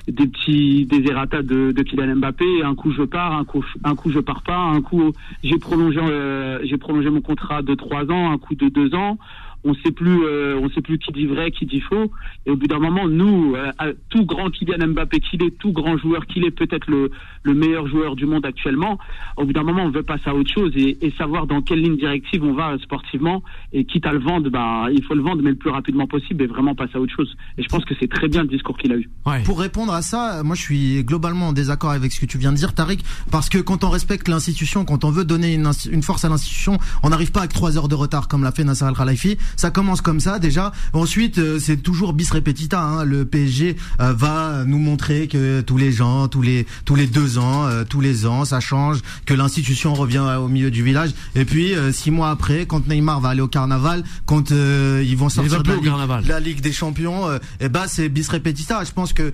des 0.08 0.26
petits 0.26 0.86
des 0.86 1.08
errata 1.10 1.42
de, 1.42 1.72
de 1.72 1.82
Kylian 1.82 2.16
Mbappé. 2.16 2.62
Un 2.62 2.74
coup 2.74 2.92
je 2.92 3.02
pars, 3.02 3.32
un 3.32 3.44
coup 3.44 3.64
un 3.84 3.94
coup 3.94 4.10
je 4.10 4.20
pars 4.20 4.42
pas, 4.42 4.58
un 4.58 4.80
coup 4.80 5.12
j'ai 5.42 5.58
prolongé 5.58 6.00
euh, 6.00 6.60
j'ai 6.64 6.76
prolongé 6.76 7.10
mon 7.10 7.20
contrat 7.20 7.62
de 7.62 7.74
trois 7.74 8.10
ans, 8.10 8.30
un 8.30 8.38
coup 8.38 8.54
de 8.54 8.68
deux 8.68 8.94
ans 8.94 9.18
on 9.66 9.74
sait 9.74 9.90
plus, 9.90 10.24
euh, 10.24 10.58
on 10.62 10.70
sait 10.70 10.80
plus 10.80 10.98
qui 10.98 11.12
dit 11.12 11.26
vrai, 11.26 11.50
qui 11.50 11.66
dit 11.66 11.80
faux. 11.80 12.10
Et 12.46 12.50
au 12.50 12.56
bout 12.56 12.68
d'un 12.68 12.78
moment, 12.78 13.08
nous, 13.08 13.54
euh, 13.56 13.92
tout 14.10 14.24
grand 14.24 14.48
Kylian 14.50 14.88
Mbappé 14.88 15.20
qu'il 15.20 15.42
est, 15.42 15.58
tout 15.58 15.72
grand 15.72 15.98
joueur 15.98 16.26
qu'il 16.26 16.44
est, 16.44 16.52
peut-être 16.52 16.88
le, 16.88 17.10
le 17.42 17.54
meilleur 17.54 17.88
joueur 17.88 18.14
du 18.14 18.26
monde 18.26 18.46
actuellement. 18.46 18.98
Au 19.36 19.44
bout 19.44 19.52
d'un 19.52 19.64
moment, 19.64 19.82
on 19.82 19.90
veut 19.90 20.04
passer 20.04 20.30
à 20.30 20.34
autre 20.34 20.52
chose 20.52 20.72
et, 20.76 20.96
et, 21.04 21.12
savoir 21.18 21.46
dans 21.46 21.62
quelle 21.62 21.80
ligne 21.80 21.96
directive 21.96 22.44
on 22.44 22.54
va 22.54 22.78
sportivement. 22.78 23.42
Et 23.72 23.84
quitte 23.84 24.06
à 24.06 24.12
le 24.12 24.20
vendre, 24.20 24.50
ben, 24.50 24.88
il 24.92 25.02
faut 25.02 25.14
le 25.14 25.22
vendre, 25.22 25.42
mais 25.42 25.50
le 25.50 25.56
plus 25.56 25.70
rapidement 25.70 26.06
possible 26.06 26.44
et 26.44 26.46
vraiment 26.46 26.74
passer 26.74 26.96
à 26.96 27.00
autre 27.00 27.14
chose. 27.14 27.36
Et 27.58 27.62
je 27.62 27.68
pense 27.68 27.84
que 27.84 27.94
c'est 27.98 28.08
très 28.08 28.28
bien 28.28 28.42
le 28.42 28.48
discours 28.48 28.78
qu'il 28.78 28.92
a 28.92 28.96
eu. 28.96 29.10
Pour 29.44 29.58
répondre 29.58 29.92
à 29.92 30.02
ça, 30.02 30.42
moi, 30.44 30.54
je 30.54 30.62
suis 30.62 31.02
globalement 31.02 31.48
en 31.48 31.52
désaccord 31.52 31.90
avec 31.90 32.12
ce 32.12 32.20
que 32.20 32.26
tu 32.26 32.38
viens 32.38 32.52
de 32.52 32.56
dire, 32.56 32.72
Tariq, 32.72 33.02
parce 33.32 33.48
que 33.48 33.58
quand 33.58 33.82
on 33.82 33.90
respecte 33.90 34.28
l'institution, 34.28 34.84
quand 34.84 35.04
on 35.04 35.10
veut 35.10 35.24
donner 35.24 35.54
une, 35.54 35.70
une 35.90 36.02
force 36.02 36.24
à 36.24 36.28
l'institution, 36.28 36.78
on 37.02 37.10
n'arrive 37.10 37.32
pas 37.32 37.40
avec 37.40 37.52
trois 37.52 37.76
heures 37.76 37.88
de 37.88 37.94
retard 37.96 38.28
comme 38.28 38.44
l'a 38.44 38.52
fait 38.52 38.64
Nasser 38.64 38.84
Al-Khalifi. 38.84 39.36
Ça 39.56 39.70
commence 39.70 40.00
comme 40.00 40.20
ça 40.20 40.38
déjà. 40.38 40.72
Ensuite, 40.92 41.38
euh, 41.38 41.58
c'est 41.58 41.78
toujours 41.78 42.12
bis 42.12 42.30
repetita. 42.30 42.80
Hein. 42.80 43.04
Le 43.04 43.24
PSG 43.24 43.76
euh, 44.00 44.12
va 44.12 44.64
nous 44.66 44.78
montrer 44.78 45.28
que 45.28 45.62
tous 45.62 45.78
les 45.78 45.92
gens, 45.92 46.28
tous 46.28 46.42
les 46.42 46.66
tous 46.84 46.94
les 46.94 47.06
deux 47.06 47.38
ans, 47.38 47.66
euh, 47.66 47.84
tous 47.84 48.00
les 48.00 48.26
ans, 48.26 48.44
ça 48.44 48.60
change, 48.60 49.00
que 49.24 49.34
l'institution 49.34 49.94
revient 49.94 50.24
au 50.38 50.48
milieu 50.48 50.70
du 50.70 50.82
village. 50.82 51.10
Et 51.34 51.44
puis 51.44 51.72
six 51.92 52.10
mois 52.10 52.30
après, 52.30 52.66
quand 52.66 52.86
Neymar 52.86 53.20
va 53.20 53.30
aller 53.30 53.40
au 53.40 53.48
carnaval, 53.48 54.04
quand 54.26 54.50
ils 54.50 55.16
vont 55.16 55.28
sortir 55.28 55.62
de 55.62 56.28
la, 56.28 56.40
Ligue, 56.40 56.60
des 56.60 56.72
Champions, 56.72 57.32
et 57.32 57.38
eh 57.60 57.68
ben 57.68 57.84
c'est 57.86 58.08
bis 58.08 58.28
repetita. 58.28 58.84
Je 58.84 58.92
pense 58.92 59.12
que 59.12 59.32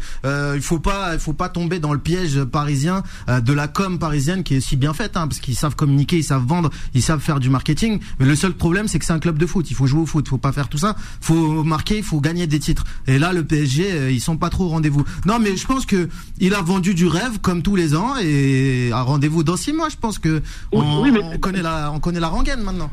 il 0.55 0.63
faut 0.63 0.79
pas 0.79 1.15
il 1.15 1.21
faut 1.21 1.33
pas 1.33 1.49
tomber 1.49 1.79
dans 1.79 1.93
le 1.93 1.99
piège 1.99 2.45
parisien 2.45 3.03
de 3.29 3.53
la 3.53 3.69
com 3.69 3.99
parisienne 3.99 4.43
qui 4.45 4.55
est 4.55 4.61
si 4.61 4.77
bien 4.77 4.95
faite, 4.95 5.17
hein, 5.17 5.27
parce 5.27 5.41
qu'ils 5.41 5.57
savent 5.57 5.77
communiquer, 5.77 6.19
ils 6.19 6.25
savent 6.25 6.47
vendre, 6.47 6.71
ils 6.95 7.03
savent 7.03 7.21
faire 7.21 7.41
du 7.41 7.51
marketing. 7.51 8.01
Mais 8.19 8.27
le 8.27 8.37
seul 8.37 8.53
problème, 8.53 8.89
c'est 8.89 8.99
que 8.99 9.05
c'est 9.05 9.13
un 9.13 9.19
club 9.19 9.39
de 9.39 9.47
foot. 9.47 9.71
Il 9.71 9.75
faut 9.75 9.87
jouer 9.87 10.02
au 10.03 10.07
foot, 10.07 10.29
faut 10.29 10.39
pas 10.39 10.53
faire 10.53 10.69
tout 10.69 10.79
ça. 10.79 10.95
Faut 11.21 11.63
marquer, 11.65 11.99
il 11.99 12.03
faut 12.03 12.21
gagner 12.21 12.47
des 12.47 12.59
titres. 12.59 12.85
Et 13.07 13.19
là, 13.19 13.33
le 13.33 13.45
PSG, 13.45 13.85
euh, 13.91 14.11
ils 14.11 14.21
sont 14.21 14.37
pas 14.37 14.51
trop 14.51 14.65
au 14.65 14.69
rendez-vous. 14.69 15.05
Non, 15.27 15.39
mais 15.41 15.57
je 15.57 15.67
pense 15.67 15.87
que 15.87 16.09
il 16.39 16.55
a 16.55 16.63
vendu 16.63 16.95
du 16.95 17.07
rêve 17.07 17.41
comme 17.41 17.63
tous 17.63 17.77
les 17.77 17.95
ans 17.95 18.15
et 18.23 18.91
à 18.93 19.03
rendez-vous 19.03 19.43
dans 19.43 19.57
six 19.57 19.73
mois. 19.73 19.89
Je 19.89 19.97
pense 19.97 20.19
que 20.19 20.43
on, 20.73 21.03
connaît 21.41 21.63
la, 21.63 21.91
on 21.93 22.01
connaît 22.01 22.21
la 22.21 22.29
rengaine 22.29 22.63
maintenant. 22.63 22.91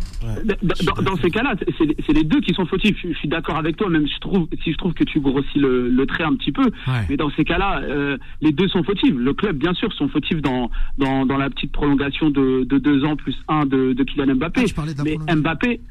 Dans, 1.04 1.16
ces 1.18 1.30
cas-là, 1.30 1.56
c'est 1.78 2.14
les 2.14 2.24
deux 2.24 2.42
qui 2.42 2.54
sont 2.54 2.66
fautifs. 2.66 2.98
Je, 3.04 3.14
suis 3.14 3.28
d'accord 3.28 3.58
avec 3.58 3.78
toi, 3.78 3.90
même 3.90 4.08
si 4.08 4.14
je 4.14 4.20
trouve, 4.20 4.48
si 4.64 4.72
je 4.72 4.78
trouve 4.78 4.94
que 4.94 5.04
tu 5.04 5.20
grossis 5.20 5.60
le, 5.60 6.06
trait 6.06 6.24
un 6.24 6.36
petit 6.36 6.52
peu. 6.52 6.70
Mais 7.10 7.18
dans 7.18 7.30
ces 7.32 7.44
cas-là, 7.44 7.82
euh, 7.84 8.18
les 8.42 8.52
deux 8.52 8.68
sont 8.68 8.84
fautifs. 8.84 9.14
Le 9.16 9.34
club, 9.34 9.58
bien 9.58 9.74
sûr, 9.74 9.92
sont 9.94 10.08
fautifs 10.10 10.42
dans 10.42 10.70
dans, 10.98 11.26
dans 11.26 11.38
la 11.38 11.50
petite 11.50 11.72
prolongation 11.72 12.30
de, 12.30 12.66
de 12.66 12.78
deux 12.78 13.04
ans 13.06 13.16
plus 13.16 13.36
un 13.48 13.66
de, 13.66 13.94
de 13.94 14.04
Kylian 14.04 14.36
Mbappé. 14.36 14.66
Ah, 14.78 14.82
mais 15.04 15.36
Mbappé, 15.36 15.82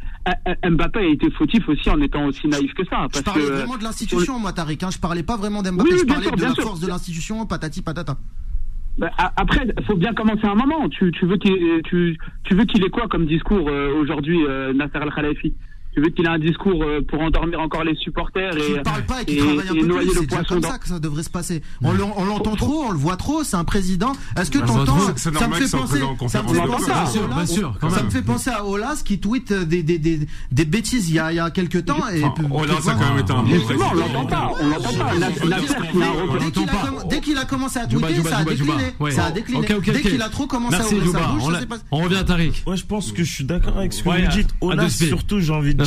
Mbappé 0.69 1.08
a 1.09 1.13
été 1.13 1.31
fautif 1.31 1.69
aussi 1.69 1.89
en 1.91 2.01
étant 2.01 2.25
aussi 2.27 2.47
naïf 2.49 2.73
que 2.75 2.85
ça. 2.85 3.07
Parce 3.13 3.19
je 3.19 3.23
parlais 3.23 3.47
vraiment 3.47 3.77
de 3.77 3.85
l'institution, 3.85 4.39
moi, 4.39 4.53
Tariq. 4.53 4.85
Hein. 4.85 4.91
Je 4.91 4.99
parlais 4.99 5.23
pas 5.23 5.37
vraiment 5.37 5.63
d'Mbappé, 5.63 5.99
je 5.99 6.05
parlais 6.05 6.31
de 6.31 6.43
la 6.43 6.55
force 6.55 6.81
de 6.81 6.87
l'institution, 6.87 7.45
patati 7.47 7.83
patata. 7.83 8.17
Bah, 8.99 9.11
après, 9.37 9.67
il 9.79 9.85
faut 9.85 9.95
bien 9.95 10.13
commencer 10.13 10.45
à 10.45 10.51
un 10.51 10.55
moment. 10.57 10.89
Tu, 10.89 11.13
tu 11.13 11.25
veux 11.27 11.37
qu'il 11.37 11.83
tu, 11.85 12.19
tu 12.45 12.55
veux 12.55 12.65
qu'il 12.65 12.85
ait 12.85 12.91
quoi 12.91 13.07
comme 13.09 13.27
discours 13.27 13.69
euh, 13.69 13.95
aujourd'hui, 13.95 14.45
euh, 14.45 14.73
Nasser 14.73 14.99
Al-Khalafi 14.99 15.53
tu 15.53 15.55
veux 16.01 16.11
qu'il 16.11 16.25
ait 16.25 16.29
un 16.29 16.39
discours 16.39 16.83
euh, 16.83 17.01
pour 17.01 17.21
endormir 17.21 17.61
encore 17.61 17.85
les 17.85 17.95
supporters 17.97 18.57
et, 18.57 18.83
parle 18.83 19.05
pas 19.05 19.23
et, 19.23 19.27
qui 19.27 19.37
travaille 19.37 19.69
un 19.69 19.75
peu 19.75 19.87
noyer 19.87 20.11
plus, 20.11 20.21
le 20.21 20.27
poisson 20.27 20.55
comme 20.55 20.63
ça 20.63 20.79
que 20.79 20.89
ça 20.89 20.99
devrait 20.99 21.23
se 21.23 21.31
passer. 21.31 21.63
On 21.83 21.93
l'entend 21.93 22.57
trop, 22.57 22.85
on 22.87 22.91
le 22.91 22.99
voit 22.99 23.17
trop, 23.17 23.45
c'est 23.45 23.57
un 23.57 23.65
président. 23.65 24.13
Est-ce 24.39 24.51
que 24.51 24.59
t'entends 24.59 25.17
Ça 25.17 25.31
me 25.31 25.55
fait 25.55 25.71
penser, 25.71 26.01
ça 26.29 26.43
me 26.43 26.49
fait 26.49 26.67
penser 26.67 26.91
à 26.91 27.25
Olas, 27.25 27.47
ça 27.91 28.03
me 28.03 28.11
fait 28.11 28.23
penser 28.23 28.51
à 28.51 28.65
Olas 28.65 29.03
qui 29.05 29.19
tweet 29.19 29.53
des 29.53 29.83
des 29.83 29.99
des 29.99 30.21
des 30.51 30.65
bêtises 30.65 31.11
il 31.11 31.15
y 31.15 31.19
a 31.19 31.33
il 31.33 31.37
y 31.37 31.41
a 31.41 31.51
quelques 31.51 31.85
temps 31.85 32.09
et 32.13 32.23
Olas 32.23 32.87
a 32.87 32.95
quand 32.95 33.15
même 33.15 33.19
été 33.19 33.33
un 33.33 33.43
bon 33.43 33.49
on 33.91 33.95
l'entend 33.95 34.27
pas, 34.27 34.53
on 34.61 34.67
l'entend 34.67 36.67
pas. 36.67 37.05
Dès 37.09 37.21
qu'il 37.21 37.39
a 37.39 37.45
commencé 37.45 37.79
à 37.79 37.87
tweeter, 37.87 38.23
ça 38.23 38.39
a 38.39 38.45
décliné, 38.45 38.95
ça 39.11 39.27
a 39.27 39.31
décliné. 39.31 39.67
Dès 39.87 40.03
qu'il 40.03 40.23
a 40.23 40.29
trop 40.29 40.47
commencé 40.47 40.77
à 40.77 40.87
ouvrir 40.87 41.13
sa 41.13 41.27
bouche, 41.29 41.55
on 41.91 42.03
revient 42.03 42.17
à 42.17 42.25
Tariq. 42.25 42.63
Ouais, 42.67 42.77
je 42.77 42.87
pense 42.87 43.13
que 43.13 43.25
je 43.25 43.33
suis 43.33 43.45
d'accord 43.45 43.79
avec 43.79 43.93
ce 43.93 44.03
que 44.03 44.09
vous 44.09 44.37
dites. 44.37 44.51
Olas 44.61 44.91
surtout, 44.91 45.41
j'ai 45.41 45.53
envie 45.53 45.75
de 45.75 45.85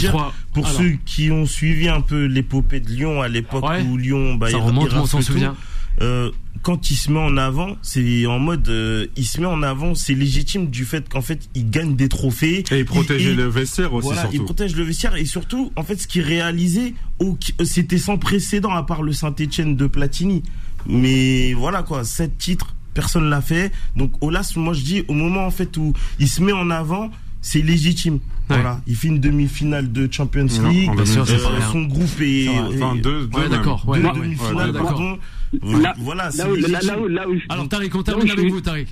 pour 0.54 0.68
ceux 0.68 0.98
qui 1.06 1.32
ont 1.32 1.46
suivi 1.46 1.90
un 1.90 2.02
peu 2.02 2.26
l'épopée 2.26 2.80
de 2.80 2.90
Lyon 2.90 3.22
à 3.22 3.28
l'époque 3.28 3.66
où 3.90 3.98
Lyon, 3.98 4.36
bah, 4.36 4.50
ça 4.50 4.58
il, 4.58 4.62
remonte, 4.62 4.94
on 4.94 5.06
s'en 5.06 5.22
souvient. 5.22 5.56
Euh, 6.02 6.32
quand 6.62 6.92
il 6.92 6.96
se 6.96 7.12
met 7.12 7.20
en 7.20 7.38
avant, 7.38 7.76
c'est 7.82 8.26
en 8.26 8.40
mode, 8.40 8.68
euh, 8.70 9.08
il 9.18 9.26
se 9.26 9.42
met 9.42 9.48
en 9.48 9.64
avant, 9.64 9.96
c'est 9.96 10.14
légitime 10.14 10.68
du 10.68 10.86
fait 10.86 11.10
qu'en 11.10 11.22
fait, 11.22 11.50
il 11.56 11.70
gagne 11.70 11.96
des 11.96 12.08
trophées. 12.08 12.64
Et 12.72 12.80
il 12.80 12.86
protège 12.86 13.28
le 13.28 13.48
vestiaire 13.48 13.94
aussi, 13.94 14.08
voilà, 14.08 14.30
Il 14.32 14.44
protège 14.44 14.76
le 14.76 14.84
vestiaire 14.84 15.16
et 15.16 15.26
surtout, 15.26 15.72
en 15.76 15.84
fait, 15.84 15.96
ce 16.00 16.08
qu'il 16.08 16.22
réalisait, 16.22 16.94
c'était 17.64 17.98
sans 17.98 18.18
précédent 18.18 18.72
à 18.72 18.84
part 18.84 19.02
le 19.02 19.12
Saint-Etienne 19.12 19.76
de 19.76 19.88
Platini. 19.88 20.44
Mais 20.88 21.54
voilà 21.54 21.84
quoi, 21.84 22.04
sept 22.04 22.38
titres, 22.38 22.76
personne 22.94 23.30
l'a 23.30 23.42
fait. 23.42 23.72
Donc 23.96 24.12
Olas, 24.22 24.54
moi 24.56 24.74
je 24.74 24.82
dis, 24.82 25.04
au 25.08 25.14
moment 25.14 25.46
en 25.46 25.52
fait 25.52 25.76
où 25.78 25.94
il 26.20 26.28
se 26.28 26.42
met 26.42 26.54
en 26.54 26.70
avant, 26.70 27.12
c'est 27.42 27.62
légitime. 27.62 28.20
Voilà, 28.54 28.82
il 28.88 28.96
fait 28.96 29.08
une 29.08 29.20
demi-finale 29.20 29.92
de 29.92 30.08
Champions 30.12 30.46
League. 30.70 30.90
Non, 30.96 31.06
sûr, 31.06 31.24
euh, 31.24 31.60
son 31.72 31.84
groupe 31.84 32.22
est, 32.22 32.50
enfin 32.50 32.96
deux, 32.96 33.28
deux 33.28 33.50
d'accord, 33.50 33.88
ouais, 33.88 34.02
deux 34.02 34.20
demi-finales, 34.20 34.74
pardon. 34.74 35.18
Voilà, 35.62 35.94
là, 36.38 36.50
où, 36.50 36.56
là, 36.56 36.68
là, 36.68 36.80
là, 37.10 37.30
où, 37.30 37.34
Alors 37.50 37.68
Tariq, 37.68 37.96
on 37.96 38.04
termine 38.04 38.32
avec 38.32 38.50
vous, 38.50 38.62
Tariq. 38.62 38.88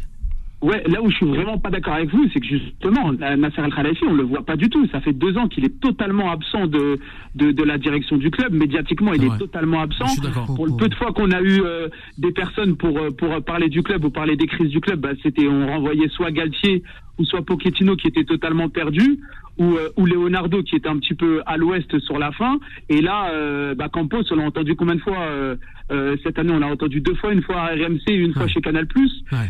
Ouais, 0.61 0.83
là 0.87 1.01
où 1.01 1.09
je 1.09 1.15
suis 1.15 1.25
vraiment 1.25 1.57
pas 1.57 1.69
d'accord 1.69 1.93
avec 1.93 2.11
vous, 2.11 2.25
c'est 2.33 2.41
que 2.41 2.45
justement, 2.45 3.13
Nasser 3.13 3.61
El 3.61 3.73
Khalafi, 3.73 4.03
on 4.05 4.13
le 4.13 4.23
voit 4.23 4.45
pas 4.45 4.57
du 4.57 4.69
tout. 4.69 4.85
Ça 4.91 4.99
fait 4.99 5.13
deux 5.13 5.37
ans 5.37 5.47
qu'il 5.47 5.63
est 5.63 5.79
totalement 5.79 6.31
absent 6.31 6.67
de, 6.67 6.99
de, 7.35 7.51
de 7.51 7.63
la 7.63 7.77
direction 7.77 8.17
du 8.17 8.29
club. 8.29 8.53
Médiatiquement, 8.53 9.13
il 9.13 9.23
est 9.23 9.37
totalement 9.37 9.79
absent. 9.79 10.07
Pour 10.47 10.65
le 10.67 10.75
peu 10.75 10.89
de 10.89 10.95
fois 10.95 11.13
qu'on 11.13 11.31
a 11.31 11.39
eu 11.39 11.61
euh, 11.63 11.87
des 12.17 12.31
personnes 12.31 12.75
pour 12.75 12.97
euh, 12.99 13.09
pour 13.09 13.41
parler 13.45 13.69
du 13.69 13.83
club 13.83 14.03
ou 14.03 14.09
parler 14.09 14.35
des 14.35 14.47
crises 14.47 14.69
du 14.69 14.81
club, 14.81 14.99
bah, 14.99 15.11
c'était 15.23 15.47
on 15.47 15.65
renvoyait 15.65 16.09
soit 16.09 16.31
Galtier 16.31 16.83
ou 17.19 17.25
soit 17.25 17.43
Pochettino 17.43 17.95
qui 17.95 18.07
était 18.07 18.23
totalement 18.23 18.69
perdu 18.69 19.19
ou, 19.59 19.75
euh, 19.75 19.89
ou 19.97 20.05
Leonardo 20.05 20.63
qui 20.63 20.75
était 20.75 20.87
un 20.87 20.97
petit 20.97 21.13
peu 21.13 21.41
à 21.45 21.57
l'ouest 21.57 21.99
sur 21.99 22.17
la 22.17 22.31
fin. 22.31 22.59
Et 22.87 23.01
là, 23.01 23.29
euh, 23.31 23.75
bah, 23.75 23.89
Campos, 23.89 24.23
on 24.31 24.35
l'a 24.35 24.43
entendu 24.43 24.75
combien 24.75 24.95
de 24.95 25.01
fois 25.01 25.19
euh, 25.19 25.55
euh, 25.91 26.15
cette 26.23 26.39
année? 26.39 26.53
On 26.53 26.59
l'a 26.59 26.67
entendu 26.67 27.01
deux 27.01 27.15
fois, 27.15 27.33
une 27.33 27.43
fois 27.43 27.57
à 27.57 27.75
RMC, 27.75 28.07
une 28.07 28.33
fois 28.33 28.47
chez 28.47 28.61
Canal+. 28.61 28.87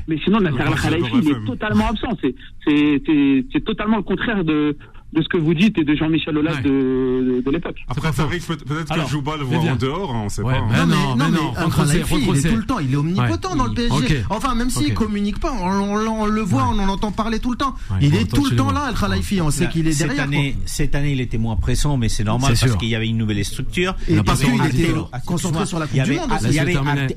Mais 0.08 0.17
sinon, 0.23 0.39
Nasser 0.39 0.62
Al 0.62 0.75
Khalifi, 0.75 1.17
il 1.21 1.29
est 1.29 1.45
totalement 1.45 1.89
absent. 1.89 2.17
C'est 2.21 2.36
c'est 2.65 3.45
c'est 3.53 3.63
totalement 3.63 3.97
le 3.97 4.03
contraire 4.03 4.43
de 4.43 4.75
de 5.12 5.24
ce 5.24 5.28
que 5.28 5.38
vous 5.38 5.56
dites 5.56 5.78
et 5.80 5.84
de 5.84 5.95
Jean-Michel 5.95 6.38
Aulas 6.38 6.62
de, 6.62 7.41
de, 7.43 7.52
l'époque. 7.52 7.78
Après, 7.88 8.10
arrive 8.19 8.45
peut-être 8.45 8.93
que 8.93 9.10
Jouba 9.10 9.38
le 9.38 9.43
voit 9.43 9.58
en 9.58 9.76
dehors, 9.76 10.13
hein, 10.13 10.22
on 10.26 10.30
sait 10.30 10.43
pas. 10.43 10.60
non, 10.62 10.86
mais, 10.86 11.26
non, 11.26 11.30
mais, 11.32 11.38
il 11.95 12.38
est 12.38 12.50
tout 12.50 12.56
le 12.56 12.65
temps, 12.65 12.80
il 12.80 12.93
est 12.93 12.95
omnipotent 12.95 13.56
dans 13.56 13.65
le 13.65 13.74
PSG. 13.74 14.24
Enfin, 14.30 14.54
même 14.54 14.69
s'il 14.69 14.93
communique 14.93 15.39
pas, 15.39 15.52
on, 15.52 16.26
le 16.28 16.41
voit, 16.41 16.67
on 16.67 16.80
en 16.80 16.89
entend 16.89 17.12
parler 17.12 17.39
tout 17.39 17.52
le 17.52 17.58
temps. 17.58 17.76
il 18.02 18.13
est 18.15 18.32
tout 18.32 18.45
le 18.45 18.56
temps 18.56 18.72
là, 18.72 18.89
El 18.89 18.95
Khalifi, 18.95 19.41
on 19.41 19.50
sait 19.50 19.67
qu'il 19.69 19.88
est 19.88 19.98
derrière. 19.98 20.28
Cette 20.65 20.95
année, 20.95 21.13
il 21.13 21.22
était 21.22 21.38
moins 21.38 21.56
pressant, 21.56 21.98
mais 21.98 22.10
c'est 22.10 22.24
normal 22.24 22.54
parce 22.60 22.76
qu'il 22.76 22.89
y 22.89 22.95
avait 22.95 23.08
une 23.08 23.17
nouvelle 23.17 23.43
structure. 23.43 23.95
Et 24.08 24.22
parce 24.22 24.41
qu'il 24.43 24.63
était 24.65 24.93
concentré 25.26 25.65
sur 25.65 25.80
la 25.80 25.88
Coupe 25.88 26.04
du 26.04 26.13
Monde. 26.13 26.30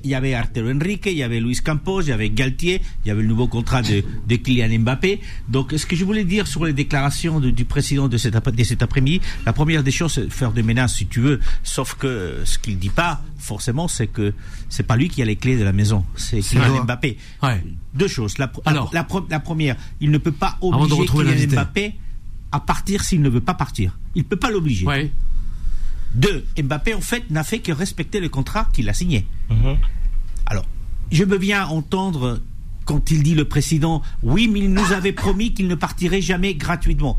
Il 0.04 0.10
y 0.10 0.14
avait 0.14 0.34
Arturo 0.34 0.70
Enrique, 0.70 1.06
il 1.06 1.12
y 1.18 1.22
avait 1.22 1.40
Luis 1.40 1.60
Campos, 1.62 2.02
il 2.02 2.08
y 2.08 2.12
avait 2.12 2.30
Galtier, 2.30 2.80
il 3.04 3.08
y 3.08 3.10
avait 3.10 3.22
le 3.22 3.28
nouveau 3.28 3.48
contrat 3.48 3.82
de 3.82 4.36
Kylian 4.36 4.80
Mbappé. 4.80 5.20
Donc, 5.48 5.74
ce 5.76 5.84
que 5.84 5.94
je 5.94 6.04
voulais 6.04 6.24
dire 6.24 6.46
sur 6.46 6.64
les 6.64 6.72
déclarations 6.72 7.40
du 7.40 7.64
président 7.64 7.81
de 7.82 8.16
cet 8.16 8.82
après-midi, 8.82 9.20
la 9.46 9.52
première 9.52 9.82
des 9.82 9.90
choses, 9.90 10.12
c'est 10.12 10.30
faire 10.30 10.52
des 10.52 10.62
menaces, 10.62 10.96
si 10.96 11.06
tu 11.06 11.20
veux. 11.20 11.40
Sauf 11.62 11.94
que 11.94 12.42
ce 12.44 12.58
qu'il 12.58 12.78
dit 12.78 12.90
pas, 12.90 13.22
forcément, 13.38 13.88
c'est 13.88 14.06
que 14.06 14.32
c'est 14.68 14.82
pas 14.82 14.96
lui 14.96 15.08
qui 15.08 15.22
a 15.22 15.24
les 15.24 15.36
clés 15.36 15.58
de 15.58 15.64
la 15.64 15.72
maison, 15.72 16.04
c'est 16.16 16.40
Kylian 16.40 16.84
Mbappé. 16.84 17.18
Deux 17.94 18.08
choses. 18.08 18.38
La, 18.38 18.50
Alors, 18.64 18.90
la, 18.92 19.04
première, 19.40 19.76
il 20.00 20.10
ne 20.10 20.18
peut 20.18 20.32
pas 20.32 20.56
obliger 20.60 21.06
Kylian 21.06 21.48
Mbappé 21.50 21.94
à 22.52 22.60
partir 22.60 23.02
s'il 23.02 23.22
ne 23.22 23.28
veut 23.28 23.40
pas 23.40 23.54
partir. 23.54 23.98
Il 24.14 24.24
peut 24.24 24.36
pas 24.36 24.50
l'obliger. 24.50 24.86
Deux, 26.14 26.44
Mbappé 26.62 26.94
en 26.94 27.00
fait 27.00 27.30
n'a 27.30 27.42
fait 27.42 27.60
que 27.60 27.72
respecter 27.72 28.20
le 28.20 28.28
contrat 28.28 28.68
qu'il 28.72 28.88
a 28.88 28.94
signé. 28.94 29.26
Mhm. 29.50 29.78
Alors, 30.46 30.66
je 31.10 31.24
veux 31.24 31.38
bien 31.38 31.66
entendre 31.66 32.40
quand 32.84 33.10
il 33.10 33.22
dit 33.22 33.34
le 33.34 33.44
président, 33.44 34.02
oui, 34.22 34.48
mais 34.48 34.60
il 34.60 34.72
nous 34.72 34.92
avait 34.92 35.12
promis 35.12 35.54
qu'il 35.54 35.68
ne 35.68 35.74
partirait 35.74 36.20
jamais 36.20 36.54
gratuitement. 36.54 37.16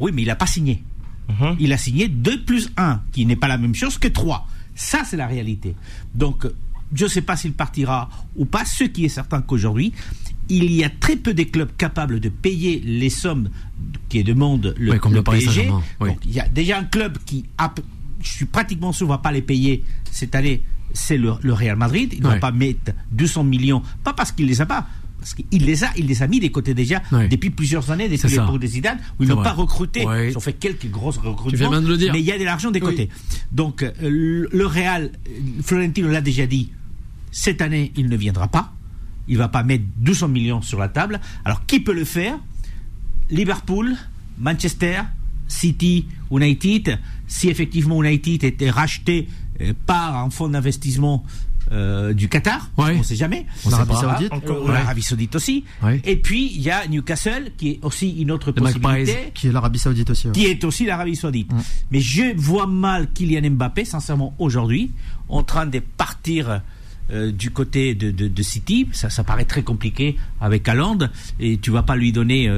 Oui, 0.00 0.12
mais 0.14 0.22
il 0.22 0.28
n'a 0.28 0.36
pas 0.36 0.46
signé. 0.46 0.82
Mhm. 1.28 1.56
Il 1.58 1.72
a 1.72 1.78
signé 1.78 2.08
2 2.08 2.44
plus 2.44 2.70
1, 2.76 3.00
qui 3.12 3.26
n'est 3.26 3.36
pas 3.36 3.48
la 3.48 3.58
même 3.58 3.74
chose 3.74 3.98
que 3.98 4.08
3. 4.08 4.46
Ça, 4.74 5.04
c'est 5.04 5.16
la 5.16 5.26
réalité. 5.26 5.74
Donc, 6.14 6.46
je 6.94 7.04
ne 7.04 7.08
sais 7.08 7.22
pas 7.22 7.36
s'il 7.36 7.52
partira 7.52 8.08
ou 8.36 8.44
pas. 8.44 8.64
Ce 8.64 8.84
qui 8.84 9.04
est 9.04 9.08
certain 9.08 9.40
qu'aujourd'hui, 9.40 9.92
il 10.48 10.70
y 10.72 10.84
a 10.84 10.90
très 10.90 11.16
peu 11.16 11.34
de 11.34 11.42
clubs 11.44 11.70
capables 11.76 12.20
de 12.20 12.28
payer 12.28 12.80
les 12.84 13.10
sommes 13.10 13.48
qui 14.08 14.22
demandent 14.24 14.74
le, 14.78 14.98
comme 14.98 15.14
le, 15.14 15.22
PSG. 15.22 15.70
il 16.24 16.32
y 16.32 16.40
a 16.40 16.48
déjà 16.48 16.78
un 16.78 16.84
club 16.84 17.18
qui, 17.24 17.46
je 18.20 18.28
suis 18.28 18.44
pratiquement 18.44 18.92
sûr, 18.92 19.06
ne 19.06 19.12
va 19.12 19.18
pas 19.18 19.32
les 19.32 19.42
payer 19.42 19.84
cette 20.10 20.34
année. 20.34 20.62
C'est 20.92 21.16
le, 21.16 21.30
Real 21.30 21.76
Madrid. 21.76 22.12
Il 22.12 22.22
ne 22.22 22.28
va 22.28 22.36
pas 22.36 22.52
mettre 22.52 22.92
200 23.12 23.44
millions, 23.44 23.82
pas 24.04 24.12
parce 24.12 24.32
qu'il 24.32 24.46
les 24.46 24.60
a 24.60 24.66
pas, 24.66 24.86
parce 25.24 25.32
qu'il 25.32 25.64
les 25.64 25.84
a, 25.84 25.90
il 25.96 26.06
les 26.06 26.22
a 26.22 26.26
mis 26.26 26.38
des 26.38 26.50
côtés 26.50 26.74
déjà 26.74 27.00
depuis 27.30 27.48
plusieurs 27.48 27.90
années, 27.90 28.10
depuis 28.10 28.28
l'époque 28.28 28.58
des 28.58 28.66
Zidane, 28.66 28.98
où 29.18 29.22
ils 29.22 29.28
n'ont 29.30 29.42
pas 29.42 29.54
recruté. 29.54 30.02
Ils 30.02 30.36
ont 30.36 30.40
fait 30.40 30.52
quelques 30.52 30.90
grosses 30.90 31.16
recrutements, 31.16 31.70
mais 31.70 32.20
il 32.20 32.26
y 32.26 32.30
a 32.30 32.38
de 32.38 32.44
l'argent 32.44 32.70
des 32.70 32.80
côtés. 32.80 33.08
Donc 33.50 33.82
euh, 33.82 33.92
le 34.52 34.66
Real, 34.66 35.12
Florentino 35.62 36.08
l'a 36.08 36.20
déjà 36.20 36.44
dit, 36.46 36.72
cette 37.30 37.62
année 37.62 37.90
il 37.96 38.10
ne 38.10 38.16
viendra 38.18 38.48
pas. 38.48 38.74
Il 39.26 39.38
va 39.38 39.48
pas 39.48 39.62
mettre 39.62 39.84
200 39.96 40.28
millions 40.28 40.60
sur 40.60 40.78
la 40.78 40.90
table. 40.90 41.18
Alors 41.46 41.64
qui 41.64 41.80
peut 41.80 41.94
le 41.94 42.04
faire? 42.04 42.38
Liverpool, 43.30 43.96
Manchester, 44.38 45.00
City, 45.48 46.06
United. 46.30 46.98
Si 47.26 47.48
effectivement 47.48 48.04
United 48.04 48.44
était 48.44 48.68
racheté 48.68 49.26
euh, 49.62 49.72
par 49.86 50.18
un 50.18 50.28
fonds 50.28 50.50
d'investissement 50.50 51.24
euh, 51.72 52.12
du 52.12 52.28
Qatar, 52.28 52.70
on 52.76 52.86
ne 52.88 53.02
sait 53.02 53.16
jamais. 53.16 53.46
L'Arabie 53.70 53.94
Saoudite, 53.94 54.32
l'Arabie 54.66 55.02
Saoudite 55.02 55.36
aussi. 55.36 55.64
Et 56.04 56.16
puis 56.16 56.52
il 56.54 56.62
y 56.62 56.70
a 56.70 56.86
Newcastle 56.86 57.52
qui 57.56 57.70
est 57.70 57.78
aussi 57.82 58.10
une 58.20 58.30
autre 58.30 58.52
possibilité, 58.52 59.32
qui 59.34 59.48
est 59.48 59.52
l'Arabie 59.52 59.78
Saoudite 59.78 60.10
aussi. 60.10 60.30
Qui 60.32 60.46
est 60.46 60.64
aussi 60.64 60.84
l'Arabie 60.86 61.16
Saoudite. 61.16 61.50
Mais 61.90 62.00
je 62.00 62.34
vois 62.36 62.66
mal 62.66 63.08
Kylian 63.12 63.50
Mbappé, 63.50 63.84
sincèrement 63.84 64.34
aujourd'hui, 64.38 64.90
en 65.28 65.42
train 65.42 65.66
de 65.66 65.78
partir. 65.78 66.60
Euh, 67.12 67.30
du 67.30 67.50
côté 67.50 67.94
de, 67.94 68.10
de, 68.10 68.42
City, 68.42 68.88
ça, 68.92 69.10
ça, 69.10 69.24
paraît 69.24 69.44
très 69.44 69.62
compliqué 69.62 70.16
avec 70.40 70.66
Haaland, 70.66 70.96
et 71.38 71.58
tu 71.58 71.70
vas 71.70 71.82
pas 71.82 71.96
lui 71.96 72.12
donner 72.12 72.50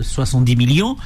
70 0.00 0.56
millions, 0.56 0.96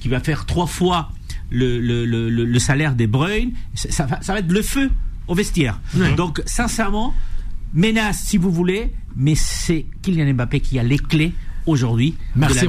qui 0.00 0.08
va 0.08 0.20
faire 0.20 0.46
trois 0.46 0.66
fois 0.66 1.10
le, 1.50 1.78
le, 1.78 2.06
le, 2.06 2.30
le 2.30 2.58
salaire 2.58 2.94
des 2.94 3.06
Bruyne, 3.06 3.52
ça, 3.74 4.06
ça, 4.22 4.32
va 4.32 4.38
être 4.38 4.50
le 4.50 4.62
feu 4.62 4.90
au 5.30 5.34
vestiaire. 5.34 5.80
Donc, 6.16 6.42
sincèrement, 6.44 7.14
menace 7.72 8.18
si 8.18 8.36
vous 8.36 8.50
voulez, 8.50 8.92
mais 9.16 9.34
c'est 9.34 9.86
Kylian 10.02 10.34
Mbappé 10.34 10.60
qui 10.60 10.78
a 10.78 10.82
les 10.82 10.98
clés 10.98 11.32
aujourd'hui. 11.66 12.16
Merci, 12.36 12.66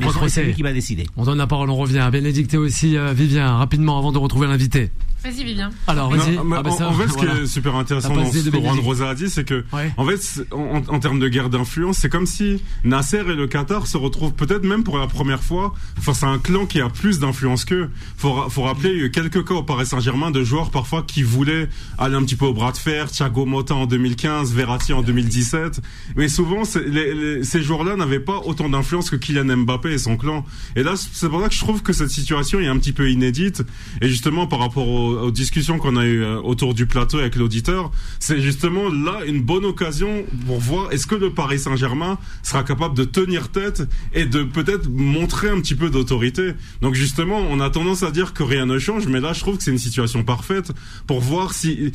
qui 0.55 0.61
va 0.61 0.71
décider. 0.71 1.07
On 1.17 1.25
donne 1.25 1.39
la 1.39 1.47
parole, 1.47 1.69
on 1.69 1.75
revient. 1.75 2.07
Bénédicte 2.11 2.53
aussi, 2.53 2.97
euh, 2.97 3.13
Vivien, 3.13 3.57
rapidement 3.57 3.97
avant 3.97 4.11
de 4.11 4.17
retrouver 4.19 4.47
l'invité. 4.47 4.91
Vas-y, 5.23 5.43
Vivien. 5.43 5.69
Alors, 5.87 6.09
vas-y. 6.09 6.37
Ah, 6.37 6.41
bah 6.43 6.63
en, 6.65 6.93
fait, 6.93 7.07
ce 7.07 7.17
qui 7.17 7.25
est 7.25 7.45
super 7.45 7.75
intéressant 7.75 8.15
dans 8.15 8.31
ce 8.31 8.49
que 8.49 8.59
Juan 8.59 8.79
Rosa 8.79 9.09
a 9.09 9.15
dit, 9.15 9.29
c'est 9.29 9.43
que, 9.43 9.63
en 9.97 10.05
fait, 10.05 10.45
en, 10.51 10.99
termes 10.99 11.19
de 11.19 11.27
guerre 11.27 11.49
d'influence, 11.49 11.97
c'est 11.97 12.09
comme 12.09 12.25
si 12.25 12.61
Nasser 12.83 13.19
et 13.19 13.35
le 13.35 13.47
Qatar 13.47 13.85
se 13.85 13.97
retrouvent 13.97 14.33
peut-être 14.33 14.63
même 14.63 14.83
pour 14.83 14.97
la 14.97 15.07
première 15.07 15.43
fois 15.43 15.73
face 15.99 16.23
à 16.23 16.27
un 16.27 16.39
clan 16.39 16.65
qui 16.65 16.81
a 16.81 16.89
plus 16.89 17.19
d'influence 17.19 17.65
qu'eux. 17.65 17.89
Faut, 18.17 18.49
faut 18.49 18.63
rappeler, 18.63 18.89
il 18.89 18.97
y 18.97 19.01
a 19.01 19.05
eu 19.05 19.11
quelques 19.11 19.47
cas 19.47 19.53
au 19.53 19.63
Paris 19.63 19.85
Saint-Germain 19.85 20.31
de 20.31 20.43
joueurs 20.43 20.71
parfois 20.71 21.03
qui 21.03 21.21
voulaient 21.21 21.69
aller 21.99 22.15
un 22.15 22.23
petit 22.23 22.35
peu 22.35 22.45
au 22.45 22.53
bras 22.53 22.71
de 22.71 22.77
fer, 22.77 23.11
Thiago 23.11 23.45
Motta 23.45 23.75
en 23.75 23.85
2015, 23.85 24.53
Verratti 24.53 24.93
en 24.93 25.03
2017. 25.03 25.81
Mais 26.15 26.29
souvent, 26.29 26.63
ces 26.65 27.61
joueurs-là 27.61 27.95
n'avaient 27.95 28.19
pas 28.19 28.41
autant 28.45 28.69
d'influence 28.69 29.09
que 29.09 29.15
Kylian 29.15 29.57
Mbappé 29.57 29.93
et 29.93 29.97
son 29.99 30.17
clan. 30.17 30.45
Et 30.75 30.83
là, 30.83 30.93
c'est 30.95 31.29
pour 31.29 31.41
ça 31.41 31.47
que 31.47 31.53
je 31.53 31.59
trouve 31.59 31.83
que 31.83 31.93
cette 31.93 32.09
situation 32.09 32.59
est 32.59 32.67
un 32.67 32.77
petit 32.77 32.93
peu 32.93 33.11
inédite. 33.11 33.63
Et 34.01 34.09
justement, 34.09 34.47
par 34.47 34.59
rapport 34.59 34.87
au 34.87 35.10
aux, 35.11 35.31
discussions 35.31 35.77
qu'on 35.77 35.95
a 35.95 36.05
eues 36.05 36.23
euh, 36.23 36.39
autour 36.41 36.73
du 36.73 36.85
plateau 36.85 37.19
avec 37.19 37.35
l'auditeur, 37.35 37.91
c'est 38.19 38.41
justement 38.41 38.89
là 38.89 39.25
une 39.25 39.41
bonne 39.41 39.65
occasion 39.65 40.25
pour 40.45 40.59
voir 40.59 40.91
est-ce 40.91 41.07
que 41.07 41.15
le 41.15 41.33
Paris 41.33 41.59
Saint-Germain 41.59 42.17
sera 42.43 42.63
capable 42.63 42.95
de 42.95 43.03
tenir 43.03 43.49
tête 43.49 43.83
et 44.13 44.25
de 44.25 44.43
peut-être 44.43 44.89
montrer 44.89 45.49
un 45.49 45.59
petit 45.59 45.75
peu 45.75 45.89
d'autorité. 45.89 46.53
Donc 46.81 46.95
justement, 46.95 47.39
on 47.49 47.59
a 47.59 47.69
tendance 47.69 48.03
à 48.03 48.11
dire 48.11 48.33
que 48.33 48.43
rien 48.43 48.65
ne 48.65 48.79
change, 48.79 49.07
mais 49.07 49.19
là 49.19 49.33
je 49.33 49.39
trouve 49.39 49.57
que 49.57 49.63
c'est 49.63 49.71
une 49.71 49.77
situation 49.77 50.23
parfaite 50.23 50.71
pour 51.07 51.21
voir 51.21 51.53
si 51.53 51.91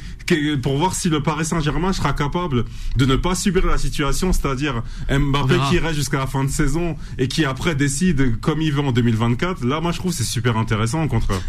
pour 0.63 0.77
voir 0.77 0.95
si 0.95 1.09
le 1.09 1.23
Paris 1.23 1.45
Saint-Germain 1.45 1.93
sera 1.93 2.13
capable 2.13 2.65
de 2.97 3.05
ne 3.05 3.17
pas 3.17 3.35
subir 3.35 3.67
la 3.67 3.79
situation, 3.79 4.33
c'est-à-dire 4.33 4.83
Mbappé 5.09 5.55
qui 5.71 5.79
reste 5.79 5.97
jusqu'à 5.97 6.19
la 6.19 6.27
fin 6.27 6.45
de 6.45 6.51
saison 6.51 6.97
et 7.19 7.29
qui 7.29 7.45
après 7.45 7.75
décide 7.75 8.41
comme 8.41 8.61
il 8.63 8.73
veut 8.73 8.81
en 8.81 8.93
2024. 8.93 9.65
Là, 9.65 9.81
moi 9.81 9.93
je 9.93 9.99
trouve 9.99 10.13
c'est 10.13 10.25
super 10.25 10.57
intéressant 10.57 11.03
au 11.05 11.09
contraire. 11.09 11.41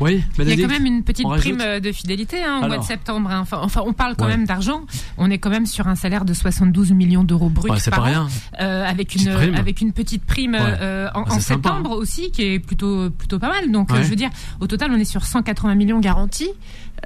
Oui, 0.00 0.22
il 0.38 0.48
y 0.48 0.52
a 0.52 0.56
quand 0.56 0.72
même 0.72 0.84
une 0.84 1.02
petite 1.02 1.26
prime 1.26 1.60
euh, 1.60 1.80
de 1.80 1.90
fidélité 1.90 2.42
hein, 2.44 2.60
au 2.62 2.66
mois 2.66 2.78
de 2.78 2.84
septembre. 2.84 3.30
Hein. 3.30 3.40
Enfin, 3.40 3.58
enfin, 3.62 3.82
on 3.86 3.94
parle 3.94 4.14
quand 4.16 4.26
même 4.26 4.44
d'argent. 4.44 4.82
On 5.16 5.30
est 5.30 5.38
quand 5.38 5.48
même 5.48 5.64
sur 5.64 5.88
un 5.88 5.94
salaire 5.94 6.24
de 6.24 6.34
72 6.34 6.92
millions 6.92 7.24
d'euros 7.24 7.48
bruts 7.48 7.70
par 7.90 8.04
an, 8.04 8.28
euh, 8.60 8.84
avec 8.84 9.14
une 9.14 9.28
avec 9.28 9.80
une 9.80 9.92
petite 9.92 10.24
prime 10.24 10.56
euh, 10.58 11.08
en, 11.14 11.24
ah, 11.28 11.40
septembre 11.40 11.92
hein. 11.92 11.96
aussi, 11.96 12.30
qui 12.30 12.42
est 12.42 12.58
plutôt 12.58 13.10
plutôt 13.10 13.38
pas 13.38 13.48
mal. 13.48 13.70
Donc, 13.70 13.88
je 13.94 14.08
veux 14.08 14.16
dire, 14.16 14.30
au 14.60 14.66
total, 14.66 14.90
on 14.92 14.98
est 14.98 15.04
sur 15.04 15.24
180 15.24 15.74
millions 15.74 16.00
garantis. 16.00 16.50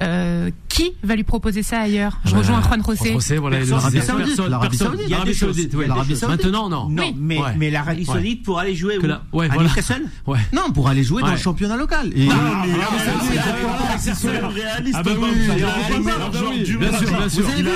Euh, 0.01 0.49
qui 0.69 0.93
va 1.03 1.15
lui 1.15 1.23
proposer 1.23 1.63
ça 1.63 1.81
ailleurs 1.81 2.19
Je 2.23 2.35
rejoins 2.35 2.61
Juan 2.61 2.81
José. 2.83 3.13
José 3.13 3.37
voilà, 3.37 3.59
l'Arabie 3.59 4.01
Saoudite. 4.01 4.39
L'Arabie 4.47 4.77
Saoudite. 5.35 5.73
L'Arabie 5.73 6.15
Saoudite. 6.15 6.43
Maintenant, 6.43 6.69
non. 6.69 6.89
Non, 6.89 7.13
mais, 7.17 7.37
mais 7.57 7.69
l'Arabie 7.69 8.05
Saoudite 8.05 8.43
pour 8.43 8.57
aller 8.57 8.75
jouer 8.75 8.97
où 8.97 9.05
ouais, 9.37 9.49
à 9.51 9.57
Newcastle 9.57 10.03
ouais. 10.27 10.39
Non, 10.53 10.71
pour 10.71 10.87
aller 10.87 11.03
jouer 11.03 11.21
dans 11.21 11.31
le 11.31 11.37
championnat 11.37 11.75
local. 11.75 12.11
Et 12.15 12.25
non, 12.25 12.35
mais 12.63 12.69
c'est 13.99 14.13
réaliste. 14.29 14.95
Ah 14.97 15.03
bah 15.03 15.11
oui, 15.19 15.29
bien 16.77 16.97
sûr, 16.97 17.17
bien 17.17 17.29
sûr. 17.29 17.43
Vous 17.43 17.51
avez 17.51 17.63
vu 17.63 17.69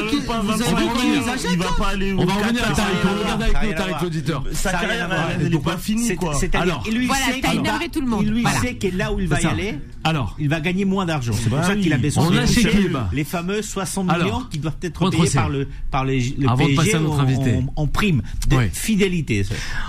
On 2.17 2.25
va 2.25 2.33
revenir 2.33 2.63
à 2.63 2.73
Tariq. 2.73 2.97
On 3.03 3.07
va 3.07 3.13
regarder 3.21 3.43
avec 3.43 3.57
nous, 3.63 3.73
Tariq, 3.73 4.01
l'auditeur. 4.01 4.43
Sa 4.53 4.71
carrière, 4.71 5.09
n'est 5.39 5.59
pas 5.59 5.77
finie, 5.77 6.15
quoi. 6.15 6.33
Alors, 6.53 6.83
voilà, 7.07 7.25
t'as 7.41 7.53
énervé 7.53 7.89
tout 7.89 8.01
le 8.01 8.07
monde. 8.07 8.25
Lui 8.25 8.45
sait 8.61 8.75
que 8.75 8.87
là 8.95 9.11
où 9.13 9.19
il 9.19 9.27
va 9.27 9.41
y 9.41 9.45
aller, 9.45 9.79
alors, 10.03 10.35
il 10.37 10.49
va 10.49 10.59
gagner 10.59 10.85
moins 10.85 11.05
d'argent. 11.05 11.33
C'est 11.33 11.49
pour 11.49 11.63
ça 11.63 11.75
qu'il 11.75 11.91
a 11.91 11.97
On 12.17 12.35
a 12.35 12.45
chez 12.45 12.89
les 13.13 13.23
fameux 13.23 13.61
60 13.61 14.07
millions 14.07 14.43
qui 14.49 14.59
doivent 14.59 14.77
être 14.81 15.09
payés 15.09 15.29
par 15.33 15.49
le 15.49 15.67
par 15.91 16.05
les 16.05 16.35
le 16.37 16.47
Avant 16.47 16.57
PSG 16.57 16.71
de 16.71 16.77
passer 16.77 16.95
à 16.95 16.99
notre 16.99 17.19
invité. 17.19 17.59
En, 17.75 17.87
prime 17.87 18.21
de 18.49 18.57
fidélité. 18.73 19.45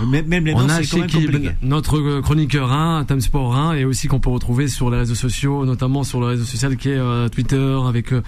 Même 0.07 0.47
les 0.47 0.55
On 0.55 0.69
a 0.69 0.83
chez 0.83 1.05
notre 1.63 1.99
euh, 1.99 2.23
chroniqueur 2.23 2.73
1, 2.73 3.05
Time 3.05 3.21
Sport 3.21 3.57
1, 3.57 3.75
et 3.75 3.85
aussi 3.85 4.09
qu'on 4.09 4.21
peut 4.21 4.31
retrouver 4.31 4.69
sur 4.69 4.91
les 4.91 4.99
réseaux 4.99 5.15
sociaux, 5.15 5.65
notamment 5.65 6.05
sur 6.05 6.21
le 6.21 6.27
réseau 6.27 6.45
social 6.45 6.77
qui 6.77 6.91
est 6.91 6.97
euh, 6.97 7.29
Twitter 7.29 7.79
avec 7.87 8.13
euh, 8.13 8.23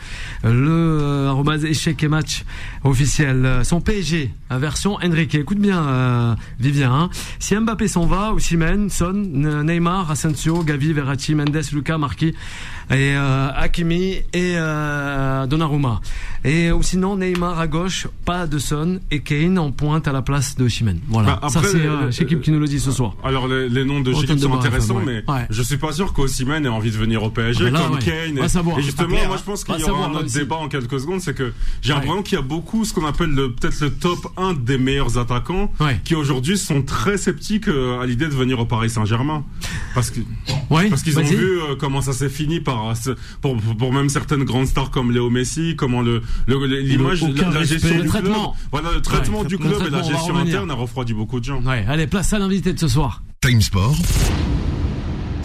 le 0.44 1.26
arrobase 1.28 1.64
échec 1.64 2.02
et 2.02 2.08
match 2.08 2.44
officiel. 2.84 3.60
Son 3.62 3.80
PSG, 3.80 4.32
version 4.50 4.98
Enrique. 5.04 5.34
Écoute 5.34 5.58
bien, 5.58 6.36
Vivien. 6.58 6.92
Hein. 6.92 7.10
Si 7.38 7.54
Mbappé 7.54 7.88
s'en 7.88 8.06
va, 8.06 8.32
Osimhen, 8.32 8.90
Son, 8.90 9.12
Neymar, 9.12 10.10
Asensio, 10.10 10.62
Gavi, 10.62 10.92
Verratti, 10.92 11.34
Mendes, 11.34 11.62
Lucas, 11.72 11.98
Marquis 11.98 12.34
et 12.90 13.14
euh, 13.16 13.50
Hakimi 13.54 14.22
et 14.32 14.54
euh, 14.56 15.46
Donnarumma. 15.46 16.00
Et 16.44 16.70
ou 16.70 16.82
sinon 16.82 17.16
Neymar 17.16 17.58
à 17.58 17.66
gauche, 17.66 18.06
pas 18.24 18.46
de 18.46 18.58
Son 18.58 19.00
et 19.10 19.20
Kane 19.20 19.58
en 19.58 19.72
pointe 19.72 20.06
à 20.06 20.12
la 20.12 20.22
place 20.22 20.56
de 20.56 20.68
Chimène. 20.68 21.00
Voilà. 21.08 21.38
Bah, 21.42 21.48
ça 21.48 21.60
c'est 21.62 21.84
euh, 21.84 22.10
qui 22.40 22.50
nous 22.50 22.60
le 22.60 22.68
dit 22.68 22.80
ce 22.80 22.92
soir. 22.92 23.14
Alors 23.24 23.48
les, 23.48 23.84
noms 23.84 24.00
de 24.00 24.12
Chimène 24.12 24.38
sont 24.38 24.54
intéressants, 24.54 25.00
mais 25.04 25.24
je 25.50 25.62
suis 25.62 25.76
pas 25.78 25.92
sûr 25.92 26.12
qu'Osimhen 26.12 26.64
ait 26.64 26.68
envie 26.68 26.90
de 26.90 26.96
venir 26.96 27.22
au 27.22 27.30
PSG 27.30 27.70
ah, 27.74 27.78
comme 27.78 27.98
Kane. 27.98 28.38
Et, 28.38 28.82
justement, 28.82 29.16
moi 29.26 29.36
je 29.36 29.42
pense 29.42 29.64
qu'il 29.64 29.78
y 29.78 29.84
aura 29.84 30.06
un 30.06 30.14
autre 30.14 30.32
débat 30.32 30.56
en 30.56 30.68
quelques 30.68 31.00
secondes, 31.00 31.20
c'est 31.20 31.34
que 31.34 31.52
j'ai 31.82 31.92
l'impression 31.92 32.22
qu'il 32.22 32.36
y 32.36 32.40
a 32.40 32.44
beaucoup 32.44 32.84
ce 32.84 32.92
qu'on 32.92 33.06
appelle 33.06 33.34
peut-être 33.34 33.80
le 33.80 33.90
top 33.90 34.32
1 34.36 34.54
des 34.54 34.78
meilleurs 34.78 35.18
attaquants 35.18 35.72
qui 36.04 36.14
aujourd'hui 36.14 36.56
sont 36.56 36.82
très 36.82 37.16
sceptiques 37.16 37.68
euh, 37.68 38.00
à 38.00 38.06
l'idée 38.06 38.26
de 38.26 38.34
venir 38.34 38.58
au 38.58 38.64
Paris 38.64 38.90
Saint-Germain. 38.90 39.44
Parce 39.94 40.10
que 40.10 40.20
parce 40.68 41.02
qu'ils 41.02 41.18
ont 41.18 41.22
vu 41.22 41.60
euh, 41.60 41.74
comment 41.78 42.00
ça 42.00 42.12
s'est 42.12 42.28
fini 42.28 42.60
par 42.60 42.92
pour, 43.40 43.56
pour 43.56 43.92
même 43.92 44.08
certaines 44.08 44.44
grandes 44.44 44.66
stars 44.66 44.90
comme 44.90 45.12
Léo 45.12 45.30
Messi, 45.30 45.74
comment 45.76 46.02
le 46.02 46.22
l'image, 46.46 47.22
la, 47.22 47.64
gestion 47.64 48.00
du 48.00 48.08
club. 48.08 48.28
Voilà, 48.70 48.92
le 48.92 49.00
traitement 49.00 49.44
du 49.44 49.58
club 49.58 49.82
et 49.86 49.90
la 49.90 50.02
gestion 50.02 50.36
interne 50.36 50.70
a 50.70 50.74
refroidi 50.74 51.14
beaucoup 51.14 51.40
de 51.40 51.44
gens. 51.44 51.62
Ouais, 51.62 51.84
allez, 51.88 52.06
place 52.06 52.32
à 52.32 52.38
l'invité 52.38 52.72
de 52.72 52.78
ce 52.78 52.88
soir. 52.88 53.22
Time 53.40 53.60
Sport. 53.60 53.96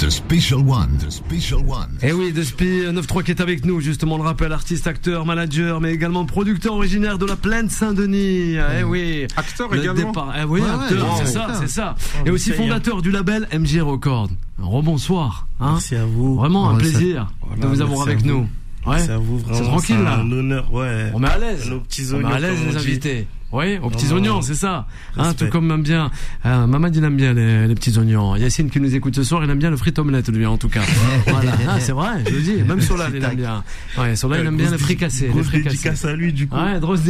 The 0.03 0.09
Special 0.09 0.59
One. 0.67 0.97
The 0.97 1.09
Special 1.09 1.59
One. 1.59 1.97
Et 2.01 2.07
eh 2.09 2.11
oui, 2.11 2.33
The 2.33 2.43
Spi 2.43 2.81
93 2.83 3.23
qui 3.23 3.31
est 3.31 3.41
avec 3.41 3.63
nous, 3.63 3.79
justement, 3.79 4.17
le 4.17 4.23
rappel, 4.23 4.51
artiste, 4.51 4.87
acteur, 4.87 5.25
manager, 5.25 5.79
mais 5.79 5.93
également 5.93 6.25
producteur 6.25 6.73
originaire 6.73 7.17
de 7.17 7.25
la 7.25 7.35
plaine 7.35 7.69
Saint-Denis. 7.69 8.57
Eh 8.79 8.83
oui. 8.83 9.27
Acteur 9.37 9.73
également. 9.73 10.11
Eh 10.37 10.43
oui, 10.43 10.61
acteur, 10.61 11.17
c'est 11.23 11.31
ça, 11.31 11.47
c'est 11.59 11.69
ça. 11.69 11.95
Et 12.25 12.31
aussi 12.31 12.51
fondateur 12.51 13.01
du 13.01 13.11
label 13.11 13.47
MG 13.53 13.81
Record. 13.81 14.29
Rebonsoir. 14.59 15.47
Hein 15.59 15.73
merci 15.73 15.95
à 15.95 16.05
vous. 16.05 16.35
Vraiment 16.35 16.69
un 16.69 16.75
plaisir 16.75 17.31
de 17.57 17.67
vous 17.67 17.81
avoir 17.81 18.01
avec 18.01 18.25
nous. 18.25 18.47
Ouais. 18.85 18.99
C'est 18.99 19.11
à 19.11 19.17
vous 19.17 19.37
vraiment. 19.39 19.57
C'est 19.57 19.63
tranquille 19.63 20.03
là. 20.03 20.15
Un 20.15 20.31
honneur, 20.31 20.73
ouais. 20.73 21.11
On 21.13 21.19
met 21.19 21.29
à 21.29 21.37
l'aise. 21.37 21.69
Nos 21.69 21.79
petits 21.79 22.07
On 22.13 22.17
met 22.17 22.33
à 22.33 22.39
l'aise 22.39 22.59
les 22.67 22.77
invités. 22.77 23.27
Oui, 23.53 23.77
aux 23.83 23.91
petits 23.91 24.11
oignons, 24.11 24.41
c'est 24.41 24.55
ça. 24.55 24.87
Hein, 25.15 25.33
tout 25.35 25.47
comme 25.47 25.67
même 25.67 25.83
bien. 25.83 26.09
Euh, 26.43 26.65
Mamad, 26.65 26.95
il 26.95 27.03
aime 27.03 27.15
bien 27.15 27.33
les, 27.33 27.67
les, 27.67 27.75
petits 27.75 27.95
oignons. 27.99 28.35
Yacine 28.35 28.71
qui 28.71 28.79
nous 28.79 28.95
écoute 28.95 29.15
ce 29.15 29.23
soir, 29.23 29.43
il 29.43 29.49
aime 29.51 29.59
bien 29.59 29.69
le 29.69 29.77
frit 29.77 29.93
omelette, 29.97 30.29
lui, 30.29 30.47
en 30.47 30.57
tout 30.57 30.69
cas. 30.69 30.81
voilà, 31.27 31.51
ah, 31.69 31.79
c'est 31.79 31.91
vrai, 31.91 32.23
je 32.27 32.33
le 32.33 32.41
dis. 32.41 32.63
Même 32.63 32.81
Solal, 32.81 33.13
il 33.15 33.23
aime 33.23 33.35
bien. 33.35 33.63
Ouais, 33.95 34.15
Solal, 34.15 34.41
il 34.41 34.47
aime 34.47 34.57
bien 34.57 34.71
le 34.71 34.79
fricassé. 34.79 35.27
Grosse 35.27 35.51
dédicace 35.51 36.03
à 36.03 36.15
lui, 36.15 36.33
du 36.33 36.47
coup. 36.47 36.55
Ouais, 36.55 36.79
grosse, 36.81 37.01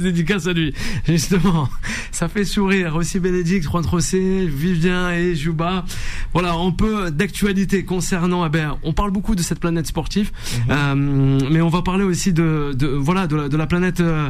dédicace 0.00 0.48
à 0.48 0.52
lui. 0.52 0.74
Justement, 1.06 1.68
ça 2.10 2.26
fait 2.28 2.44
sourire. 2.44 2.96
Aussi 2.96 3.20
Bénédicte, 3.20 3.70
Juan 3.70 3.84
Trossé, 3.84 4.48
Vivien 4.48 5.12
et 5.12 5.36
Jouba. 5.36 5.84
Voilà, 6.32 6.56
on 6.56 6.72
peut 6.72 7.12
d'actualité 7.12 7.84
concernant, 7.84 8.44
eh 8.44 8.48
ben, 8.48 8.76
on 8.82 8.92
parle 8.92 9.12
beaucoup 9.12 9.36
de 9.36 9.42
cette 9.42 9.60
planète 9.60 9.86
sportive, 9.86 10.32
mhm. 10.32 10.70
euh, 10.70 11.38
mais 11.50 11.60
on 11.60 11.68
va 11.68 11.82
parler 11.82 12.04
aussi 12.04 12.32
de, 12.32 12.72
de 12.74 12.88
voilà, 12.88 13.28
de 13.28 13.36
la, 13.36 13.48
de 13.48 13.56
la 13.56 13.66
planète 13.66 14.00
euh, 14.00 14.28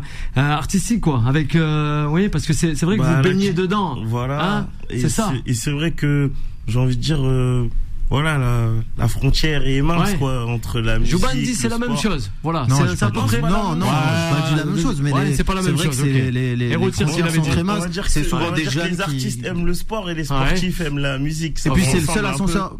artistique 0.59 1.01
quoi. 1.01 1.23
Avec 1.27 1.55
euh, 1.57 2.07
oui 2.07 2.29
parce 2.29 2.47
que 2.47 2.53
c'est 2.53 2.75
c'est 2.75 2.87
vrai 2.87 2.97
que 2.97 3.03
vous 3.03 3.09
bah, 3.09 3.23
baignez 3.23 3.53
dedans. 3.53 3.97
voilà. 4.05 4.59
Hein 4.59 4.66
c'est 4.90 5.09
ça. 5.09 5.33
et 5.47 5.55
c'est 5.55 5.71
vrai 5.71 5.92
que 5.92 6.31
j'ai 6.66 6.79
envie 6.79 6.97
de 6.97 7.03
dire 7.03 7.25
euh, 7.25 7.68
voilà 8.11 8.38
la, 8.38 8.68
la, 8.97 9.09
frontière 9.09 9.66
est 9.66 9.83
mince 9.83 10.14
quoi 10.18 10.47
entre 10.47 10.81
la 10.81 10.99
musique 10.99 11.12
Jouban 11.12 11.35
dit 11.35 11.55
c'est 11.55 11.68
la 11.68 11.79
même 11.79 11.97
chose. 11.97 12.31
Voilà 12.42 12.66
c'est 12.68 13.03
à 13.03 13.11
peu 13.11 13.21
près 13.21 13.40
non 13.40 13.77
non 13.77 13.87
pas 13.87 14.49
dit 14.51 14.57
la 14.57 14.64
même 14.64 14.79
chose 14.79 15.01
mais 15.03 15.12
c'est 15.35 15.44
pas 15.44 15.55
la 15.55 15.62
même 15.62 15.79
chose 15.79 16.03
les 16.03 16.31
les 16.31 16.57
les 16.57 16.73
frontières 16.73 17.31
sont 17.31 17.42
très 17.42 17.64
minces. 17.64 17.85
C'est 18.07 18.25
souvent 18.25 18.51
des 18.53 18.64
jeunes 18.64 18.90
les 18.90 19.01
artistes 19.01 19.44
aiment 19.44 19.66
le 19.66 19.75
sport 19.75 20.11
et 20.11 20.14
les 20.14 20.25
sportifs 20.25 20.81
aiment 20.81 20.99
la 20.99 21.18
musique 21.18 21.59
et 21.64 21.71
puis 21.71 21.85
c'est 21.85 22.01
le 22.01 22.07
seul 22.07 22.27
ascenseur 22.27 22.77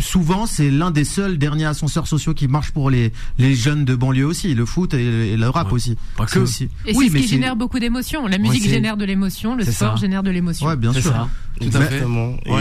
souvent 0.00 0.46
c'est 0.46 0.70
l'un 0.70 0.90
des 0.90 1.04
seuls 1.04 1.38
derniers 1.38 1.66
ascenseurs 1.66 2.06
sociaux 2.06 2.34
qui 2.34 2.48
marche 2.48 2.70
pour 2.70 2.90
les 2.90 3.12
les 3.38 3.54
jeunes 3.54 3.84
de 3.84 3.94
banlieue 3.94 4.24
aussi 4.24 4.54
le 4.54 4.66
foot 4.66 4.94
et, 4.94 5.36
le 5.36 5.48
rap 5.48 5.72
aussi. 5.72 5.96
Pas 6.16 6.26
que. 6.26 6.38
aussi. 6.38 6.68
Et 6.86 6.94
c'est 6.94 7.08
ce 7.08 7.16
qui 7.16 7.28
génère 7.28 7.56
beaucoup 7.56 7.78
d'émotions. 7.78 8.26
La 8.26 8.38
musique 8.38 8.68
génère 8.68 8.96
de 8.96 9.04
l'émotion 9.04 9.54
le 9.54 9.64
sport 9.64 9.96
génère 9.96 10.22
de 10.22 10.30
l'émotion. 10.30 10.66
Ouais 10.66 10.76
bien 10.76 10.92
sûr. 10.92 11.28
tout 11.60 11.70
à 11.74 11.80
fait. 11.80 12.04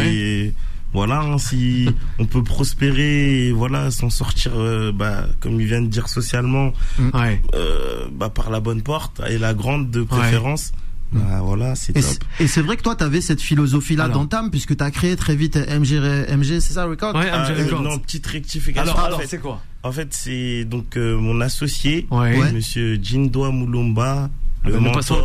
Et 0.06 0.54
voilà, 0.94 1.22
hein, 1.22 1.38
si 1.38 1.90
on 2.20 2.26
peut 2.26 2.44
prospérer, 2.44 3.48
et 3.48 3.52
voilà, 3.52 3.92
s'en 3.92 4.10
sortir, 4.10 4.52
euh, 4.56 4.92
bah, 4.92 5.26
comme 5.40 5.60
il 5.62 5.68
vient 5.68 5.82
de 5.82 5.88
dire 5.88 6.10
socialement, 6.10 6.74
mm. 7.00 7.10
euh, 7.56 8.08
bah, 8.12 8.30
par 8.30 8.50
la 8.50 8.60
bonne 8.60 8.82
porte 8.82 9.22
et 9.30 9.38
la 9.38 9.54
grande 9.54 9.90
de 9.90 10.04
préférence. 10.04 10.72
Bah, 11.14 11.42
voilà, 11.44 11.76
c'est 11.76 11.94
top. 11.94 12.24
Et 12.40 12.48
c'est 12.48 12.62
vrai 12.62 12.78
que 12.78 12.84
toi, 12.84 12.96
tu 12.96 13.04
avais 13.04 13.22
cette 13.22 13.42
philosophie-là 13.42 14.08
dans 14.08 14.26
Tam, 14.26 14.50
puisque 14.50 14.78
tu 14.78 14.84
as 14.84 14.92
créé 14.92 15.16
très 15.16 15.36
vite 15.36 15.58
MG, 15.58 16.00
MG 16.30 16.60
c'est 16.60 16.74
ça, 16.74 16.86
Record? 16.86 17.16
Ouais, 17.16 17.30
MG 17.30 17.74
euh, 17.74 17.82
Non, 17.82 17.98
petite 17.98 18.26
rectification. 18.28 18.94
Alors, 18.94 19.06
alors 19.06 19.22
c'est 19.26 19.40
quoi? 19.40 19.62
En 19.84 19.92
fait, 19.92 20.14
c'est 20.14 20.66
donc 20.66 20.96
mon 20.98 21.42
associé, 21.42 22.08
Monsieur 22.54 23.00
Jindoa 23.02 23.52
Moulomba. 23.52 24.30
Ah 24.64 24.70
le 24.70 24.80
ben, 24.80 24.92
passons 24.92 25.16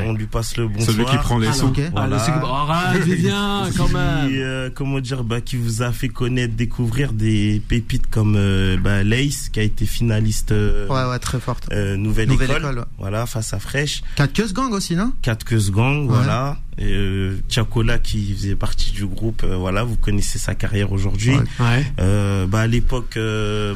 le. 0.00 0.06
On 0.08 0.12
lui 0.12 0.26
passe 0.26 0.56
le 0.56 0.68
bonsoir. 0.68 0.90
Celui 0.90 1.04
qui 1.04 1.16
prend 1.18 1.38
les 1.38 1.48
ah, 1.48 1.52
sous. 1.52 1.72
Voilà. 1.92 2.18
Ah, 2.20 2.94
bien, 2.98 3.62
quand 3.76 3.88
même. 3.88 4.30
Euh, 4.32 4.70
comment 4.74 5.00
dire, 5.00 5.24
bah, 5.24 5.40
qui 5.40 5.56
vous 5.56 5.82
a 5.82 5.92
fait 5.92 6.08
connaître, 6.08 6.54
découvrir 6.54 7.12
des 7.12 7.62
pépites 7.66 8.08
comme 8.08 8.34
euh, 8.36 8.76
bah, 8.76 9.04
Lace, 9.04 9.48
qui 9.48 9.60
a 9.60 9.62
été 9.62 9.86
finaliste. 9.86 10.52
Euh, 10.52 10.86
ouais, 10.88 11.10
ouais, 11.10 11.18
très 11.18 11.40
forte. 11.40 11.68
Euh, 11.72 11.96
nouvelle, 11.96 12.28
nouvelle, 12.28 12.50
école. 12.50 12.84
Voilà, 12.98 13.26
face 13.26 13.52
à 13.52 13.58
Fresh. 13.58 14.02
Cat 14.16 14.28
Gang 14.52 14.72
aussi, 14.72 14.96
non? 14.96 15.12
Cat 15.22 15.38
Gang, 15.70 16.06
voilà. 16.08 16.58
Et 16.78 16.90
euh, 16.90 17.38
Tiakola 17.48 17.98
qui 17.98 18.32
faisait 18.34 18.56
partie 18.56 18.92
du 18.92 19.06
groupe, 19.06 19.44
voilà, 19.44 19.84
vous 19.84 19.96
connaissez 19.96 20.38
sa 20.38 20.54
carrière 20.54 20.92
aujourd'hui. 20.92 21.36
Ouais. 21.60 22.46
bah, 22.46 22.60
à 22.60 22.66
l'époque, 22.66 23.18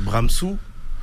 Bramsou 0.04 0.58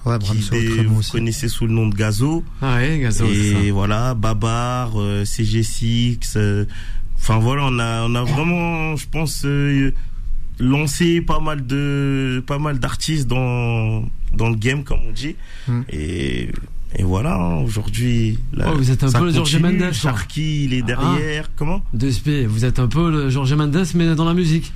Ouais, 0.06 0.18
vous 0.20 1.02
connaissez 1.12 1.48
sous 1.48 1.66
le 1.66 1.74
nom 1.74 1.88
de 1.88 1.96
Gazo. 1.96 2.44
Ah 2.62 2.76
ouais, 2.76 3.00
Gazo. 3.00 3.26
Et 3.26 3.72
voilà, 3.72 4.14
Babar, 4.14 5.00
euh, 5.00 5.24
CG6. 5.24 6.34
Euh, 6.36 6.66
enfin 7.16 7.40
voilà, 7.40 7.68
on 7.68 7.80
a, 7.80 8.06
on 8.06 8.16
a 8.16 8.24
vraiment, 8.24 8.96
je 8.96 9.08
pense, 9.10 9.44
euh, 9.46 9.94
lancé 10.60 11.22
pas 11.22 11.40
mal 11.40 11.66
de, 11.66 12.44
pas 12.46 12.60
mal 12.60 12.80
d'artistes 12.80 13.28
dans, 13.28 14.04
dans 14.34 14.50
le 14.50 14.56
game, 14.56 14.84
comme 14.84 15.00
on 15.08 15.12
dit. 15.12 15.36
Hmm. 15.68 15.82
Et 15.90 16.50
et 16.96 17.04
voilà, 17.04 17.36
hein, 17.36 17.56
aujourd'hui. 17.64 18.40
Oh, 18.58 18.76
vous 18.76 18.92
êtes 18.92 19.04
un 19.04 19.12
peu 19.12 19.26
le 19.26 19.32
Georges 19.32 19.58
Mendes. 19.58 19.92
Sharky, 19.94 20.66
il 20.66 20.74
est 20.74 20.84
derrière. 20.84 21.46
Ah. 21.48 21.54
Comment 21.56 21.84
DSP, 21.94 22.46
vous 22.48 22.66
êtes 22.66 22.78
un 22.80 22.88
peu 22.88 23.10
le 23.10 23.30
Georges 23.30 23.54
Mendes, 23.54 23.84
mais 23.96 24.14
dans 24.16 24.26
la 24.26 24.34
musique. 24.34 24.72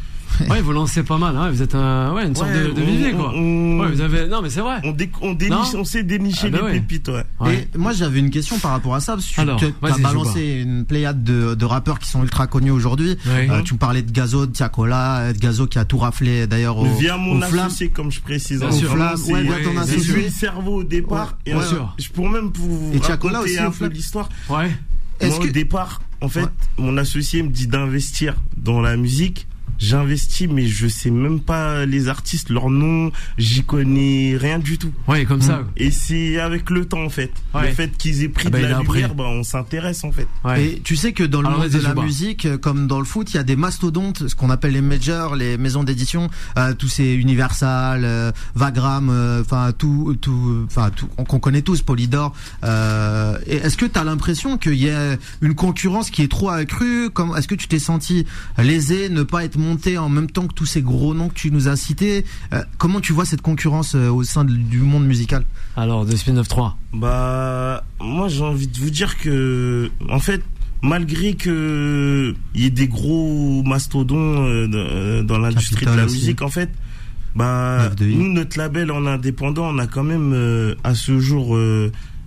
Ouais, 0.50 0.62
vous 0.62 0.72
lancez 0.72 1.04
pas 1.04 1.18
mal. 1.18 1.36
Hein. 1.36 1.50
Vous 1.50 1.62
êtes 1.62 1.76
un, 1.76 2.14
ouais, 2.14 2.26
une 2.26 2.36
sorte 2.36 2.52
de, 2.52 2.72
de 2.72 2.82
vivier, 2.82 3.12
quoi. 3.14 3.34
ouais, 3.34 3.92
vous 3.92 4.02
avez, 4.02 4.28
non, 4.28 4.42
mais 4.42 4.50
c'est 4.50 4.62
vrai. 4.62 4.80
On, 4.84 4.96
on, 5.22 5.34
déniche, 5.34 5.74
on 5.76 5.84
sait 5.84 6.04
dénicher 6.04 6.52
ah, 6.54 6.58
bah 6.58 6.72
les 6.72 6.80
pépites, 6.80 7.10
ouais. 7.10 7.68
Et 7.74 7.78
moi, 7.78 7.94
j'avais 7.94 8.20
une 8.20 8.30
question 8.30 8.58
par 8.60 8.72
rapport 8.72 8.96
à 8.96 9.00
ça, 9.00 9.14
parce 9.14 9.28
que 9.28 9.60
tu 9.60 9.74
as 9.84 9.98
balancé 9.98 10.62
une 10.64 10.86
pléiade 10.86 11.24
de, 11.24 11.56
de, 11.56 11.66
rappeurs 11.66 12.00
qui 12.00 12.10
sont 12.10 12.24
ultra 12.24 12.48
connus 12.48 12.72
aujourd'hui. 12.72 13.18
Euh, 13.28 13.62
tu 13.64 13.74
me 13.74 13.80
parlais 13.80 14.02
de 14.02 14.12
Gazo, 14.12 14.46
de 14.46 14.52
Tiakola, 14.52 15.34
de 15.34 15.38
Gazo 15.38 15.68
qui 15.68 15.80
a 15.80 15.86
tout 15.86 15.98
raflé 15.98 16.48
d'ailleurs 16.48 16.78
au, 16.78 16.86
Via 16.86 17.18
mon 17.18 17.42
associé, 17.42 17.90
comme 17.90 18.12
je 18.12 18.22
précise. 18.22 18.60
Bien 18.60 18.72
sûr. 18.72 18.94
Ouais, 18.94 19.44
via 19.44 19.64
ton 19.64 19.78
associé. 19.78 20.24
le 20.24 20.30
cerveau 20.30 20.78
au 20.78 20.84
départ. 20.84 21.38
et 21.46 21.52
sûr. 21.52 21.96
Je 21.98 22.10
pourrais 22.10 22.30
même 22.30 22.52
vous 22.54 22.94
raconter 23.02 23.60
un 23.60 23.72
peu 23.72 23.88
l'histoire. 23.88 24.30
Ouais. 24.50 24.72
Moi, 25.22 25.40
au 25.40 25.48
départ, 25.48 26.02
en 26.22 26.30
fait, 26.30 26.50
mon 26.78 26.98
associé 26.98 27.44
me 27.44 27.50
dit 27.50 27.68
d'investir 27.68 28.36
dans 28.56 28.82
la 28.82 28.98
musique 28.98 29.48
j'investis, 29.80 30.48
mais 30.50 30.68
je 30.68 30.88
sais 30.88 31.12
même 31.12 31.40
pas 31.40 31.86
les 31.86 32.08
artistes, 32.08 32.50
leur 32.50 32.70
nom, 32.70 33.12
j'y 33.38 33.64
connais 33.64 34.36
rien 34.38 34.60
du 34.60 34.78
tout. 34.78 34.92
Ouais, 35.08 35.26
comme 35.26 35.42
ça. 35.42 35.60
Mm. 35.60 35.68
Et 35.78 35.92
c'est 35.92 36.40
avec 36.40 36.70
le 36.70 36.86
temps 36.86 37.04
en 37.04 37.10
fait. 37.10 37.32
Le 37.56 37.68
fait 37.70 37.98
qu'ils 37.98 38.24
aient 38.24 38.30
pris 38.30 38.48
ah 38.48 38.52
bah, 38.52 38.60
de 38.60 38.66
la 38.66 38.80
lumière, 38.80 39.16
bah, 39.16 39.26
on 39.28 39.44
s'intéresse 39.44 40.04
en 40.04 40.12
fait. 40.12 40.28
Et 40.58 40.82
tu 40.84 40.96
sais 40.96 41.14
que 41.14 41.24
dans 41.24 41.42
le 41.42 41.50
monde 41.50 41.70
de 41.70 41.80
la 41.80 41.96
musique, 41.96 42.46
euh, 42.46 42.58
comme 42.58 42.88
dans 42.88 43.00
le 43.00 43.06
foot, 43.06 43.34
il 43.34 43.38
y 43.38 43.40
a 43.40 43.44
des 43.44 43.56
mastodontes, 43.56 44.28
ce 44.28 44.36
qu'on 44.36 44.50
appelle 44.50 44.74
les 44.74 44.82
majors, 44.82 45.36
les 45.36 45.58
maisons 45.58 45.84
d'édition, 45.84 46.30
euh, 46.58 46.74
tous 46.74 46.88
ces 46.88 47.14
Universal, 47.14 48.02
euh, 48.04 48.32
Vagram, 48.56 49.10
euh, 49.10 49.42
enfin 49.42 49.72
tout, 49.78 50.16
tout, 50.22 50.66
enfin 50.66 50.90
tout, 50.96 51.08
qu'on 51.08 51.40
connaît 51.40 51.62
tous, 51.62 51.82
Polydor. 51.82 52.34
Est-ce 52.64 53.78
que 53.78 53.86
tu 53.86 54.00
as 54.00 54.04
l'impression 54.04 54.58
qu'il 54.58 54.76
y 54.76 54.90
a 54.90 55.16
une 55.42 55.56
concurrence 55.56 56.10
qui 56.10 56.24
est 56.24 56.32
trop 56.32 56.50
accrue? 56.50 57.10
Comme 57.10 57.36
est-ce 57.36 57.48
que 57.48 57.56
tu 57.56 57.68
t'es 57.68 57.80
senti 57.80 58.26
lésé, 58.58 59.10
ne 59.10 59.24
pas 59.24 59.44
être 59.44 59.58
monter 59.68 59.98
en 59.98 60.10
même 60.10 60.30
temps 60.30 60.48
que 60.48 60.54
tous 60.54 60.66
ces 60.66 60.82
gros 60.82 61.14
noms 61.14 61.30
que 61.30 61.34
tu 61.34 61.52
nous 61.52 61.68
as 61.68 61.76
cités. 61.76 62.26
Euh, 62.54 62.64
comment 62.78 63.02
tu 63.02 63.14
vois 63.14 63.26
cette 63.26 63.42
concurrence 63.42 63.96
euh, 63.96 64.10
au 64.10 64.24
sein 64.24 64.46
du 64.46 64.80
monde 64.80 65.06
musical 65.06 65.46
Alors, 65.76 66.06
de 66.06 66.16
Spin 66.16 66.42
3 66.42 66.78
Bah, 66.94 67.84
moi 68.00 68.28
j'ai 68.28 68.44
envie 68.44 68.68
de 68.68 68.78
vous 68.78 68.90
dire 68.90 69.18
que, 69.18 69.90
en 70.10 70.20
fait, 70.20 70.42
malgré 70.82 71.36
que 71.36 72.34
il 72.56 72.62
y 72.62 72.66
ait 72.66 72.70
des 72.70 72.88
gros 72.88 73.64
mastodons 73.64 74.46
euh, 74.46 75.24
dans 75.24 75.38
l'industrie 75.38 75.86
de 75.86 75.92
la 75.92 76.06
musique, 76.06 76.42
en 76.42 76.50
fait, 76.50 76.70
bah, 77.36 77.92
nous, 78.00 78.32
notre 78.32 78.58
label 78.58 78.92
en 78.92 79.06
indépendant, 79.06 79.70
on 79.74 79.78
a 79.78 79.88
quand 79.88 80.04
même 80.04 80.76
à 80.84 80.96
ce 80.96 81.20
jour 81.20 81.58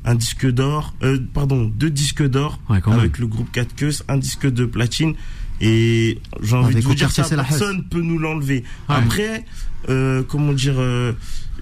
un 0.05 0.15
disque 0.15 0.49
d'or, 0.51 0.95
pardon, 1.35 1.71
deux 1.75 1.91
disques 1.91 2.27
d'or 2.27 2.61
avec 2.69 3.19
le 3.19 3.27
groupe 3.27 3.51
4 3.51 3.75
Queues, 3.75 3.93
un 4.09 4.19
disque 4.19 4.47
de 4.47 4.67
platine 4.67 5.15
et 5.61 6.19
j'ai 6.43 6.57
envie 6.57 6.75
de 6.75 6.81
vous 6.81 6.95
dire 6.95 7.11
ça, 7.11 7.25
personne 7.25 7.85
peut 7.85 8.01
nous 8.01 8.19
l'enlever. 8.19 8.65
Après, 8.89 9.45
euh, 9.89 10.23
comment 10.27 10.53
dire, 10.53 10.75
euh, 10.79 11.13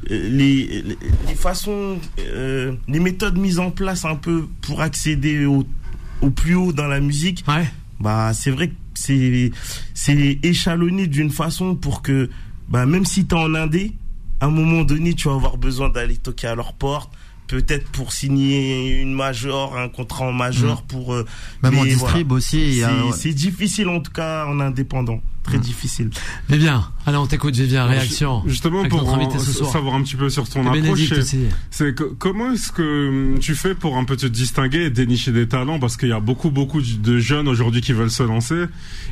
les, 0.09 0.83
les, 1.27 1.35
façons, 1.35 1.99
euh, 2.21 2.75
les 2.87 3.01
méthodes 3.01 3.37
mises 3.37 3.59
en 3.59 3.71
place 3.71 4.05
un 4.05 4.17
peu 4.17 4.47
pour 4.63 4.81
accéder 4.83 5.45
au, 5.47 5.67
au 6.21 6.31
plus 6.31 6.55
haut 6.55 6.73
dans 6.73 6.87
la 6.87 7.01
musique, 7.01 7.45
bah 8.01 8.33
c'est 8.33 8.51
vrai 8.51 8.69
que 8.69 8.75
c'est 8.95 9.51
c'est 9.95 10.39
échalonné 10.43 11.07
d'une 11.09 11.31
façon 11.31 11.75
pour 11.75 12.03
que 12.03 12.31
bah 12.69 12.87
même 12.87 13.05
si 13.05 13.27
t'es 13.27 13.35
en 13.35 13.55
indé, 13.55 13.93
à 14.41 14.47
un 14.47 14.51
moment 14.51 14.83
donné 14.83 15.15
tu 15.15 15.29
vas 15.29 15.35
avoir 15.35 15.57
besoin 15.57 15.89
d'aller 15.89 16.17
toquer 16.17 16.47
à 16.47 16.55
leur 16.55 16.75
porte, 16.75 17.13
peut-être 17.49 17.89
pour 17.89 18.13
signer 18.13 19.01
une 19.01 19.13
major, 19.13 19.77
un 19.77 19.89
contrat 19.89 20.27
en 20.27 20.33
major 20.33 20.83
mm. 20.83 20.87
pour 20.87 21.15
euh, 21.15 21.27
même 21.63 21.79
en 21.79 21.85
distrib 21.85 22.31
aussi. 22.31 22.83
C'est 23.15 23.33
difficile 23.33 23.89
en 23.89 24.01
tout 24.01 24.13
cas 24.13 24.47
en 24.47 24.61
indépendant 24.61 25.21
très 25.49 25.59
difficile. 25.59 26.11
Mais 26.49 26.59
bien, 26.59 26.89
allez, 27.07 27.17
on 27.17 27.27
t'écoute, 27.27 27.55
Vivien, 27.55 27.87
réaction. 27.87 28.43
Justement, 28.47 28.85
pour 28.89 29.01
savoir 29.73 29.95
un 29.95 30.03
petit 30.03 30.17
peu 30.17 30.29
sur 30.29 30.49
ton 30.49 30.67
approche, 30.67 31.13
c'est 31.71 31.95
comment 32.19 32.53
est-ce 32.53 32.73
que 32.73 33.09
hum, 33.09 33.39
tu 33.39 33.55
fais 33.55 33.75
pour 33.75 33.97
un 33.97 34.05
peu 34.05 34.17
te 34.17 34.27
distinguer 34.27 34.85
et 34.85 34.91
dénicher 34.91 35.33
des 35.33 35.49
talents? 35.49 35.79
Parce 35.79 35.97
qu'il 35.97 36.09
y 36.09 36.13
a 36.13 36.21
beaucoup, 36.21 36.51
beaucoup 36.51 36.81
de 36.81 37.19
jeunes 37.19 37.49
aujourd'hui 37.49 37.81
qui 37.81 37.93
veulent 37.93 38.11
se 38.11 38.23
lancer 38.23 38.65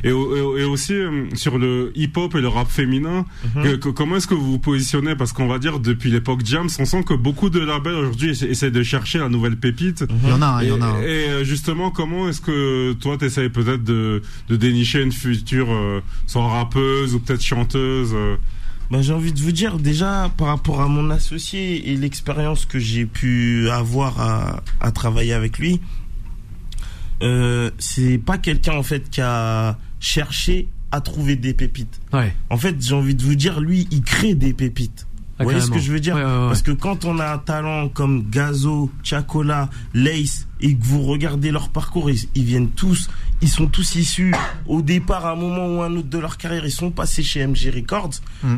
et, 0.03 0.11
aussi 0.11 0.95
hum, 0.95 1.35
sur 1.35 1.57
le 1.57 1.91
hip-hop 1.95 2.35
et 2.35 2.41
le 2.41 2.47
rap 2.47 2.69
féminin, 2.69 3.25
mhm. 3.55 3.79
comment 3.79 4.17
est-ce 4.17 4.27
que 4.27 4.35
vous 4.35 4.51
vous 4.51 4.59
positionnez? 4.59 5.15
Parce 5.15 5.33
qu'on 5.33 5.47
va 5.47 5.59
dire 5.59 5.79
depuis 5.79 6.11
l'époque 6.11 6.41
Jams, 6.45 6.69
on 6.79 6.85
sent 6.85 7.03
que 7.03 7.13
beaucoup 7.13 7.49
de 7.49 7.59
labels 7.59 7.95
aujourd'hui 7.95 8.29
essaient 8.29 8.71
de 8.71 8.83
chercher 8.83 9.19
la 9.19 9.29
nouvelle 9.29 9.57
pépite. 9.57 10.05
Il 10.23 10.29
y 10.29 10.31
en 10.31 10.41
a, 10.41 10.63
il 10.63 10.69
y 10.69 10.71
en 10.71 10.81
a. 10.81 10.99
Et, 11.01 11.29
euh, 11.29 11.43
justement, 11.43 11.91
comment 11.91 12.29
est-ce 12.29 12.41
que 12.41 12.93
toi, 12.93 13.17
tu 13.17 13.25
essayes 13.25 13.49
peut-être 13.49 13.83
de, 13.83 14.21
de 14.49 14.55
dénicher 14.55 15.01
une 15.01 15.11
future 15.11 15.71
euh, 15.71 16.01
soit 16.27 16.47
rappeuse 16.47 17.15
ou 17.15 17.19
peut-être 17.19 17.41
chanteuse 17.41 18.11
euh. 18.13 18.35
bah, 18.91 19.01
J'ai 19.01 19.13
envie 19.13 19.33
de 19.33 19.39
vous 19.39 19.51
dire, 19.51 19.79
déjà, 19.79 20.29
par 20.37 20.47
rapport 20.47 20.81
à 20.81 20.87
mon 20.87 21.09
associé 21.09 21.89
et 21.89 21.95
l'expérience 21.95 22.65
que 22.65 22.77
j'ai 22.77 23.05
pu 23.05 23.69
avoir 23.69 24.21
à, 24.21 24.61
à, 24.79 24.91
travailler 24.91 25.33
avec 25.33 25.57
lui, 25.57 25.81
euh, 27.23 27.71
c'est 27.79 28.19
pas 28.19 28.37
quelqu'un, 28.37 28.73
en 28.73 28.83
fait, 28.83 29.09
qui 29.09 29.21
a 29.21 29.79
cherché 29.99 30.67
à 30.91 31.01
trouver 31.01 31.35
des 31.35 31.53
pépites. 31.53 31.99
Ouais. 32.13 32.35
En 32.49 32.57
fait, 32.57 32.75
j'ai 32.79 32.93
envie 32.93 33.15
de 33.15 33.23
vous 33.23 33.35
dire, 33.35 33.59
lui, 33.59 33.87
il 33.89 34.03
crée 34.03 34.35
des 34.35 34.53
pépites. 34.53 35.07
Vous 35.39 35.43
voyez 35.43 35.61
ce 35.61 35.69
que 35.69 35.79
je 35.79 35.91
veux 35.91 35.99
dire? 35.99 36.15
Parce 36.15 36.63
que 36.63 36.71
quand 36.71 37.05
on 37.05 37.19
a 37.19 37.33
un 37.33 37.37
talent 37.37 37.89
comme 37.89 38.27
Gazo, 38.29 38.89
Chacola, 39.03 39.69
Lace, 39.93 40.47
et 40.61 40.75
que 40.75 40.83
vous 40.83 41.03
regardez 41.03 41.51
leur 41.51 41.69
parcours, 41.69 42.09
ils, 42.09 42.43
viennent 42.43 42.69
tous, 42.69 43.09
ils 43.41 43.49
sont 43.49 43.67
tous 43.67 43.95
issus 43.95 44.33
au 44.67 44.81
départ, 44.81 45.25
à 45.25 45.31
un 45.31 45.35
moment 45.35 45.67
ou 45.67 45.81
un 45.81 45.95
autre 45.95 46.09
de 46.09 46.17
leur 46.17 46.37
carrière, 46.37 46.65
ils 46.65 46.71
sont 46.71 46.91
passés 46.91 47.23
chez 47.23 47.45
MG 47.45 47.71
Records. 47.73 48.21
Mm. 48.43 48.57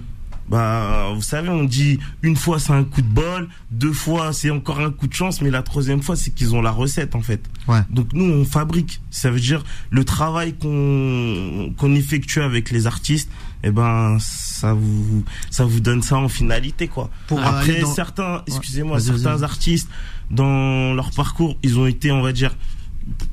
Bah, 0.49 1.11
vous 1.13 1.21
savez, 1.21 1.49
on 1.49 1.63
dit 1.63 1.99
une 2.23 2.35
fois 2.35 2.57
c'est 2.57 2.73
un 2.73 2.83
coup 2.83 3.03
de 3.03 3.07
bol, 3.07 3.47
deux 3.69 3.93
fois 3.93 4.33
c'est 4.33 4.49
encore 4.49 4.79
un 4.79 4.89
coup 4.89 5.05
de 5.05 5.13
chance, 5.13 5.41
mais 5.41 5.51
la 5.51 5.61
troisième 5.61 6.01
fois 6.01 6.15
c'est 6.15 6.31
qu'ils 6.31 6.55
ont 6.55 6.61
la 6.61 6.71
recette 6.71 7.13
en 7.13 7.21
fait. 7.21 7.41
Ouais. 7.67 7.81
Donc 7.91 8.13
nous 8.13 8.25
on 8.25 8.45
fabrique. 8.45 8.99
Ça 9.11 9.29
veut 9.29 9.39
dire 9.39 9.63
le 9.91 10.03
travail 10.03 10.55
qu'on 10.55 11.71
qu'on 11.77 11.93
effectue 11.93 12.41
avec 12.41 12.71
les 12.71 12.87
artistes, 12.87 13.29
eh 13.63 13.69
ben 13.69 14.17
ça 14.19 14.73
vous 14.73 15.23
ça 15.51 15.65
vous 15.65 15.81
donne 15.81 16.01
ça 16.01 16.17
en 16.17 16.29
finalité 16.29 16.87
quoi. 16.87 17.11
Pour 17.27 17.39
Après 17.43 17.85
certains, 17.85 18.41
excusez-moi, 18.47 18.99
certains 18.99 19.43
artistes 19.43 19.87
dans 20.31 20.95
leur 20.95 21.11
parcours, 21.11 21.57
ils 21.61 21.77
ont 21.77 21.85
été 21.85 22.11
on 22.11 22.23
va 22.23 22.31
dire 22.31 22.55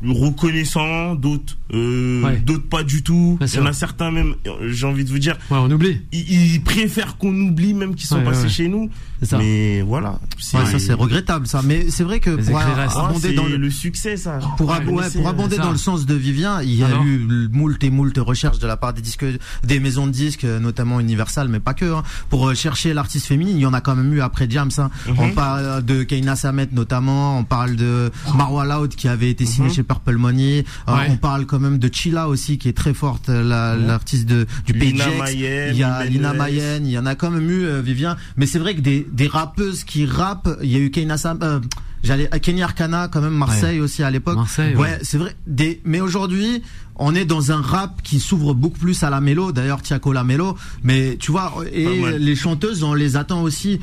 reconnaissants, 0.05 1.15
d'autres 1.15 1.57
euh, 1.75 2.37
d'autres 2.45 2.69
pas 2.69 2.83
du 2.83 3.03
tout. 3.03 3.39
Il 3.41 3.55
y 3.55 3.59
en 3.59 3.67
a 3.67 3.73
certains 3.73 4.11
même, 4.11 4.35
j'ai 4.67 4.87
envie 4.87 5.05
de 5.05 5.11
vous 5.11 5.19
dire, 5.19 5.37
on 5.51 5.71
oublie. 5.71 6.01
Ils, 6.13 6.63
préfèrent 6.63 7.17
qu'on 7.17 7.35
oublie 7.35 7.75
même 7.75 7.95
qu'ils 7.95 8.07
sont 8.07 8.23
passés 8.23 8.49
chez 8.49 8.69
nous. 8.69 8.91
Mais 9.39 9.83
voilà. 9.83 10.19
ça 10.39 10.65
c'est 10.79 10.93
regrettable 10.93 11.47
ça. 11.47 11.63
Mais 11.65 11.91
c'est 11.91 12.05
vrai 12.05 12.21
que 12.21 12.31
pour 12.31 12.59
abonder 12.59 13.35
dans 13.35 13.47
le, 13.47 13.71
succès 13.71 14.17
ça. 14.17 14.39
Pour, 14.57 14.67
pour 14.67 15.29
abonder 15.29 15.57
dans 15.57 15.71
le 15.71 15.77
sens 15.77 16.07
de 16.07 16.15
Vivien, 16.15 16.63
il 16.63 16.75
y 16.75 16.85
a 16.85 16.91
eu 17.03 17.49
moult 17.53 17.83
et 17.83 17.91
moult 17.91 18.17
recherches 18.19 18.59
de 18.59 18.67
la 18.67 18.77
part 18.77 18.93
des 18.93 19.03
disques, 19.03 19.25
des 19.65 19.81
maisons 19.81 20.07
de 20.07 20.13
disques, 20.13 20.45
notamment 20.45 21.01
Universal, 21.01 21.49
mais 21.49 21.61
pas 21.61 21.75
que. 21.75 21.85
Hein. 21.93 22.03
Pour 22.31 22.55
chercher 22.55 22.95
l'artiste 22.95 23.27
féminine, 23.27 23.57
il 23.57 23.63
y 23.63 23.67
en 23.67 23.75
a 23.75 23.81
quand 23.81 23.97
même 23.97 24.13
eu 24.13 24.21
après 24.21 24.49
Jams. 24.49 24.71
Hein. 24.79 24.91
Mhm. 25.09 25.17
On 25.19 25.31
parle 25.31 25.85
de 25.85 26.03
Keina 26.03 26.37
Samet 26.37 26.69
notamment. 26.73 27.39
On 27.39 27.45
parle 27.45 27.77
de 27.77 28.11
Marwa 28.35 28.65
Loud 28.65 28.95
qui 28.95 29.09
avait 29.09 29.31
été 29.31 29.47
signé 29.47 29.69
mhm. 29.69 29.75
chez 29.75 29.83
Purple 29.83 30.17
Money. 30.17 30.65
Euh, 30.89 30.93
on 31.09 31.17
parle 31.17 31.47
quand 31.47 31.59
même 31.59 31.79
de 31.79 31.91
Chila 31.93 32.29
aussi 32.29 32.59
qui 32.59 32.69
est 32.69 32.77
très 32.77 32.95
forte, 32.95 33.29
l'artiste 33.29 34.27
de 34.27 34.47
du 34.67 34.73
pays 34.73 34.99
Il 35.33 35.77
y 35.77 35.83
a 35.83 36.05
Lina 36.05 36.33
Mayen. 36.33 36.85
Il 36.85 36.91
y 36.91 36.99
en 36.99 37.07
a 37.07 37.15
quand 37.15 37.31
même 37.31 37.51
eu 37.51 37.65
euh, 37.65 37.81
Vivien. 37.81 38.17
Mais 38.37 38.47
c'est 38.47 38.59
vrai 38.59 38.75
que 38.75 38.81
des 38.81 39.06
des 39.11 39.29
rappeuses 39.29 39.85
qui 39.85 40.07
rappent. 40.07 40.59
Il 40.63 40.71
y 40.71 40.77
a 40.77 40.79
eu 40.79 40.91
Keina 40.91 41.17
Sam, 41.19 41.39
euh, 41.43 41.61
j'allais 42.03 42.29
Kenny 42.41 42.63
Arcana 42.63 43.09
quand 43.09 43.21
même 43.21 43.35
Marseille 43.35 43.81
aussi 43.81 44.03
à 44.03 44.11
l'époque. 44.11 44.37
ouais, 44.75 44.99
c'est 45.03 45.19
vrai. 45.19 45.37
Des, 45.47 45.81
mais 45.85 46.01
aujourd'hui, 46.01 46.63
on 46.97 47.15
est 47.15 47.25
dans 47.25 47.53
un 47.53 47.61
rap 47.61 48.03
qui 48.03 48.21
s'ouvre 48.21 48.55
beaucoup 48.55 48.79
plus 48.79 49.03
à 49.03 49.11
la 49.11 49.21
mélo. 49.21 49.53
D'ailleurs, 49.53 49.83
Tiago 49.83 50.13
la 50.13 50.25
mélo. 50.25 50.57
Mais 50.83 51.17
tu 51.19 51.31
vois, 51.31 51.53
et 51.73 52.19
les 52.19 52.37
chanteuses, 52.37 52.83
on 52.83 52.95
les 52.95 53.17
attend 53.17 53.43
aussi 53.43 53.81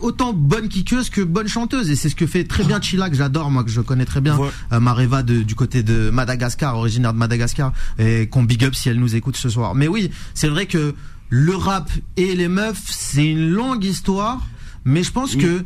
autant 0.00 0.32
bonnes 0.32 0.68
kickeuses 0.68 1.10
que 1.10 1.20
bonnes 1.20 1.48
chanteuses 1.48 1.90
et 1.90 1.96
c'est 1.96 2.08
ce 2.08 2.16
que 2.16 2.26
fait 2.26 2.44
très 2.44 2.64
bien 2.64 2.80
Chila 2.80 3.10
que 3.10 3.16
j'adore 3.16 3.50
moi 3.50 3.64
que 3.64 3.70
je 3.70 3.80
connais 3.80 4.04
très 4.04 4.20
bien 4.20 4.38
euh, 4.72 4.80
Mareva 4.80 5.22
du 5.22 5.54
côté 5.54 5.82
de 5.82 6.10
Madagascar 6.10 6.76
originaire 6.76 7.12
de 7.12 7.18
Madagascar 7.18 7.72
et 7.98 8.28
qu'on 8.28 8.42
big 8.42 8.64
up 8.64 8.74
si 8.74 8.88
elle 8.88 8.98
nous 8.98 9.16
écoute 9.16 9.36
ce 9.36 9.48
soir 9.48 9.74
mais 9.74 9.88
oui 9.88 10.10
c'est 10.34 10.48
vrai 10.48 10.66
que 10.66 10.94
le 11.28 11.54
rap 11.54 11.90
et 12.16 12.34
les 12.34 12.48
meufs 12.48 12.84
c'est 12.86 13.26
une 13.26 13.50
longue 13.50 13.84
histoire 13.84 14.46
mais 14.84 15.02
je 15.02 15.10
pense 15.10 15.34
que 15.36 15.64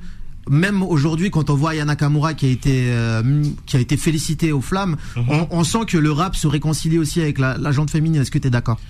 même 0.49 0.83
aujourd'hui, 0.83 1.31
quand 1.31 1.51
on 1.51 1.55
voit 1.55 1.75
Yana 1.75 1.94
Kamura 1.94 2.35
qui 2.35 2.46
a 2.46 2.49
été 2.49 2.87
euh, 2.88 3.44
qui 3.66 3.77
a 3.77 3.81
été 3.81 3.96
félicité 3.96 4.51
aux 4.53 4.61
flammes, 4.61 4.96
mhm. 5.16 5.46
on, 5.51 5.64
sent 5.64 5.85
que 5.87 5.99
le 5.99 6.11
rap 6.11 6.35
se 6.35 6.46
réconcilie 6.46 6.99
aussi 6.99 7.20
avec 7.20 7.38
la, 7.38 7.59
la 7.59 7.73
féminine. 7.87 8.23
Est-ce 8.23 8.31
que 8.31 8.38
tu 8.38 8.49
es 8.49 8.51
d'accord? 8.51 8.81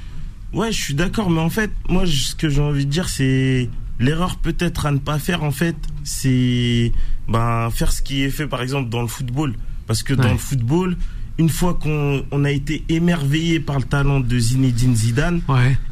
Ouais, 0.52 0.72
je 0.72 0.80
suis 0.80 0.94
d'accord, 0.94 1.30
mais 1.30 1.40
en 1.40 1.50
fait, 1.50 1.70
moi, 1.88 2.04
ce 2.06 2.34
que 2.34 2.48
j'ai 2.48 2.62
envie 2.62 2.86
de 2.86 2.90
dire, 2.90 3.08
c'est 3.08 3.68
l'erreur 3.98 4.36
peut-être 4.36 4.86
à 4.86 4.92
ne 4.92 4.98
pas 4.98 5.18
faire. 5.18 5.42
En 5.42 5.50
fait, 5.50 5.76
c'est 6.02 6.92
ben 7.28 7.68
faire 7.70 7.92
ce 7.92 8.02
qui 8.02 8.22
est 8.22 8.30
fait, 8.30 8.46
par 8.46 8.62
exemple, 8.62 8.88
dans 8.88 9.02
le 9.02 9.08
football, 9.08 9.54
parce 9.86 10.02
que 10.02 10.14
dans 10.14 10.32
le 10.32 10.38
football, 10.38 10.96
une 11.38 11.48
fois 11.48 11.74
qu'on 11.74 12.44
a 12.44 12.50
été 12.50 12.84
émerveillé 12.88 13.60
par 13.60 13.78
le 13.78 13.84
talent 13.84 14.20
de 14.20 14.38
Zinedine 14.38 14.94
Zidane 14.94 15.40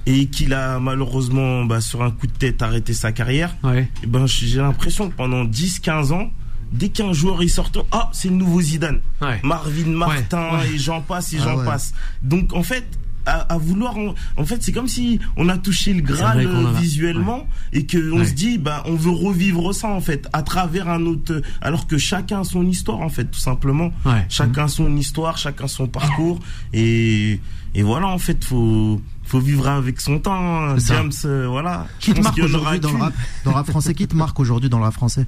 et 0.07 0.27
qu'il 0.27 0.53
a 0.53 0.79
malheureusement 0.79 1.65
bah, 1.65 1.81
sur 1.81 2.03
un 2.03 2.11
coup 2.11 2.27
de 2.27 2.33
tête 2.33 2.63
arrêté 2.63 2.93
sa 2.93 3.13
carrière, 3.13 3.57
et 3.65 3.87
eh 4.03 4.07
ben 4.07 4.27
j'ai 4.27 4.61
l'impression 4.61 5.09
que 5.09 5.15
pendant 5.15 5.45
10-15 5.45 6.13
ans, 6.13 6.31
dès 6.73 6.91
qu'un 6.91 7.13
joueur 7.13 7.43
il 7.43 7.49
sort, 7.49 7.71
ah 7.93 8.11
c'est 8.13 8.29
le 8.29 8.35
nouveau 8.35 8.61
Zidane, 8.61 9.01
Marvin 9.43 9.91
Martin 9.91 10.61
et 10.73 10.79
j'en 10.79 11.01
passe 11.01 11.33
et 11.33 11.39
ah 11.41 11.45
j'en 11.45 11.65
passe. 11.65 11.95
Donc 12.23 12.53
en 12.53 12.63
fait 12.63 12.85
à, 13.29 13.59
vouloir. 13.59 13.97
En, 14.37 14.45
fait, 14.45 14.63
c'est 14.63 14.73
comme 14.73 14.89
si 14.89 15.21
on 15.37 15.49
a 15.49 15.59
touché 15.59 15.93
le 15.93 16.03
Graal 16.03 16.47
visuellement 16.79 17.47
et 17.73 17.87
que 17.87 18.13
on 18.13 18.25
se 18.25 18.33
dit, 18.33 18.59
bah, 18.59 18.83
on 18.87 18.95
veut 18.95 19.11
revivre 19.11 19.75
ça 19.75 19.89
en 19.89 20.01
fait 20.01 20.29
à 20.33 20.43
travers 20.43 20.89
un 20.89 21.05
autre. 21.07 21.43
Alors 21.61 21.87
que 21.87 21.99
chacun 21.99 22.41
a 22.41 22.45
son 22.45 22.67
histoire 22.67 23.01
en 23.01 23.09
fait, 23.09 23.27
tout 23.27 23.39
simplement. 23.39 23.93
Chacun 24.29 24.69
son 24.69 24.97
histoire, 24.97 25.39
chacun 25.39 25.69
son 25.69 25.87
parcours 25.87 26.39
et 26.73 27.41
et 27.75 27.83
voilà 27.83 28.07
en 28.07 28.19
fait 28.19 28.43
faut 28.45 29.01
faut 29.25 29.41
vivre 29.41 29.69
avec 29.69 30.01
son 30.01 30.19
temps. 30.19 30.33
Hein. 30.35 30.77
James, 30.87 31.13
euh, 31.27 31.47
voilà. 31.49 31.87
Qui 32.01 32.15
te 32.15 32.21
marque 32.21 32.39
aujourd'hui 32.39 32.81
dans 32.81 32.93
le 32.93 32.99
rap, 32.99 33.15
dans 33.45 33.51
le 33.51 33.57
rap 33.57 33.67
français? 33.67 33.95
Qui 33.95 34.09
te 34.09 34.17
marque 34.17 34.41
aujourd'hui 34.41 34.71
dans 34.71 34.79
le 34.79 34.85
rap 34.85 34.95
français? 34.95 35.27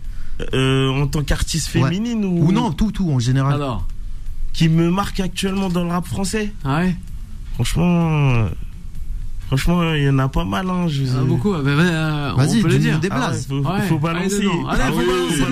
Euh, 0.55 0.91
En 0.91 1.07
tant 1.07 1.23
qu'artiste 1.23 1.69
féminine 1.69 2.25
ou... 2.25 2.47
ou 2.47 2.53
non 2.53 2.73
tout 2.73 2.93
tout 2.93 3.11
en 3.11 3.19
général. 3.19 3.55
Alors. 3.55 3.87
Qui 4.53 4.69
me 4.69 4.91
marque 4.91 5.21
actuellement 5.21 5.69
dans 5.69 5.85
le 5.85 5.91
rap 5.91 6.07
français? 6.07 6.53
Ah 6.65 6.81
ouais? 6.81 6.97
Franchement, 7.63 8.49
franchement, 9.49 9.93
il 9.93 10.05
y 10.05 10.09
en 10.09 10.19
a 10.19 10.29
pas 10.29 10.47
mal. 10.47 10.71
Hein, 10.71 10.89
je... 10.89 11.03
ah, 11.15 11.25
beaucoup. 11.25 11.53
Bah, 11.53 11.61
bah, 11.63 12.33
Vas-y, 12.35 12.61
on 12.61 12.63
peut 12.63 12.69
le 12.69 12.79
dire. 12.79 12.99
Déplace. 12.99 13.49
Ah 13.51 13.55
ouais, 13.55 13.81
faut, 13.83 13.89
faut, 13.89 13.99
balancer. 13.99 14.37
Allez, 14.37 14.83
ah, 14.83 14.91
faut 14.91 14.97
balancer. 14.97 15.43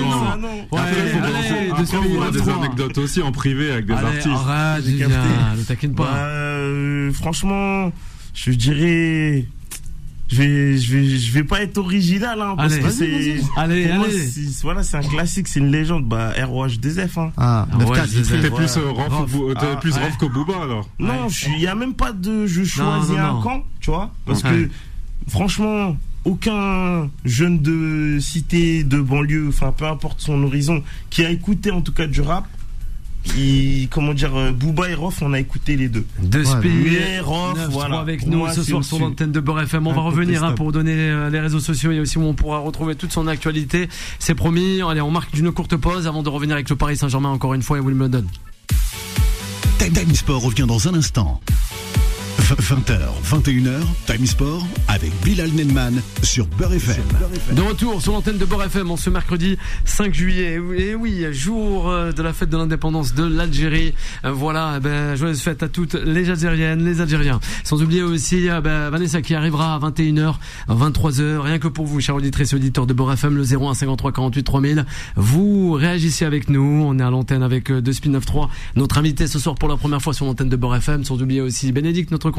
Ouais, 0.72 0.78
Après, 0.78 1.08
faut 1.08 1.20
balancer. 1.20 1.70
Après, 1.70 2.16
on 2.16 2.22
a 2.22 2.30
des 2.30 2.48
anecdotes 2.48 2.98
aussi 2.98 3.20
en 3.20 3.30
privé 3.30 3.72
avec 3.72 3.84
des 3.84 3.92
allez, 3.92 4.06
artistes. 4.06 4.28
Arrête, 4.28 4.86
ne 4.86 5.62
t'inquiète 5.64 5.94
pas. 5.94 6.04
Bah, 6.04 6.16
euh, 6.16 7.12
franchement, 7.12 7.92
je 8.32 8.52
dirais 8.52 9.46
je 10.28 10.36
vais, 10.36 10.76
je 10.76 10.96
vais, 10.96 11.08
je 11.08 11.32
vais 11.32 11.44
pas 11.44 11.62
être 11.62 11.78
original, 11.78 12.40
hein, 12.40 12.54
parce 12.56 12.76
que 12.76 12.90
c'est, 12.90 13.40
allez, 13.56 13.84
allez. 13.86 13.94
Moi, 13.94 14.06
voilà, 14.62 14.82
c'est 14.82 14.98
un 14.98 15.00
classique, 15.00 15.48
c'est 15.48 15.60
une 15.60 15.70
légende, 15.72 16.06
bah, 16.06 16.32
ROH2F, 16.36 17.18
hein. 17.18 17.32
Ah, 17.36 17.66
ouais, 17.78 18.00
t'es 18.06 18.50
plus, 18.50 18.76
euh, 18.76 18.90
Rof, 18.90 19.26
ah, 19.56 19.76
plus 19.80 19.94
ouais. 19.94 20.00
que 20.20 20.26
Booba, 20.26 20.62
alors? 20.62 20.88
Non, 20.98 21.28
il 21.46 21.60
y 21.60 21.66
a 21.66 21.74
même 21.74 21.94
pas 21.94 22.12
de, 22.12 22.46
je 22.46 22.62
choisis 22.62 23.16
un 23.16 23.40
camp, 23.42 23.64
tu 23.80 23.90
vois, 23.90 24.12
parce 24.26 24.42
que, 24.42 24.68
franchement, 25.28 25.96
aucun 26.24 27.08
jeune 27.24 27.60
de 27.60 28.18
cité, 28.20 28.84
de 28.84 29.00
banlieue, 29.00 29.48
enfin, 29.48 29.72
peu 29.72 29.86
importe 29.86 30.20
son 30.20 30.42
horizon, 30.42 30.82
qui 31.08 31.24
a 31.24 31.30
écouté, 31.30 31.70
en 31.70 31.80
tout 31.80 31.92
cas, 31.92 32.06
du 32.06 32.20
rap, 32.20 32.46
comment 33.90 34.14
dire, 34.14 34.34
euh, 34.36 34.52
Booba 34.52 34.88
et 34.90 34.94
Rof, 34.94 35.22
on 35.22 35.32
a 35.32 35.40
écouté 35.40 35.76
les 35.76 35.88
deux. 35.88 36.04
Deux 36.22 36.46
ouais, 36.46 37.20
Rof, 37.20 37.58
voilà. 37.70 38.00
avec 38.00 38.26
nous 38.26 38.46
ce 38.52 38.62
soir 38.62 38.84
sur 38.84 38.98
l'antenne 38.98 39.32
de 39.32 39.40
Beurre 39.40 39.62
FM. 39.62 39.86
On 39.86 39.92
va 39.92 40.02
revenir 40.02 40.44
hein, 40.44 40.52
pour 40.52 40.72
donner 40.72 40.94
euh, 40.94 41.30
les 41.30 41.40
réseaux 41.40 41.60
sociaux 41.60 41.92
et 41.92 42.00
aussi 42.00 42.18
où 42.18 42.22
on 42.22 42.34
pourra 42.34 42.58
retrouver 42.58 42.94
toute 42.94 43.12
son 43.12 43.26
actualité. 43.26 43.88
C'est 44.18 44.34
promis. 44.34 44.80
Allez, 44.82 45.00
on 45.00 45.10
marque 45.10 45.36
une 45.38 45.52
courte 45.52 45.76
pause 45.76 46.06
avant 46.06 46.22
de 46.22 46.28
revenir 46.28 46.54
avec 46.54 46.68
le 46.68 46.76
Paris 46.76 46.96
Saint-Germain 46.96 47.30
encore 47.30 47.54
une 47.54 47.62
fois 47.62 47.78
et 47.78 47.80
Wimbledon. 47.80 48.24
Time 49.78 50.14
Sport 50.14 50.42
revient 50.42 50.66
dans 50.66 50.86
un 50.86 50.94
instant. 50.94 51.40
20h, 52.56 52.98
21h, 53.24 53.80
Time 54.06 54.24
Sport 54.24 54.66
avec 54.88 55.12
Bilal 55.22 55.50
Nenman 55.50 56.00
sur 56.22 56.46
Beurre 56.46 56.72
FM. 56.72 57.04
De 57.52 57.60
retour 57.60 58.00
sur 58.00 58.12
l'antenne 58.12 58.38
de 58.38 58.46
Beurre 58.46 58.64
FM 58.64 58.90
en 58.90 58.96
ce 58.96 59.10
mercredi 59.10 59.58
5 59.84 60.14
juillet. 60.14 60.58
Et 60.78 60.94
oui, 60.94 61.26
jour 61.30 61.90
euh, 61.90 62.10
de 62.10 62.22
la 62.22 62.32
fête 62.32 62.48
de 62.48 62.56
l'indépendance 62.56 63.12
de 63.12 63.22
l'Algérie. 63.22 63.92
Euh, 64.24 64.32
voilà, 64.32 64.76
eh 64.78 64.80
ben, 64.80 65.14
joyeuse 65.14 65.42
fête 65.42 65.62
à 65.62 65.68
toutes 65.68 65.92
les 65.92 66.30
Algériennes, 66.30 66.86
les 66.86 67.02
Algériens. 67.02 67.38
Sans 67.64 67.82
oublier 67.82 68.02
aussi 68.02 68.48
euh, 68.48 68.62
ben, 68.62 68.88
Vanessa 68.88 69.20
qui 69.20 69.34
arrivera 69.34 69.74
à 69.74 69.78
21h, 69.78 70.36
23h. 70.70 71.40
Rien 71.40 71.58
que 71.58 71.68
pour 71.68 71.84
vous, 71.84 72.00
chers 72.00 72.14
auditrices 72.14 72.54
et 72.54 72.56
auditeurs 72.56 72.86
de 72.86 72.94
Beurre 72.94 73.12
FM, 73.12 73.36
le 73.36 73.42
01 73.42 73.74
53 73.74 74.10
48 74.12 74.42
3000. 74.42 74.86
Vous 75.16 75.72
réagissez 75.72 76.24
avec 76.24 76.48
nous. 76.48 76.82
On 76.86 76.98
est 76.98 77.02
à 77.02 77.10
l'antenne 77.10 77.42
avec 77.42 77.70
De 77.70 77.92
Spin 77.92 78.12
93. 78.12 78.48
Notre 78.74 78.96
invité 78.96 79.26
ce 79.26 79.38
soir 79.38 79.54
pour 79.54 79.68
la 79.68 79.76
première 79.76 80.00
fois 80.00 80.14
sur 80.14 80.24
l'antenne 80.24 80.48
de 80.48 80.56
Beurre 80.56 80.76
FM. 80.76 81.04
Sans 81.04 81.20
oublier 81.20 81.42
aussi 81.42 81.72
Bénédicte, 81.72 82.10
notre 82.10 82.30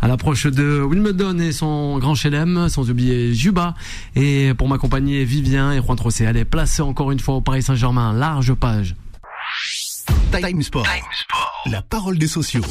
à 0.00 0.08
l'approche 0.08 0.46
de 0.46 0.80
Wimbledon 0.82 1.38
et 1.38 1.52
son 1.52 1.98
grand 1.98 2.14
chelem, 2.14 2.68
sans 2.68 2.90
oublier 2.90 3.34
Juba. 3.34 3.74
Et 4.16 4.52
pour 4.54 4.68
m'accompagner, 4.68 5.24
Vivien 5.24 5.72
et 5.72 5.80
Juan 5.80 5.96
Trocé. 5.96 6.26
Allez, 6.26 6.44
placez 6.44 6.82
encore 6.82 7.10
une 7.12 7.20
fois 7.20 7.36
au 7.36 7.40
Paris 7.40 7.62
Saint-Germain, 7.62 8.12
large 8.12 8.54
page. 8.54 8.94
Time 10.32 10.62
Sport. 10.62 10.86
La 11.66 11.82
parole 11.82 12.18
des 12.18 12.26
sociaux. 12.26 12.62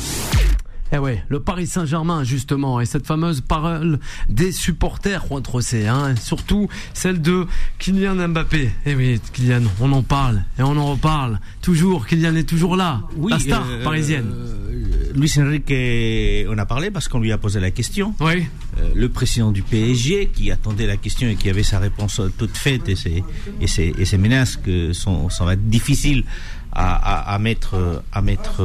Eh 0.94 0.98
ouais, 0.98 1.24
le 1.30 1.40
Paris 1.40 1.68
Saint-Germain 1.68 2.26
justement 2.26 2.82
et 2.82 2.86
cette 2.86 3.08
fameuse 3.08 3.40
parole 3.40 3.98
des 4.28 4.52
supporters 4.52 5.26
Juan 5.26 5.42
Trocé, 5.42 5.88
hein, 5.88 6.16
surtout 6.18 6.68
celle 6.94 7.22
de 7.22 7.48
Kylian 7.80 8.28
Mbappé. 8.28 8.70
Eh 8.86 8.96
oui, 8.96 9.22
Kylian, 9.32 9.62
on 9.80 9.94
en 9.94 10.04
parle 10.04 10.44
et 10.60 10.64
on 10.64 10.76
en 10.76 10.92
reparle. 10.92 11.40
Toujours, 11.62 12.06
Kylian 12.06 12.36
est 12.36 12.44
toujours 12.44 12.76
là, 12.76 13.04
oui, 13.16 13.32
la 13.32 13.40
star 13.40 13.66
euh, 13.70 13.84
parisienne. 13.86 14.34
Euh, 14.34 15.14
Luis 15.16 15.34
Enrique, 15.38 16.48
on 16.50 16.58
a 16.58 16.66
parlé 16.66 16.92
parce 16.92 17.08
qu'on 17.08 17.20
lui 17.20 17.32
a 17.32 17.38
posé 17.38 17.62
la 17.62 17.72
question. 17.72 18.14
Oui. 18.20 18.46
Euh, 18.78 18.92
le 18.94 19.08
président 19.08 19.54
du 19.54 19.64
PSG 19.64 20.30
qui 20.34 20.52
attendait 20.52 20.88
la 20.88 20.98
question 20.98 21.30
et 21.30 21.36
qui 21.36 21.50
avait 21.50 21.64
sa 21.64 21.80
réponse 21.80 22.20
toute 22.38 22.58
faite 22.58 22.90
et 22.90 22.98
ses, 22.98 23.24
et 23.62 23.68
ses, 23.68 23.94
et 23.98 24.04
ses 24.04 24.18
menaces 24.18 24.58
que 24.58 24.92
sont, 24.92 25.30
ça 25.30 25.46
va 25.46 25.54
être 25.54 25.70
difficile 25.70 26.26
à, 26.74 27.34
à, 27.34 27.40
mettre, 27.40 28.04
à 28.12 28.22
mettre. 28.22 28.62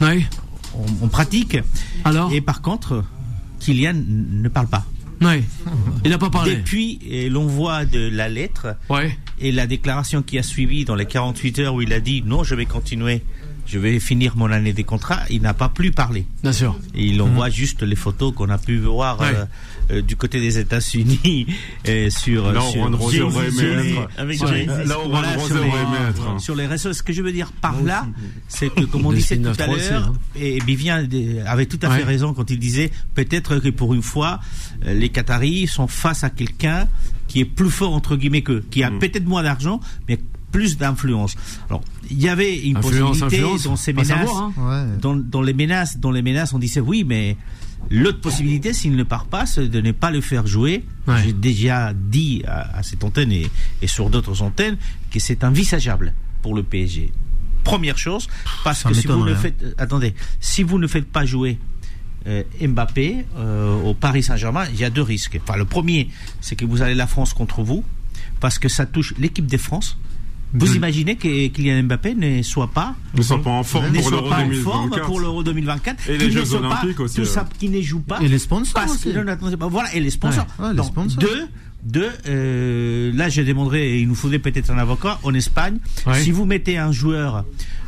oui 0.00 0.26
on, 1.02 1.08
pratique. 1.08 1.58
Alors 2.04 2.32
Et 2.32 2.40
par 2.40 2.62
contre, 2.62 3.04
Kylian 3.58 3.94
ne 4.06 4.48
parle 4.48 4.68
pas. 4.68 4.84
Oui. 5.20 5.42
Il 6.04 6.10
n'a 6.10 6.18
pas 6.18 6.30
parlé. 6.30 6.56
Depuis 6.56 6.98
l'envoi 7.30 7.84
de 7.84 8.08
la 8.08 8.28
lettre 8.28 8.76
ouais. 8.88 9.16
et 9.38 9.52
la 9.52 9.66
déclaration 9.66 10.22
qui 10.22 10.38
a 10.38 10.42
suivi 10.42 10.84
dans 10.84 10.94
les 10.94 11.06
48 11.06 11.58
heures 11.58 11.74
où 11.74 11.82
il 11.82 11.92
a 11.92 12.00
dit 12.00 12.22
non, 12.24 12.42
je 12.42 12.54
vais 12.54 12.66
continuer, 12.66 13.22
je 13.70 13.78
vais 13.78 14.00
finir 14.00 14.36
mon 14.36 14.50
année 14.50 14.72
des 14.72 14.84
contrats, 14.84 15.20
il 15.30 15.42
n'a 15.42 15.54
pas 15.54 15.68
plus 15.68 15.92
parlé. 15.92 16.26
Bien 16.42 16.52
sûr. 16.52 16.76
Et 16.94 17.04
il 17.06 17.22
envoie 17.22 17.46
mhm. 17.46 17.52
juste 17.52 17.82
les 17.82 17.96
photos 17.96 18.34
qu'on 18.34 18.50
a 18.50 18.58
pu 18.58 18.78
voir 18.78 19.20
euh, 19.20 19.44
euh, 19.90 20.02
du 20.02 20.16
côté 20.16 20.40
des 20.40 20.58
États-Unis 20.58 21.46
sur 22.08 22.52
là, 22.52 22.60
sur, 22.60 23.00
sur 26.40 26.56
les 26.56 26.66
réseaux. 26.66 26.92
Ce 26.92 27.02
que 27.02 27.12
je 27.12 27.22
veux 27.22 27.32
dire 27.32 27.52
par 27.52 27.80
là, 27.82 28.06
c'est 28.48 28.74
que 28.74 28.84
comme 28.84 29.06
on 29.06 29.12
disait 29.20 29.38
tout 29.38 29.52
à 29.58 29.66
l'heure, 29.66 30.08
hein. 30.08 30.12
et 30.34 30.58
Bivien 30.60 31.06
avait 31.46 31.66
tout 31.66 31.78
à 31.82 31.90
fait 31.90 32.04
raison 32.04 32.34
quand 32.34 32.50
il 32.50 32.58
disait 32.58 32.90
peut-être 33.14 33.58
que 33.58 33.68
pour 33.68 33.94
une 33.94 34.02
fois, 34.02 34.40
euh, 34.84 34.94
les 34.94 35.10
Qataris 35.10 35.68
sont 35.68 35.86
face 35.86 36.24
à 36.24 36.30
quelqu'un 36.30 36.88
qui 37.28 37.40
est 37.40 37.44
plus 37.44 37.70
fort 37.70 37.94
entre 37.94 38.16
guillemets 38.16 38.42
qu'eux, 38.42 38.64
qui 38.70 38.82
a 38.82 38.90
mm. 38.90 38.98
peut-être 38.98 39.26
moins 39.26 39.42
d'argent, 39.42 39.80
mais 40.08 40.18
plus 40.50 40.78
d'influence. 40.78 41.36
Alors, 41.68 41.82
il 42.10 42.20
y 42.20 42.28
avait 42.28 42.58
une 42.58 42.78
possibilité 42.80 43.42
dans 43.64 43.76
ces 43.76 43.92
menaces, 43.92 44.28
hein. 44.30 44.88
dans, 45.00 45.42
les 45.42 45.54
menaces, 45.54 45.98
dans 45.98 46.10
les 46.10 46.22
menaces, 46.22 46.52
on 46.52 46.58
disait 46.58 46.80
oui, 46.80 47.04
mais 47.04 47.36
l'autre 47.90 48.20
possibilité, 48.20 48.72
s'il 48.72 48.96
ne 48.96 49.02
part 49.02 49.26
pas, 49.26 49.46
c'est 49.46 49.68
de 49.68 49.80
ne 49.80 49.92
pas 49.92 50.10
le 50.10 50.20
faire 50.20 50.46
jouer. 50.46 50.84
J'ai 51.24 51.32
déjà 51.32 51.92
dit 51.92 52.42
à, 52.46 52.82
cette 52.82 53.02
antenne 53.04 53.32
et, 53.32 53.50
sur 53.86 54.10
d'autres 54.10 54.42
antennes 54.42 54.76
que 55.10 55.18
c'est 55.18 55.44
envisageable 55.44 56.14
pour 56.42 56.54
le 56.54 56.62
PSG. 56.62 57.12
Première 57.64 57.98
chose, 57.98 58.26
parce 58.64 58.82
que 58.82 58.94
si 58.94 59.06
vous 59.06 59.24
ne 59.24 59.34
faites, 59.34 59.62
euh, 59.62 59.74
attendez, 59.76 60.14
si 60.40 60.62
vous 60.62 60.78
ne 60.78 60.86
faites 60.86 61.06
pas 61.06 61.26
jouer 61.26 61.58
euh, 62.26 62.42
Mbappé 62.58 63.26
euh, 63.36 63.82
au 63.82 63.92
Paris 63.92 64.22
Saint-Germain, 64.22 64.64
il 64.72 64.80
y 64.80 64.84
a 64.84 64.88
deux 64.88 65.02
risques. 65.02 65.38
Enfin, 65.42 65.58
le 65.58 65.66
premier, 65.66 66.08
c'est 66.40 66.56
que 66.56 66.64
vous 66.64 66.80
avez 66.80 66.94
la 66.94 67.06
France 67.06 67.34
contre 67.34 67.62
vous, 67.62 67.84
parce 68.40 68.58
que 68.58 68.70
ça 68.70 68.86
touche 68.86 69.12
l'équipe 69.18 69.46
de 69.46 69.58
France 69.58 69.98
vous 70.52 70.76
imaginez 70.76 71.16
que 71.16 71.48
Kylian 71.48 71.84
Mbappé 71.84 72.14
ne 72.14 72.42
soit 72.42 72.70
pas 72.70 72.94
ne 73.14 73.22
soit 73.22 73.42
pas 73.42 73.50
en 73.50 73.62
forme 73.62 73.92
pour 73.92 74.10
l'Euro 74.10 74.30
2024 74.30 75.06
pour 75.06 75.20
l'Euro 75.20 75.42
2024 75.42 76.10
et 76.10 76.18
les 76.18 76.30
Jeux 76.30 76.54
Olympiques 76.54 77.00
aussi 77.00 77.16
tout 77.16 77.24
ça 77.24 77.48
qui 77.58 77.68
ne 77.68 77.80
joue 77.80 78.00
pas 78.00 78.20
et 78.20 78.28
les 78.28 78.38
sponsors 78.38 78.84
aussi. 78.90 79.12
voilà 79.70 79.94
et 79.94 80.00
les 80.00 80.10
sponsors, 80.10 80.46
deux 81.18 81.48
deux, 81.82 82.10
euh, 82.28 83.10
là 83.14 83.28
je 83.28 83.42
demanderai, 83.42 84.00
il 84.00 84.08
nous 84.08 84.14
faudrait 84.14 84.38
peut-être 84.38 84.70
un 84.70 84.78
avocat 84.78 85.18
en 85.22 85.32
Espagne. 85.32 85.78
Si 86.14 86.30
vous 86.30 86.44
mettez 86.44 86.76
un 86.76 86.92
joueur 86.92 87.44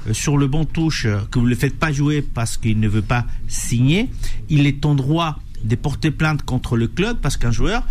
euh, 0.08 0.14
sur 0.14 0.38
le 0.38 0.46
bon 0.46 0.64
touche, 0.64 1.06
que 1.30 1.38
vous 1.38 1.44
ne 1.44 1.50
le 1.50 1.56
faites 1.56 1.78
pas 1.78 1.92
jouer 1.92 2.22
parce 2.22 2.56
qu'il 2.56 2.80
ne 2.80 2.88
veut 2.88 3.02
pas 3.02 3.26
signer, 3.48 4.08
il 4.48 4.66
est 4.66 4.86
en 4.86 4.94
droit 4.94 5.38
de 5.64 5.76
porter 5.76 6.10
plainte 6.10 6.42
contre 6.42 6.76
le 6.76 6.88
club 6.88 7.18
parce 7.20 7.36
qu'un 7.36 7.50
joueur 7.52 7.84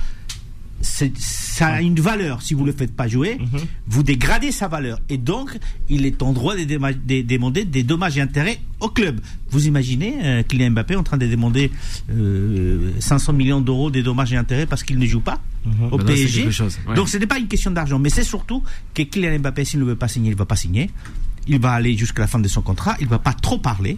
ça 0.82 1.68
a 1.68 1.82
une 1.82 2.00
valeur. 2.00 2.42
Si 2.42 2.54
vous 2.54 2.62
ne 2.62 2.68
le 2.68 2.74
faites 2.74 2.96
pas 2.96 3.08
jouer, 3.08 3.38
mhm. 3.40 3.60
vous 3.88 4.04
dégradez 4.04 4.52
sa 4.52 4.68
valeur. 4.68 5.00
Et 5.10 5.18
donc, 5.18 5.58
il 5.90 6.06
est 6.06 6.22
en 6.22 6.34
droit 6.34 6.56
de, 6.56 7.22
demander 7.22 7.66
des 7.66 7.84
dommages 7.84 8.18
et 8.18 8.22
intérêts 8.22 8.60
au 8.80 8.90
club. 8.90 9.20
Vous 9.50 9.68
imaginez 9.68 10.16
euh, 10.24 10.44
Kylian 10.44 10.72
Mbappé 10.72 10.96
en 10.96 11.04
train 11.04 11.18
de 11.18 11.28
demander 11.28 11.72
500 13.00 13.32
euh, 13.32 13.36
millions 13.36 13.62
d'euros 13.62 13.92
des 13.92 14.04
dommages 14.04 14.34
et 14.34 14.38
intérêts 14.38 14.66
parce 14.66 14.84
qu'il 14.84 14.98
ne 14.98 15.06
joue 15.06 15.22
pas 15.22 15.42
mhm. 15.66 15.92
au 15.92 15.98
PSG. 15.98 16.50
Donc, 16.96 17.10
ce 17.10 17.18
n'est 17.18 17.28
pas 17.28 17.40
une 17.40 17.48
question 17.48 17.72
d'argent, 17.72 18.00
mais 18.00 18.10
c'est 18.10 18.24
surtout 18.24 18.64
que 18.94 19.04
Kylian 19.04 19.40
Mbappé, 19.40 19.66
s'il 19.66 19.80
ne 19.80 19.86
veut 19.86 19.96
pas 19.96 20.08
signer, 20.08 20.30
il 20.30 20.34
ne 20.34 20.40
va 20.40 20.46
pas 20.46 20.56
signer. 20.56 20.90
Il 21.48 21.60
va 21.60 21.72
aller 21.72 21.98
jusqu'à 21.98 22.22
la 22.22 22.28
fin 22.28 22.40
de 22.40 22.48
son 22.48 22.62
contrat. 22.62 22.96
Il 23.00 23.06
ne 23.06 23.10
va 23.10 23.20
pas 23.20 23.34
trop 23.34 23.58
parler. 23.58 23.98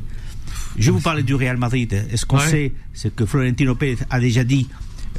Je 0.78 0.92
vous 0.92 1.02
parler 1.02 1.24
du 1.24 1.36
Real 1.36 1.58
Madrid. 1.58 2.06
Est-ce 2.12 2.26
qu'on 2.26 2.40
sait 2.40 2.74
ce 2.94 3.08
que 3.08 3.26
Florentino 3.26 3.76
Pérez 3.76 3.98
a 4.10 4.20
déjà 4.20 4.44
dit 4.44 4.68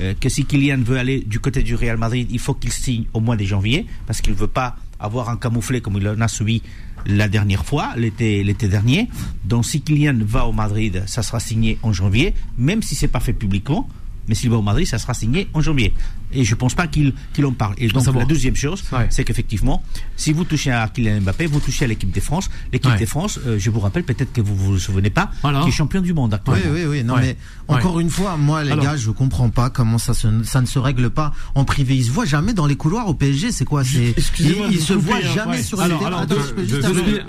euh, 0.01 0.15
que 0.19 0.29
si 0.29 0.45
Kylian 0.45 0.83
veut 0.83 0.99
aller 0.99 1.21
du 1.21 1.41
côté 1.41 1.63
du 1.63 1.75
Real 1.75 1.97
Madrid, 1.97 2.29
il 2.31 2.39
faut 2.39 2.55
qu'il 2.55 2.73
signe 2.73 3.05
au 3.13 3.21
mois 3.21 3.37
de 3.37 3.45
janvier, 3.45 3.87
parce 4.07 4.21
qu'il 4.21 4.33
ne 4.33 4.39
veut 4.39 4.47
pas 4.47 4.77
avoir 4.99 5.29
un 5.29 5.37
camouflet 5.37 5.81
comme 5.81 5.97
il 5.99 6.09
en 6.09 6.21
a 6.21 6.29
subi 6.29 6.63
la 7.07 7.29
dernière 7.29 7.65
fois, 7.65 7.93
l'été, 7.97 8.43
dernier. 8.69 9.09
Donc 9.45 9.67
si 9.67 9.83
Kylian 9.83 10.19
va 10.21 10.47
au 10.47 10.53
Madrid, 10.53 11.03
ça 11.07 11.23
sera 11.23 11.41
signé 11.41 11.79
en 11.83 11.93
janvier, 11.93 12.35
même 12.57 12.83
si 12.83 12.95
c'est 12.95 13.09
pas 13.09 13.21
fait 13.21 13.33
publiquement. 13.33 13.89
Mais 14.27 14.35
s'il 14.35 14.49
va 14.49 14.57
au 14.57 14.63
Madrid, 14.63 14.87
ça 14.87 14.99
sera 14.99 15.13
signé 15.13 15.49
en 15.53 15.61
janvier. 15.61 15.93
Et 16.35 16.45
je 16.45 16.55
ne 16.55 16.59
pense 16.59 16.75
pas 16.75 16.87
qu'il 16.87 17.13
en 17.45 17.53
parle. 17.53 17.75
Et 17.79 17.89
donc, 17.89 18.07
la 18.15 18.25
deuxième 18.25 18.57
chose, 18.57 18.83
c'est 19.11 19.25
qu'effectivement, 19.25 19.83
si 20.17 20.33
vous 20.33 20.45
touchez 20.45 20.71
à 20.71 20.89
Kylian 20.89 21.21
Mbappé, 21.21 21.47
vous 21.47 21.61
touchez 21.61 21.85
à 21.85 21.89
l'équipe 21.89 22.11
de 22.11 22.21
France. 22.21 22.51
L'équipe 22.73 22.97
de 22.99 23.07
France, 23.07 23.39
euh, 23.47 23.59
je 23.59 23.71
vous 23.71 23.81
rappelle, 23.81 24.05
peut-être 24.05 24.33
que 24.33 24.41
vous 24.41 24.55
vous 24.57 24.79
souvenez 24.79 25.11
pas, 25.11 25.31
qui 25.63 25.69
est 25.69 25.73
champion 25.73 26.01
du 26.01 26.15
monde 26.15 26.35
actuellement. 26.35 26.63
Oui, 26.67 26.81
oui, 26.83 26.87
oui. 26.87 27.05
Non, 27.05 27.17
mais 27.17 27.37
encore 27.69 28.01
une 28.01 28.11
fois, 28.11 28.37
moi, 28.37 28.65
les 28.65 28.77
gars, 28.77 28.97
je 28.97 29.11
comprends 29.11 29.51
pas 29.51 29.71
comment 29.71 29.99
ça, 29.99 30.15
ça 30.15 30.61
ne 30.61 30.67
se 30.67 30.79
règle 30.79 31.11
pas 31.11 31.33
en 31.55 31.65
privé. 31.65 31.97
Ils 31.97 32.05
se 32.05 32.11
voient 32.11 32.25
jamais 32.25 32.53
dans 32.53 32.67
les 32.67 32.77
couloirs 32.77 33.09
au 33.09 33.15
PSG. 33.15 33.53
C'est 33.53 33.65
quoi? 33.65 33.85
C'est 33.85 34.15
ils, 34.39 34.81
se 34.81 34.93
voient 34.93 35.17
hein. 35.17 35.35
jamais 35.35 35.63
sur 35.63 35.79
les 35.79 35.85
alors, 35.85 36.27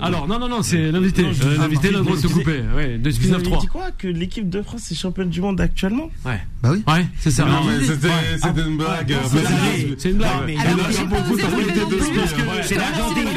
alors, 0.02 0.28
non, 0.28 0.38
non, 0.38 0.48
non, 0.48 0.62
c'est 0.62 0.90
l'invité. 0.90 1.22
L'invité, 1.58 1.90
le 1.90 2.00
droit 2.00 2.16
de 2.16 2.20
se 2.20 2.26
couper. 2.26 2.62
Ouais, 2.74 2.98
de 2.98 3.10
Spin 3.10 3.38
3. 3.38 3.60
Tu 3.60 3.68
crois 3.68 3.90
que 3.96 4.08
l'équipe 4.08 4.48
de 4.48 4.62
France 4.62 4.90
est 4.90 4.94
championne 4.94 5.30
du 5.30 5.40
monde 5.40 5.60
actuellement? 5.60 6.10
Ouais. 6.24 6.40
Bah 6.62 6.70
oui. 6.72 6.82
Ouais, 6.86 7.06
c'est 7.18 7.30
ça. 7.30 7.44
Non, 7.44 7.64
mais 7.64 7.84
c'était 7.84 8.62
une 8.66 8.76
blague. 9.04 9.96
C'est 9.98 10.10
une 10.10 10.16
blague. 10.16 10.30
Mais 10.46 10.56
c'est 12.62 12.74
l'Argentine. 12.74 13.28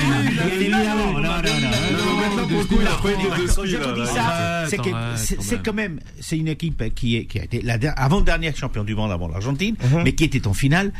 c'est 5.15 5.63
quand 5.63 5.73
même, 5.73 5.99
c'est 6.19 6.37
une 6.37 6.47
équipe 6.47 6.93
qui, 6.93 7.17
est, 7.17 7.25
qui 7.25 7.39
a 7.39 7.43
été 7.43 7.61
la 7.61 7.77
avant-dernière 7.95 8.55
champion 8.55 8.83
du 8.83 8.95
monde 8.95 9.11
avant 9.11 9.27
l'Argentine, 9.27 9.75
mais 10.03 10.13
qui 10.13 10.23
était 10.23 10.47
en 10.47 10.53
finale 10.53 10.91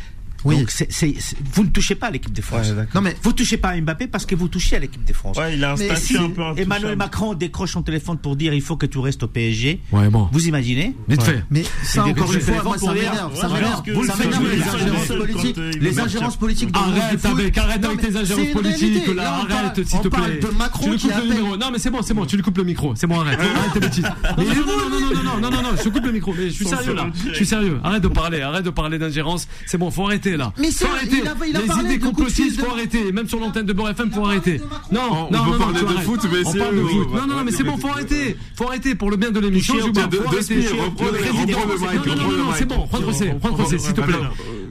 Oui. 0.44 0.58
Donc 0.58 0.72
vous 1.52 1.64
ne 1.64 1.68
touchez 1.68 1.94
pas 1.94 2.08
à 2.08 2.10
l'équipe 2.10 2.32
de 2.32 2.42
France. 2.42 2.72
non 2.94 3.00
mais 3.00 3.16
vous 3.22 3.32
touchez 3.32 3.56
pas 3.56 3.70
à 3.70 3.80
Mbappé 3.80 4.06
parce 4.06 4.26
que 4.26 4.34
vous 4.34 4.48
touchez 4.48 4.76
à 4.76 4.78
l'équipe 4.78 5.04
de 5.04 5.12
France. 5.12 5.36
Ouais, 5.36 5.54
il 5.54 5.64
a 5.64 5.72
un 5.72 5.76
statut 5.76 6.18
un 6.18 6.30
peu 6.30 6.42
Emmanuel 6.56 6.96
Macron 6.96 7.34
décroche 7.34 7.72
son 7.72 7.82
téléphone 7.82 8.18
pour 8.18 8.36
dire 8.36 8.54
il 8.54 8.62
faut 8.62 8.76
que 8.76 8.86
tu 8.86 8.98
restes 8.98 9.22
au 9.22 9.28
PSG. 9.28 9.80
Ouais, 9.92 10.08
bon. 10.08 10.28
Vous 10.32 10.48
imaginez 10.48 10.94
Vite 11.08 11.22
fait. 11.22 11.44
Mais 11.50 11.64
ça 11.82 12.04
encore 12.04 12.32
une 12.32 12.40
fois, 12.40 12.62
moi, 12.62 12.78
ça 12.78 12.92
m'énerve. 12.92 13.36
Ça 13.36 13.48
m'énerve. 13.48 13.82
les 14.50 14.62
ingérences 14.62 15.06
politiques. 15.08 15.56
Les 15.80 16.00
ingérences 16.00 16.36
politiques. 16.36 16.70
Arrête 16.74 17.24
avec, 17.24 17.58
arrête 17.58 17.84
avec 17.84 18.00
tes 18.00 18.16
ingérences 18.16 18.52
politiques. 18.52 19.02
Arrête 19.18 19.86
s'il 19.86 20.00
te 20.00 20.08
plaît. 20.08 20.40
de 20.40 20.48
Macron 20.56 20.96
qui 20.96 21.10
appelle. 21.10 21.42
Non 21.58 21.70
mais 21.72 21.78
c'est 21.78 21.90
bon, 21.90 22.02
c'est 22.02 22.14
bon. 22.14 22.26
Tu 22.26 22.36
lui 22.36 22.42
coupes 22.42 22.58
le 22.58 22.64
micro. 22.64 22.94
C'est 22.94 23.06
bon, 23.06 23.20
arrête. 23.20 23.38
Arrête 23.38 23.72
tes 23.72 23.80
bêtises. 23.80 24.04
Non 24.04 24.44
non 24.44 24.54
non 24.54 25.24
non 25.24 25.40
non 25.40 25.50
non 25.50 25.62
non. 25.62 25.76
Je 25.82 25.88
coupe 25.88 26.04
le 26.04 26.12
micro. 26.12 26.34
Mais 26.36 26.50
je 26.50 26.54
suis 26.54 26.66
sérieux 26.66 26.94
là. 26.94 27.10
Je 27.28 27.34
suis 27.34 27.46
sérieux. 27.46 27.80
Arrête 27.82 28.02
de 28.02 28.08
parler. 28.08 28.40
Arrête 28.40 28.64
de 28.64 28.70
parler 28.70 28.98
d'ingérence. 28.98 29.48
C'est 29.66 29.78
bon, 29.78 29.90
faut 29.90 30.06
arrêter 30.06 30.29
là. 30.36 30.52
Mais 30.58 30.70
faut 30.70 30.86
arrêter. 30.86 31.22
Les 31.52 31.84
idées 31.84 31.98
complotistes, 31.98 32.60
faut 32.60 32.70
arrêter. 32.70 33.12
Même 33.12 33.28
sur 33.28 33.38
l'antenne 33.40 33.66
de 33.66 33.72
Beurre 33.72 33.90
FM, 33.90 34.10
faut 34.10 34.24
arrêter. 34.24 34.60
Non, 34.90 35.28
non, 35.30 35.44
non, 35.44 35.58
parler 35.58 35.80
de 35.80 36.00
foot, 36.00 36.20
mais 36.32 36.44
c'est. 36.44 36.58
Non, 36.58 37.26
non, 37.26 37.44
mais 37.44 37.52
c'est 37.52 37.64
bon, 37.64 37.76
faut 37.76 37.88
arrêter. 37.88 38.36
Faut 38.56 38.66
arrêter 38.66 38.94
pour 38.94 39.10
le 39.10 39.16
bien 39.16 39.30
de 39.30 39.40
l'émission. 39.40 39.74
Faut 39.78 40.26
arrêter. 40.26 40.62
C'est 42.56 42.68
bon, 42.68 42.86
Juan 42.90 43.02
José, 43.04 43.32
Juan 43.42 43.56
José, 43.56 43.78
s'il 43.78 43.94
te 43.94 44.00
plaît. 44.00 44.14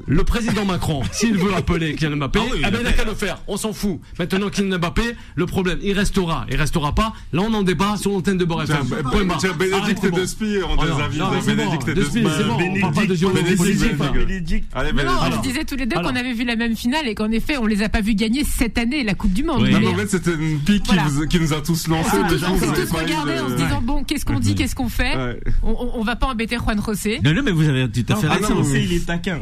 Le 0.09 0.23
président 0.23 0.65
Macron, 0.65 1.03
s'il 1.11 1.37
veut 1.37 1.53
appeler 1.53 1.93
Kylian 1.93 2.17
Mbappé, 2.17 2.39
ah 2.41 2.55
eh 2.57 2.71
ben, 2.71 2.77
il 2.79 2.83
n'a 2.83 2.93
qu'à 2.93 3.03
le 3.03 3.13
faire. 3.13 3.37
On 3.47 3.57
s'en 3.57 3.73
fout. 3.73 3.99
Maintenant 4.17 4.49
Kylian 4.49 4.79
Mbappé, 4.79 5.03
le 5.35 5.45
problème, 5.45 5.77
il 5.83 5.93
restera. 5.93 6.47
Il 6.49 6.57
restera 6.57 6.95
pas. 6.95 7.13
Là, 7.31 7.43
on 7.43 7.53
en 7.53 7.61
débat 7.61 7.95
sur 7.95 8.11
l'antenne 8.11 8.39
de 8.39 8.45
FM. 8.45 8.87
Tiens, 9.37 9.53
Bénédicte 9.53 10.11
de 10.11 10.25
Spire, 10.25 10.67
on 10.67 10.83
des 10.83 10.91
avis 10.91 11.19
de 11.19 11.45
Bénédicte 11.55 11.89
de 11.91 12.03
Spire. 12.03 12.31
C'est 12.35 12.43
bon, 12.43 12.57
on 12.59 12.79
parle 12.81 12.93
pas 12.95 13.05
de 13.05 14.25
Bénédicte. 14.25 14.75
Non, 14.75 15.13
on 15.37 15.41
disait 15.41 15.63
tous 15.63 15.75
les 15.75 15.85
deux 15.85 15.95
qu'on 15.95 16.15
avait 16.15 16.33
vu 16.33 16.43
la 16.43 16.55
même 16.55 16.75
finale 16.75 17.07
et 17.07 17.13
qu'en 17.13 17.29
effet, 17.29 17.57
on 17.57 17.67
les 17.67 17.83
a 17.83 17.89
pas 17.89 18.01
vus 18.01 18.15
gagner 18.15 18.43
cette 18.43 18.79
année 18.79 19.03
la 19.03 19.13
Coupe 19.13 19.33
du 19.33 19.43
Monde. 19.43 19.67
Non, 19.67 19.91
en 19.91 19.95
fait, 19.95 20.07
c'était 20.07 20.33
une 20.33 20.59
pique 20.59 20.89
qui 21.29 21.39
nous 21.39 21.53
a 21.53 21.61
tous 21.61 21.87
lancés. 21.87 22.17
On 22.49 22.57
s'est 22.57 22.67
tous 22.67 22.91
regardés 22.91 23.39
en 23.39 23.49
se 23.49 23.55
disant 23.55 23.81
bon, 23.83 24.03
qu'est-ce 24.03 24.25
qu'on 24.25 24.39
dit, 24.39 24.55
qu'est-ce 24.55 24.73
qu'on 24.75 24.89
fait 24.89 25.39
On 25.61 26.03
va 26.03 26.15
pas 26.15 26.27
embêter 26.27 26.57
Juan 26.57 26.81
José. 26.83 27.19
Non, 27.23 27.33
non, 27.33 27.43
mais 27.43 27.51
vous 27.51 27.69
avez 27.69 27.87
tout 27.89 28.11
à 28.11 28.15
fait 28.15 28.27
raison. 28.27 28.63
Il 28.73 28.93
est 28.93 29.05
taquin. 29.05 29.39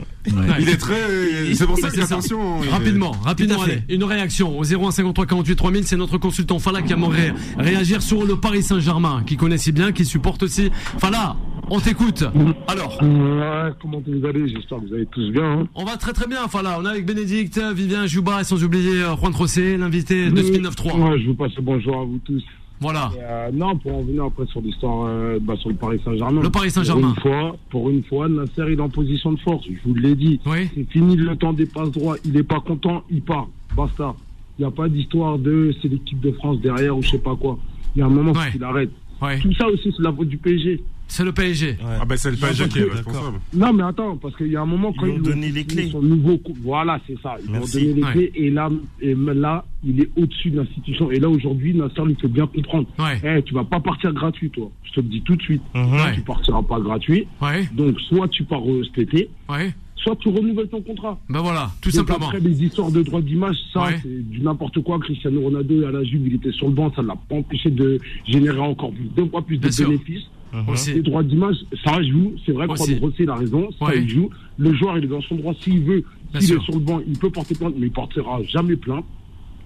Il 0.59 0.69
est 0.69 0.77
très. 0.77 1.53
C'est 1.53 1.65
pour 1.65 1.77
ça 1.77 1.87
attention. 1.87 2.59
Rapidement, 2.69 3.11
rapidement, 3.23 3.61
allez. 3.61 3.81
Une 3.89 4.03
réaction 4.03 4.57
au 4.57 4.63
0153 4.63 5.25
48 5.25 5.55
3000. 5.55 5.83
C'est 5.87 5.97
notre 5.97 6.17
consultant 6.17 6.59
Fala 6.59 6.81
qui 6.81 6.93
aimerait 6.93 7.33
réagir 7.57 8.01
sur 8.01 8.25
le 8.25 8.35
Paris 8.35 8.63
Saint-Germain, 8.63 9.23
qui 9.25 9.37
connaît 9.37 9.57
si 9.57 9.71
bien, 9.71 9.91
qui 9.91 10.05
supporte 10.05 10.43
aussi. 10.43 10.71
Fala, 10.99 11.35
on 11.69 11.79
t'écoute. 11.79 12.23
Alors. 12.67 13.01
Ouais, 13.01 13.71
comment 13.81 14.01
vous 14.05 14.25
allez? 14.25 14.47
J'espère 14.47 14.79
que 14.79 14.87
vous 14.87 14.93
allez 14.93 15.07
tous 15.07 15.31
bien. 15.31 15.59
Hein. 15.61 15.67
On 15.75 15.85
va 15.85 15.97
très 15.97 16.13
très 16.13 16.27
bien. 16.27 16.45
Voilà, 16.49 16.79
on 16.79 16.85
est 16.85 16.89
avec 16.89 17.05
Bénédicte, 17.05 17.59
Vivien 17.75 18.05
Jouba 18.07 18.41
et 18.41 18.43
sans 18.43 18.63
oublier 18.63 19.01
euh, 19.01 19.15
Juan 19.15 19.31
Trocé, 19.31 19.77
l'invité 19.77 20.29
de 20.29 20.41
Spin 20.41 20.61
93. 20.63 20.95
Ouais, 20.95 21.19
je 21.19 21.27
vous 21.27 21.35
passe 21.35 21.55
le 21.55 21.61
bonjour 21.61 21.99
à 21.99 22.05
vous 22.05 22.19
tous. 22.23 22.43
Voilà. 22.79 23.11
Euh, 23.17 23.49
non, 23.51 23.75
pour 23.77 23.95
en 23.95 24.03
venir 24.03 24.25
après 24.25 24.45
sur 24.45 24.61
l'histoire, 24.61 25.05
euh, 25.07 25.39
bah, 25.41 25.55
sur 25.57 25.69
le 25.69 25.75
Paris 25.75 25.99
Saint-Germain. 26.03 26.41
Le 26.41 26.49
Paris 26.49 26.69
Saint-Germain. 26.69 27.13
Pour 27.21 27.31
une 27.31 27.39
fois, 27.39 27.57
pour 27.69 27.89
une 27.89 28.03
fois, 28.03 28.29
Nasser 28.29 28.71
est 28.71 28.79
en 28.79 28.89
position 28.89 29.31
de 29.31 29.39
force. 29.39 29.65
Je 29.65 29.87
vous 29.87 29.95
l'ai 29.95 30.15
dit. 30.15 30.39
Oui. 30.45 30.69
C'est 30.75 30.89
fini 30.91 31.15
le 31.15 31.35
temps 31.35 31.53
des 31.53 31.65
passes 31.65 31.91
droits. 31.91 32.17
Il 32.23 32.37
est 32.37 32.43
pas 32.43 32.59
content, 32.59 33.03
il 33.09 33.21
part. 33.21 33.47
Basta. 33.75 34.15
Il 34.57 34.63
n'y 34.63 34.67
a 34.67 34.71
pas 34.71 34.89
d'histoire 34.89 35.37
de 35.37 35.73
c'est 35.81 35.87
l'équipe 35.87 36.19
de 36.19 36.31
France 36.31 36.59
derrière 36.61 36.97
ou 36.97 37.01
je 37.01 37.09
sais 37.09 37.19
pas 37.19 37.35
quoi. 37.35 37.57
Il 37.95 37.99
y 37.99 38.01
a 38.01 38.05
un 38.05 38.09
moment 38.09 38.31
ouais. 38.31 38.51
qu'il 38.51 38.63
arrête. 38.63 38.91
Ouais. 39.21 39.39
Tout 39.39 39.53
ça 39.53 39.67
aussi, 39.67 39.93
c'est 39.95 40.03
la 40.03 40.13
faute 40.13 40.29
du 40.29 40.37
PSG. 40.37 40.81
C'est 41.09 41.23
le 41.23 41.31
PSG. 41.31 41.77
Ah 41.81 42.03
ben 42.05 42.17
c'est 42.17 42.31
le 42.31 42.37
PSG 42.37 42.67
qui 42.67 42.79
est 42.79 42.83
responsable. 42.83 43.39
Non 43.53 43.71
mais 43.71 43.83
attends, 43.83 44.17
parce 44.17 44.35
qu'il 44.35 44.51
y 44.51 44.57
a 44.57 44.61
un 44.61 44.65
moment 44.65 44.93
quand 44.93 45.05
ils, 45.05 45.13
ils 45.13 45.19
ont 45.19 45.23
donné 45.23 45.49
les 45.51 45.63
clés. 45.63 45.89
Son 45.89 46.01
nouveau, 46.01 46.37
voilà, 46.61 46.99
c'est 47.07 47.17
ça. 47.21 47.37
Ils 47.43 47.49
Merci. 47.51 47.77
ont 47.77 47.79
donné 47.79 47.93
les 47.93 48.03
ouais. 48.03 48.11
clés 48.11 48.31
et 48.35 48.49
là, 48.49 48.69
et 49.01 49.15
là, 49.15 49.65
il 49.85 50.01
est 50.01 50.09
au-dessus 50.17 50.49
de 50.51 50.57
l'institution. 50.57 51.09
Et 51.09 51.19
là 51.19 51.29
aujourd'hui, 51.29 51.73
Nasser 51.73 52.01
il 52.09 52.17
faut 52.21 52.27
bien 52.27 52.45
comprendre. 52.47 52.87
Ouais. 52.99 53.19
Hey, 53.23 53.41
tu 53.43 53.53
vas 53.53 53.63
pas 53.63 53.79
partir 53.79 54.11
gratuit, 54.11 54.49
toi. 54.49 54.69
Je 54.83 54.91
te 54.91 54.99
le 54.99 55.07
dis 55.07 55.21
tout 55.21 55.35
de 55.37 55.41
suite. 55.41 55.61
Mm 55.73 55.79
-hmm. 55.79 56.13
Tu 56.15 56.21
partiras 56.21 56.63
pas 56.63 56.79
gratuit. 56.79 57.25
Ouais. 57.41 57.69
Donc 57.73 57.99
soit 58.01 58.27
tu 58.27 58.43
pars 58.43 58.63
cet 58.93 58.97
été. 59.07 59.29
Soit 60.03 60.15
tu 60.17 60.29
renouvelles 60.29 60.69
ton 60.69 60.81
contrat. 60.81 61.19
Ben 61.29 61.41
voilà, 61.41 61.71
tout 61.81 61.89
Donc 61.89 61.95
simplement. 62.07 62.27
Après, 62.27 62.39
les 62.39 62.63
histoires 62.63 62.91
de 62.91 63.01
droit 63.01 63.19
d'image, 63.21 63.55
ça, 63.73 63.83
Ouais. 63.83 63.99
c'est 64.01 64.29
du 64.29 64.41
n'importe 64.41 64.81
quoi. 64.83 64.99
Cristiano 64.99 65.41
Ronaldo, 65.41 65.85
à 65.85 65.91
la 65.91 66.03
Juve, 66.03 66.27
il 66.27 66.35
était 66.35 66.51
sur 66.51 66.67
le 66.67 66.73
banc, 66.73 66.91
ça 66.95 67.01
ne 67.01 67.07
l'a 67.07 67.15
pas 67.15 67.35
empêché 67.35 67.69
de 67.71 67.99
générer 68.25 68.59
encore 68.59 68.91
plus, 68.91 69.05
deux 69.15 69.25
fois 69.27 69.41
plus 69.41 69.57
Bien 69.57 69.69
de 69.69 69.73
sûr. 69.73 69.89
bénéfices. 69.89 70.25
Aussi. 70.69 70.93
Les 70.93 71.01
droits 71.01 71.23
d'image, 71.23 71.57
ça 71.83 72.01
joue. 72.01 72.33
C'est 72.45 72.53
vrai 72.53 72.67
que. 72.67 72.75
Juan 72.75 72.99
Rossi, 72.99 73.15
il 73.23 73.29
a 73.29 73.35
raison, 73.35 73.69
ça 73.77 73.85
Ouais. 73.87 74.01
il 74.01 74.09
joue. 74.09 74.29
Le 74.57 74.73
joueur, 74.73 74.97
il 74.97 75.03
est 75.03 75.07
dans 75.07 75.21
son 75.21 75.35
droit. 75.35 75.53
S'il 75.61 75.81
veut, 75.81 76.03
s'il 76.39 76.53
est 76.55 76.61
sur 76.61 76.73
le 76.73 76.79
banc, 76.79 77.01
il 77.05 77.17
peut 77.19 77.29
porter 77.29 77.53
plainte, 77.53 77.73
mais 77.77 77.87
il 77.87 77.91
portera 77.91 78.39
jamais 78.43 78.75
plainte. 78.77 79.03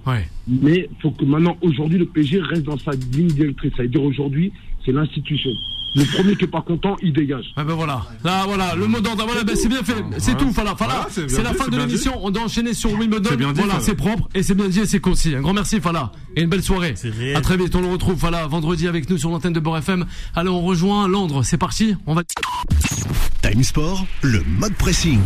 Ouais. 0.07 0.25
Mais 0.47 0.89
il 0.91 1.01
faut 1.01 1.11
que 1.11 1.23
maintenant, 1.23 1.55
aujourd'hui, 1.61 1.99
le 1.99 2.05
PSG 2.07 2.39
reste 2.41 2.63
dans 2.63 2.77
sa 2.77 2.91
ligne 2.93 3.27
directrice. 3.27 3.71
Ça 3.77 3.84
veut 3.84 3.89
dire 3.89 4.01
aujourd'hui, 4.03 4.51
c'est 4.84 4.91
l'institution. 4.91 5.51
Le 5.93 6.05
premier 6.05 6.35
qui 6.37 6.45
est 6.45 6.47
pas 6.47 6.61
content, 6.61 6.95
il 7.01 7.11
dégage. 7.11 7.45
Ah 7.57 7.63
ben 7.65 7.73
voilà, 7.73 8.05
là 8.23 8.45
voilà, 8.45 8.75
le 8.75 8.87
mot 8.87 9.01
d'ordre, 9.01 9.25
voilà, 9.25 9.43
ben 9.43 9.55
c'est 9.57 9.67
bien 9.67 9.83
fait, 9.83 9.95
c'est 10.19 10.37
tout, 10.37 10.49
voilà, 10.51 10.73
voilà, 10.77 11.07
Voilà, 11.13 11.27
c'est 11.29 11.43
la 11.43 11.53
fin 11.53 11.67
de 11.67 11.77
l'émission, 11.77 12.13
on 12.23 12.31
doit 12.31 12.43
enchaîner 12.43 12.73
sur 12.73 12.91
Wimbledon, 12.93 13.29
C'est 13.31 13.35
bien 13.37 13.51
dit, 13.51 13.59
voilà, 13.61 13.79
c'est 13.81 13.95
propre, 13.95 14.29
et 14.33 14.41
c'est 14.41 14.55
bien 14.55 14.69
dit 14.69 14.79
et 14.79 14.85
c'est 14.85 15.01
concis, 15.01 15.35
un 15.35 15.41
grand 15.41 15.53
merci 15.53 15.81
Fala, 15.81 16.13
et 16.37 16.43
une 16.43 16.49
belle 16.49 16.63
soirée, 16.63 16.93
C'est 16.95 17.09
réel. 17.09 17.35
à 17.35 17.41
très 17.41 17.57
vite, 17.57 17.75
on 17.75 17.81
le 17.81 17.87
retrouve, 17.87 18.17
Fala, 18.17 18.47
vendredi 18.47 18.87
avec 18.87 19.09
nous 19.09 19.17
sur 19.17 19.29
l'antenne 19.31 19.51
de 19.53 19.59
Beurre 19.59 19.79
FM, 19.79 20.05
allez 20.33 20.49
on 20.49 20.61
rejoint 20.61 21.09
Londres, 21.09 21.43
c'est 21.43 21.57
parti, 21.57 21.95
on 22.05 22.13
va... 22.13 22.23
Time 23.41 23.63
Sport, 23.63 24.05
le 24.21 24.41
mode 24.59 24.73
pressing. 24.75 25.19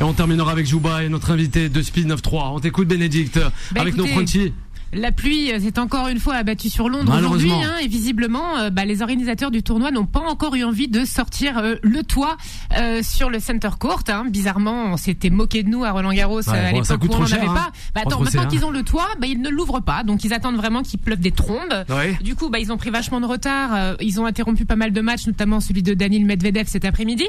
Et 0.00 0.04
on 0.04 0.12
terminera 0.12 0.52
avec 0.52 0.66
Jouba 0.66 1.04
et 1.04 1.08
notre 1.08 1.30
invité 1.30 1.68
de 1.68 1.82
Speed 1.82 2.06
93, 2.06 2.42
on 2.52 2.60
t'écoute 2.60 2.86
Bénédicte, 2.88 3.38
Bah, 3.72 3.80
avec 3.80 3.96
nos 3.96 4.06
frontiers, 4.06 4.52
La 4.92 5.12
pluie 5.12 5.50
s'est 5.60 5.78
encore 5.78 6.08
une 6.08 6.18
fois 6.20 6.34
abattue 6.36 6.70
sur 6.70 6.88
Londres 6.88 7.14
aujourd'hui, 7.18 7.52
hein, 7.52 7.74
et 7.82 7.88
visiblement, 7.88 8.56
euh, 8.58 8.70
bah, 8.70 8.84
les 8.84 9.02
organisateurs 9.02 9.50
du 9.50 9.62
tournoi 9.62 9.90
n'ont 9.90 10.06
pas 10.06 10.20
encore 10.20 10.54
eu 10.54 10.64
envie 10.64 10.88
de 10.88 11.04
sortir 11.04 11.58
euh, 11.58 11.74
le 11.82 12.02
toit 12.02 12.36
euh, 12.78 13.02
sur 13.02 13.28
le 13.28 13.40
center 13.40 13.70
court. 13.78 14.02
Hein. 14.08 14.24
Bizarrement, 14.30 14.84
on 14.92 14.96
s'était 14.96 15.28
moqué 15.30 15.62
de 15.62 15.68
nous 15.68 15.84
à 15.84 15.90
Roland 15.90 16.12
Garros 16.12 16.40
Ouais, 16.40 16.48
euh, 16.48 16.68
à 16.68 16.70
bon, 16.70 16.80
l'époque 16.80 17.02
où 17.04 17.06
on 17.12 17.18
n'en 17.18 17.24
avait 17.24 17.28
cher, 17.30 17.44
pas. 17.44 17.60
hein. 17.68 17.72
Bah, 17.94 18.02
attends, 18.06 18.20
maintenant 18.20 18.46
qu'ils 18.46 18.62
hein. 18.62 18.68
ont 18.68 18.70
le 18.70 18.82
toit, 18.84 19.08
bah, 19.20 19.26
ils 19.26 19.40
ne 19.40 19.50
l'ouvrent 19.50 19.80
pas, 19.80 20.04
donc 20.04 20.24
ils 20.24 20.32
attendent 20.32 20.56
vraiment 20.56 20.82
qu'il 20.82 20.98
pleuve 21.00 21.20
des 21.20 21.32
trombes. 21.32 21.84
Ouais. 21.88 22.16
Du 22.22 22.34
coup, 22.36 22.48
bah, 22.48 22.58
ils 22.60 22.72
ont 22.72 22.76
pris 22.76 22.90
vachement 22.90 23.20
de 23.20 23.26
retard. 23.26 23.74
euh, 23.74 23.94
ils 24.00 24.20
ont 24.20 24.26
interrompu 24.26 24.64
pas 24.64 24.76
mal 24.76 24.92
de 24.92 25.00
matchs, 25.00 25.26
notamment 25.26 25.60
celui 25.60 25.82
de 25.82 25.94
Daniel 25.94 26.24
Medvedev 26.24 26.66
cet 26.68 26.84
après-midi. 26.84 27.26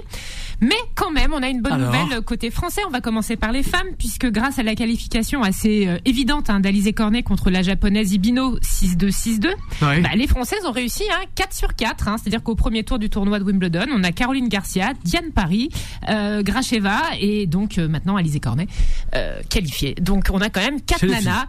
Mais 0.61 0.75
quand 0.95 1.11
même, 1.11 1.33
on 1.33 1.41
a 1.41 1.47
une 1.49 1.61
bonne 1.61 1.73
Alors 1.73 1.91
nouvelle 1.91 2.21
côté 2.21 2.51
français. 2.51 2.81
On 2.87 2.91
va 2.91 3.01
commencer 3.01 3.35
par 3.35 3.51
les 3.51 3.63
femmes, 3.63 3.87
puisque 3.97 4.27
grâce 4.31 4.59
à 4.59 4.63
la 4.63 4.75
qualification 4.75 5.41
assez 5.43 5.87
euh, 5.87 5.97
évidente 6.05 6.49
hein, 6.49 6.59
d'Alizé 6.59 6.93
Cornet 6.93 7.23
contre 7.23 7.49
la 7.49 7.56
japonaise 7.61 8.13
Ibino 8.13 8.57
6-2, 8.59 9.09
6-2, 9.11 9.47
Ouais. 9.81 10.01
bah, 10.01 10.09
les 10.15 10.27
Françaises 10.27 10.65
ont 10.65 10.71
réussi 10.71 11.03
hein, 11.11 11.23
4 11.35 11.53
sur 11.53 11.75
4. 11.75 12.07
Hein, 12.07 12.15
C'est-à-dire 12.17 12.43
qu'au 12.43 12.55
premier 12.55 12.83
tour 12.83 12.99
du 12.99 13.09
tournoi 13.09 13.39
de 13.39 13.43
Wimbledon, 13.43 13.85
on 13.93 14.03
a 14.03 14.11
Caroline 14.11 14.47
Garcia, 14.49 14.93
Diane 15.03 15.31
Paris, 15.31 15.69
euh, 16.09 16.41
Gracheva 16.43 17.01
et 17.19 17.45
donc 17.47 17.77
euh, 17.77 17.87
maintenant 17.87 18.15
Alizé 18.15 18.39
Cornet 18.39 18.67
euh, 19.15 19.39
qualifiée. 19.49 19.95
Donc 20.01 20.27
on 20.31 20.39
a 20.41 20.49
quand 20.49 20.61
même 20.61 20.81
4 20.81 20.99
Chez 20.99 21.07
les 21.07 21.13
nanas 21.13 21.45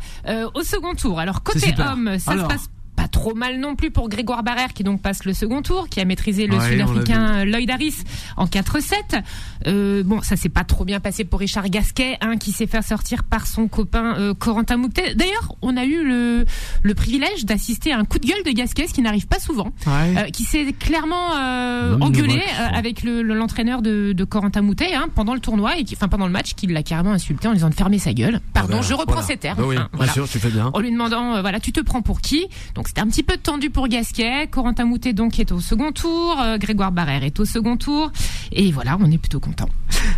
au 0.54 0.62
second 0.62 0.94
tour. 0.94 1.18
Alors 1.20 1.42
côté 1.42 1.74
homme, 1.78 2.18
ça 2.18 2.32
Alors. 2.32 2.44
se 2.50 2.54
passe 2.56 2.70
pas 2.99 3.07
trop 3.07 3.32
mal 3.32 3.61
non 3.61 3.76
plus 3.76 3.92
pour 3.92 4.09
Grégoire 4.09 4.42
Barrère 4.42 4.72
qui 4.72 4.82
donc 4.82 5.01
passe 5.01 5.24
le 5.24 5.32
second 5.32 5.62
tour, 5.62 5.88
qui 5.88 6.01
a 6.01 6.05
maîtrisé 6.05 6.49
le 6.49 6.57
Ouais, 6.57 6.70
Sud-Africain 6.70 7.44
Lloyd 7.44 7.70
Harris 7.70 7.94
en 8.36 8.46
4-7. 8.46 9.22
Euh, 9.68 10.03
bon, 10.03 10.20
ça 10.22 10.34
s'est 10.34 10.49
pas 10.49 10.64
trop 10.64 10.84
bien 10.84 10.99
passé 10.99 11.22
pour 11.24 11.38
Richard 11.38 11.68
Gasquet, 11.68 12.18
hein, 12.20 12.36
qui 12.38 12.51
s'est 12.51 12.66
fait 12.66 12.82
sortir 12.82 13.22
par 13.22 13.46
son 13.46 13.68
copain 13.68 14.16
euh, 14.18 14.34
Corentin 14.34 14.76
Moutet. 14.78 15.14
D'ailleurs, 15.14 15.55
on 15.62 15.76
a 15.76 15.84
eu 15.84 16.03
le, 16.05 16.44
le 16.82 16.94
privilège 16.94 17.44
d'assister 17.44 17.92
à 17.92 17.99
un 17.99 18.05
coup 18.05 18.18
de 18.18 18.26
gueule 18.26 18.42
de 18.44 18.51
Gasquet, 18.51 18.88
ce 18.88 18.94
qui 18.94 19.03
n'arrive 19.03 19.28
pas 19.28 19.38
souvent, 19.38 19.72
Ouais. 19.86 20.14
euh, 20.18 20.22
qui 20.30 20.42
s'est 20.42 20.72
clairement 20.72 21.36
euh, 21.36 21.96
Non, 21.96 22.07
engueulé 22.07 22.40
euh, 22.40 22.66
avec 22.74 23.05
le- 23.05 23.22
le- 23.22 23.34
l'entraîneur 23.34 23.80
de, 23.80 24.12
de 24.12 24.24
Corentin 24.24 24.62
Moutet 24.62 24.94
hein, 24.94 25.07
pendant 25.14 25.34
le 25.34 25.40
tournoi, 25.40 25.76
et 25.78 25.84
qui, 25.84 25.94
enfin 25.94 26.09
pendant 26.09 26.26
le 26.26 26.32
match, 26.32 26.55
qui 26.55 26.66
l'a 26.66 26.82
carrément 26.82 27.12
insulté 27.12 27.46
en 27.46 27.53
disant 27.55 27.68
de 27.70 27.74
fermer 27.74 27.99
sa 28.01 28.12
gueule. 28.12 28.40
Pardon, 28.55 28.74
Ah 28.74 28.76
ben, 28.78 28.82
je 28.82 28.94
reprends 28.94 29.12
voilà. 29.12 29.26
ces 29.28 29.36
termes. 29.36 29.59
Bah 29.59 29.64
oui, 29.68 29.76
hein, 29.76 29.88
bien 29.92 29.99
voilà 29.99 30.12
sûr, 30.12 30.28
tu 30.28 30.40
fais 30.40 30.51
bien. 30.51 30.70
en 30.74 30.80
lui 30.80 30.90
demandant 30.90 31.36
euh, 31.36 31.40
voilà 31.42 31.61
tu 31.61 31.70
te 31.72 31.80
prends 31.80 32.03
pour 32.03 32.20
qui? 32.20 32.46
Donc 32.74 32.88
c'était 32.89 33.03
un 33.03 33.07
petit 33.09 33.22
peu 33.22 33.36
tendu 33.36 33.68
pour 33.68 33.86
Gasquet. 33.86 34.49
Corentin 34.51 34.86
Moutet 34.86 35.12
donc 35.12 35.39
est 35.39 35.53
au 35.53 35.61
second 35.61 35.93
tour. 35.93 36.41
Euh, 36.41 36.57
Grégoire 36.57 36.91
Barrère 36.91 37.22
est 37.22 37.39
au 37.39 37.45
second 37.45 37.76
tour. 37.76 38.11
Et 38.51 38.72
voilà 38.72 38.97
on 38.99 39.11
est 39.11 39.18
plutôt 39.18 39.41
content. 39.41 39.68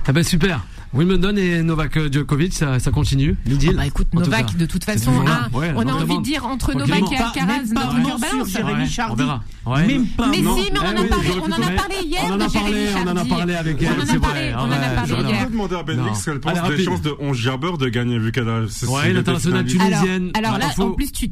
Ah 0.06 0.12
ben 0.12 0.22
super. 0.22 0.64
Wimbledon 0.92 1.36
et 1.36 1.62
Novak 1.62 2.12
Djokovic, 2.12 2.52
ça, 2.52 2.80
ça 2.80 2.90
continue. 2.90 3.36
L'idylle. 3.46 3.76
bah 3.76 3.86
écoute 3.86 4.08
en 4.12 4.18
tout 4.18 4.24
Novak 4.24 4.56
de 4.56 4.66
toute 4.66 4.82
façon 4.84 5.12
hein, 5.24 5.48
Ouais, 5.52 5.70
on 5.76 5.86
a 5.86 5.92
envie 5.92 6.18
de 6.18 6.22
dire 6.22 6.44
entre. 6.46 6.74
Novak 6.74 7.00
et 7.12 7.16
Alcaraz 7.16 7.46
même 7.46 7.74
pas 7.74 7.92
notre 7.92 8.18
balance 8.18 8.56
on 9.10 9.14
verra. 9.14 9.42
Ouais. 9.66 9.86
Même 9.86 10.06
pas 10.06 10.28
mais 10.28 10.38
mot. 10.42 10.56
si 10.56 10.70
mais 10.72 10.78
on 10.80 10.82
en 10.82 10.86
Eh 10.90 11.12
a 11.12 11.16
oui, 11.18 11.26
on 11.42 11.52
en 11.52 11.62
a 11.62 11.70
parlé 11.70 11.94
hier 12.04 12.20
On 12.26 12.32
en 12.32 12.36
de 12.38 12.42
a 12.42 12.48
Jérémy 12.48 12.72
parlé, 12.72 12.88
on 12.96 13.08
en 13.08 13.16
a 13.16 13.24
parlé 13.24 13.54
avec 13.54 13.76
On 13.76 13.84
elle, 13.84 13.88
en 13.90 14.02
a 14.02 14.06
c'est 14.06 14.18
parlé, 14.18 14.40
vrai. 14.50 14.54
on 14.56 14.62
en 14.62 14.70
a 14.72 14.76
parlé 14.88 15.12
hier. 15.30 15.44
peut 15.46 15.52
demander 15.52 15.74
à 15.74 15.78
Non. 15.78 15.84
Benix 15.84 16.18
ce 16.20 16.24
qu'elle 16.24 16.40
pense 16.40 16.68
des 16.68 16.82
chances 16.84 17.02
de 17.02 17.14
11 17.20 17.36
Gerber 17.36 17.70
de 17.78 17.88
gagner 17.88 18.18
vu 18.18 18.32
qu'elle 18.32 18.48
a. 18.48 18.60
Ouais, 18.62 18.66
c'est- 18.68 19.12
l'international 19.12 19.64
c'est- 19.68 19.80
alors, 19.80 20.00
tunisienne. 20.00 20.30
alors 20.34 20.58
là, 20.58 20.66
en 20.78 20.90
plus, 20.92 21.12
tu, 21.12 21.30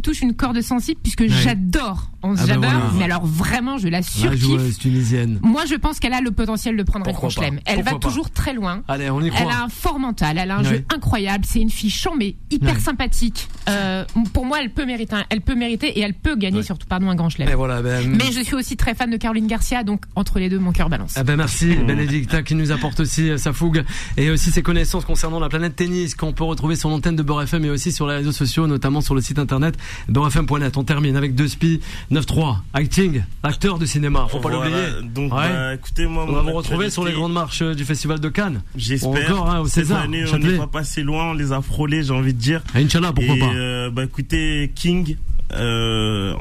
touches 0.00 0.22
une 0.22 0.34
corde 0.34 0.60
sensible 0.62 1.00
puisque 1.02 1.26
j'adore 1.28 2.10
Onze 2.22 2.38
Ah 2.42 2.46
Jabber, 2.46 2.68
voilà. 2.68 2.90
mais 2.96 3.04
alors 3.04 3.26
vraiment, 3.26 3.76
je 3.78 3.88
la 3.88 3.98
La 3.98 4.02
surkiffe. 4.02 4.40
joueuse 4.40 4.78
tunisienne. 4.78 5.38
Moi, 5.42 5.64
je 5.68 5.74
pense 5.74 5.98
qu'elle 6.00 6.14
a 6.14 6.22
le 6.22 6.30
potentiel 6.30 6.76
de 6.76 6.82
prendre 6.82 7.06
un 7.08 7.28
chelem. 7.28 7.58
Elle 7.66 7.82
va 7.82 7.94
toujours 7.94 8.30
très 8.30 8.53
très 8.53 8.53
loin. 8.54 8.82
Allez, 8.88 9.10
on 9.10 9.20
y 9.20 9.30
croit. 9.30 9.42
Elle 9.42 9.56
a 9.56 9.64
un 9.64 9.68
fort 9.68 9.98
mental, 9.98 10.38
elle 10.38 10.50
a 10.50 10.58
un 10.58 10.62
jeu 10.62 10.84
incroyable. 10.94 11.44
C'est 11.46 11.60
une 11.60 11.70
fille 11.70 11.90
chambée, 11.90 12.36
hyper 12.50 12.78
sympathique. 12.80 13.48
Euh, 13.68 14.04
pour 14.32 14.44
moi, 14.44 14.58
elle 14.60 14.70
peut 14.70 14.84
mériter, 14.84 15.16
elle 15.30 15.40
peut 15.40 15.54
mériter 15.54 15.88
et 15.88 16.00
elle 16.00 16.14
peut 16.14 16.36
gagner 16.36 16.62
surtout 16.62 16.86
pardon 16.86 17.08
un 17.08 17.14
grand 17.14 17.30
chelem. 17.30 17.48
Voilà, 17.54 17.82
ben, 17.82 18.06
Mais 18.08 18.32
je 18.32 18.40
suis 18.42 18.54
aussi 18.54 18.76
très 18.76 18.94
fan 18.94 19.10
de 19.10 19.16
Caroline 19.16 19.46
Garcia, 19.46 19.84
donc 19.84 20.02
entre 20.16 20.38
les 20.38 20.48
deux, 20.48 20.58
mon 20.58 20.72
cœur 20.72 20.88
balance. 20.88 21.14
Ah 21.16 21.24
ben 21.24 21.36
merci 21.36 21.74
Bénédicte 21.76 22.42
qui 22.44 22.54
nous 22.54 22.72
apporte 22.72 23.00
aussi 23.00 23.30
euh, 23.30 23.38
sa 23.38 23.52
fougue 23.52 23.84
et 24.16 24.30
aussi 24.30 24.50
ses 24.50 24.62
connaissances 24.62 25.04
concernant 25.04 25.40
la 25.40 25.48
planète 25.48 25.76
tennis 25.76 26.14
qu'on 26.14 26.32
peut 26.32 26.44
retrouver 26.44 26.76
sur 26.76 26.88
l'antenne 26.88 27.16
de 27.16 27.22
Beurre 27.22 27.42
FM 27.42 27.64
et 27.64 27.70
aussi 27.70 27.92
sur 27.92 28.06
les 28.06 28.16
réseaux 28.16 28.32
sociaux, 28.32 28.66
notamment 28.66 29.00
sur 29.00 29.14
le 29.14 29.20
site 29.20 29.38
internet 29.38 29.76
beurrefm.net. 30.08 30.76
On 30.76 30.84
termine 30.84 31.16
avec 31.16 31.34
deux 31.34 31.48
spi 31.48 31.80
9-3, 32.10 32.58
acting, 32.74 33.22
acteur 33.42 33.78
de 33.78 33.86
cinéma, 33.86 34.26
faut 34.28 34.40
pas 34.40 34.50
l'oublier. 34.50 35.02
Donc 35.02 35.30
bah, 35.30 35.74
écoutez 35.74 36.06
moi, 36.06 36.26
on 36.28 36.32
va 36.32 36.42
vous 36.42 36.52
retrouver 36.52 36.90
sur 36.90 37.04
les 37.04 37.12
grandes 37.12 37.32
marches 37.32 37.62
euh, 37.62 37.74
du 37.74 37.84
festival 37.84 38.20
de 38.20 38.28
Cannes. 38.28 38.43
J'espère. 38.76 39.32
Encore 39.32 39.50
hein, 39.50 39.60
au 39.60 39.66
César. 39.66 40.02
Cette 40.02 40.08
année, 40.08 40.24
on 40.32 40.38
n'est 40.38 40.58
pas 40.58 40.66
passé 40.66 41.02
loin, 41.02 41.30
on 41.30 41.34
les 41.34 41.52
a 41.52 41.60
frôlés, 41.60 42.02
j'ai 42.02 42.12
envie 42.12 42.34
de 42.34 42.38
dire. 42.38 42.62
Ah, 42.74 42.78
Inch'Allah, 42.78 43.12
pourquoi 43.12 43.36
pas. 43.36 43.54
Euh, 43.54 43.90
bah 43.90 44.04
écoutez, 44.04 44.72
King. 44.74 45.16
Euh, 45.52 46.34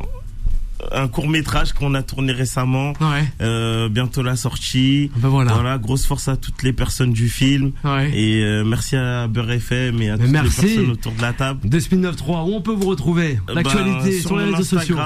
un 0.92 1.08
court 1.08 1.28
métrage 1.28 1.74
qu'on 1.74 1.94
a 1.94 2.04
tourné 2.04 2.34
récemment. 2.34 2.94
Euh, 3.42 3.90
bientôt 3.90 4.22
la 4.22 4.36
sortie. 4.36 5.12
Ben 5.18 5.30
voilà. 5.30 5.78
Grosse 5.78 6.06
force 6.06 6.28
à 6.28 6.38
toutes 6.38 6.64
les 6.64 6.74
personnes 6.74 7.14
du 7.14 7.30
film. 7.30 7.72
Et 8.14 8.42
euh, 8.44 8.64
merci 8.64 8.96
à 8.96 9.28
Beurre 9.28 9.52
FM 9.52 10.02
et 10.02 10.10
à 10.10 10.18
toutes 10.18 10.28
les 10.28 10.34
personnes 10.34 10.92
autour 10.92 11.14
de 11.14 11.22
la 11.22 11.34
table. 11.34 11.68
De 11.68 11.80
Spin 11.80 12.02
93, 12.02 12.50
où 12.50 12.56
on 12.56 12.62
peut 12.62 12.74
vous 12.74 12.88
retrouver 12.88 13.40
L'actualité 13.54 14.12
ben, 14.12 14.22
sur, 14.22 14.38
les 14.38 14.46
réseaux 14.46 14.64
sociaux. 14.64 14.98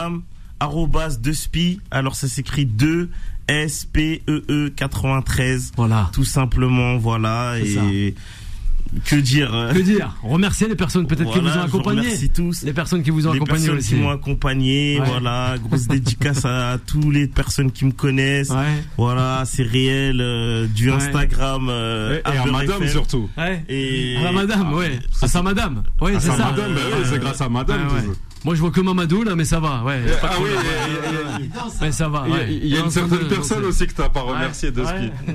Arrobas 0.60 1.18
de 1.22 1.32
Spi. 1.34 1.80
Alors 1.92 2.16
ça 2.16 2.28
s'écrit 2.28 2.66
2 2.66 3.10
S 3.48 3.86
P 3.86 4.24
E 4.28 4.70
93. 4.76 5.74
Voilà. 5.76 6.10
Tout 6.14 6.26
simplement, 6.26 6.98
voilà. 6.98 7.56
Et 7.60 8.16
que 9.06 9.16
dire 9.16 9.54
euh, 9.54 9.74
Que 9.74 9.80
dire 9.80 10.16
Remercier 10.24 10.68
les 10.68 10.76
personnes 10.76 11.08
peut-être 11.08 11.32
qui 11.32 11.40
vous 11.40 11.48
ont 11.48 11.62
accompagné. 11.62 12.02
Merci 12.02 12.30
tous. 12.30 12.64
Les 12.64 12.74
personnes 12.74 13.04
qui 13.04 13.10
vous 13.10 13.28
ont 13.28 13.32
les 13.32 13.38
accompagné 13.38 13.70
aussi. 13.70 13.90
qui 13.90 13.96
m'ont 13.96 14.10
accompagné. 14.10 15.00
Voilà, 15.04 15.56
grosse 15.62 15.88
dédicace 15.88 16.46
à, 16.46 16.78
toutes 16.86 17.14
les 17.14 17.28
personnes 17.28 17.72
qui 17.72 17.86
me 17.86 17.92
connaissent. 17.92 18.54
Voilà, 18.98 19.44
c'est 19.46 19.64
réel 19.64 20.20
euh, 20.22 20.68
du 20.68 20.92
Instagram 20.92 21.68
euh, 21.70 22.20
et, 22.20 22.38
à, 22.38 22.46
Madame 22.46 22.88
surtout. 22.88 23.30
Et 23.70 24.18
à 24.26 24.32
Madame, 24.32 24.74
ouais. 24.74 25.00
À 25.22 25.28
sa 25.28 25.42
Madame. 25.42 25.84
Oui, 26.02 26.12
c'est 26.20 26.32
ça. 26.32 26.52
Madame, 26.52 26.74
bah 26.74 26.82
c'est 27.06 27.20
grâce 27.20 27.42
à 27.42 27.50
Madame. 27.50 27.88
Moi, 28.46 28.56
je 28.56 28.62
vois 28.62 28.72
que 28.72 28.82
Mamadou 28.82 29.24
là, 29.24 29.36
mais 29.36 29.46
ça 29.46 29.60
va. 29.60 29.84
Ouais. 29.84 30.02
Ah 30.24 30.30
oui, 30.42 30.50
mais 31.82 31.92
ça 31.92 32.08
va. 32.08 32.26
Il 32.50 32.68
y 32.68 32.78
a 32.78 32.80
une 32.82 32.92
certaine 32.92 33.28
personne 33.28 33.66
aussi 33.66 33.88
que 33.88 33.94
t'as 33.94 34.10
pas 34.10 34.22
remercié 34.22 34.72
de 34.72 34.84
ce 34.84 34.92
qui. 34.92 35.32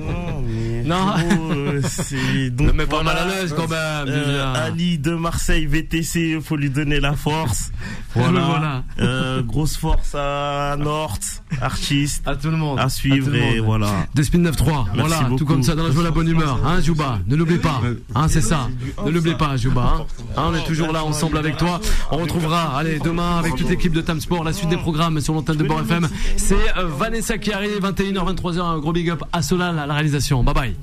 Non, 0.85 1.13
mais 1.17 1.81
c'est 1.83 2.49
donc. 2.49 2.73
Mais 2.73 2.85
pas 2.85 3.03
mal 3.03 3.17
à 3.17 3.25
l'aise 3.27 3.53
quand 3.55 3.69
même. 3.69 4.07
Euh, 4.07 4.53
Ali 4.65 4.97
de 4.97 5.11
Marseille 5.15 5.65
VTC, 5.65 6.39
faut 6.41 6.55
lui 6.55 6.69
donner 6.69 6.99
la 6.99 7.13
force. 7.13 7.71
Voilà. 8.15 8.83
Euh, 8.99 9.41
grosse 9.41 9.75
force 9.75 10.13
à 10.13 10.75
Nort, 10.77 11.17
artiste. 11.61 12.21
À 12.27 12.35
tout 12.35 12.51
le 12.51 12.57
monde. 12.57 12.79
À 12.79 12.87
suivre 12.87 13.33
et 13.33 13.59
voilà. 13.59 14.05
De 14.13 14.21
Spin 14.21 14.37
9-3. 14.37 14.85
Voilà, 14.93 15.29
tout 15.35 15.45
comme 15.45 15.63
ça 15.63 15.73
dans 15.73 15.83
la 15.83 15.91
joie, 15.91 16.03
la 16.03 16.11
bonne 16.11 16.27
humeur. 16.27 16.59
Hein, 16.63 16.79
Jouba, 16.79 17.17
ne 17.25 17.35
l'oublie 17.35 17.57
pas. 17.57 17.81
Hein, 18.13 18.27
c'est 18.27 18.41
ça. 18.41 18.69
Ne 19.03 19.09
l'oublie 19.09 19.33
pas, 19.33 19.57
Jouba. 19.57 19.81
Hein. 19.81 20.05
hein, 20.37 20.43
on 20.51 20.55
est 20.55 20.65
toujours 20.65 20.91
là 20.91 21.03
ensemble 21.03 21.37
avec 21.39 21.57
toi. 21.57 21.81
On 22.11 22.17
retrouvera, 22.17 22.77
allez, 22.77 22.92
demain 22.99 23.37
avec 23.37 23.55
toute 23.55 23.69
l'équipe 23.69 23.93
de 23.93 24.01
Time 24.01 24.19
Sport, 24.19 24.43
la 24.43 24.53
suite 24.53 24.69
des 24.69 24.77
programmes 24.77 25.19
sur 25.21 25.33
l'antenne 25.33 25.57
de 25.57 25.63
Bord 25.63 25.81
FM. 25.81 26.07
C'est 26.37 26.55
euh, 26.77 26.87
Vanessa 26.87 27.37
qui 27.37 27.51
arrive, 27.51 27.79
21h, 27.79 28.35
23h, 28.35 28.61
un 28.61 28.79
gros 28.79 28.93
big 28.93 29.09
up 29.09 29.23
à 29.31 29.41
Solal 29.41 29.79
à 29.79 29.85
la 29.85 29.93
réalisation. 29.93 30.43
Bye 30.43 30.53
bye. 30.53 30.75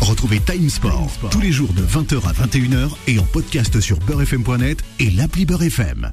Retrouvez 0.00 0.40
Time 0.40 0.68
Sport 0.68 1.10
tous 1.30 1.40
les 1.40 1.52
jours 1.52 1.72
de 1.74 1.82
20h 1.82 2.26
à 2.26 2.32
21h 2.32 2.90
et 3.06 3.18
en 3.18 3.24
podcast 3.24 3.80
sur 3.80 3.98
beurrefm.net 4.00 4.82
et 4.98 5.10
l'appli 5.10 5.46
Beurre 5.46 5.62
FM. 5.62 6.10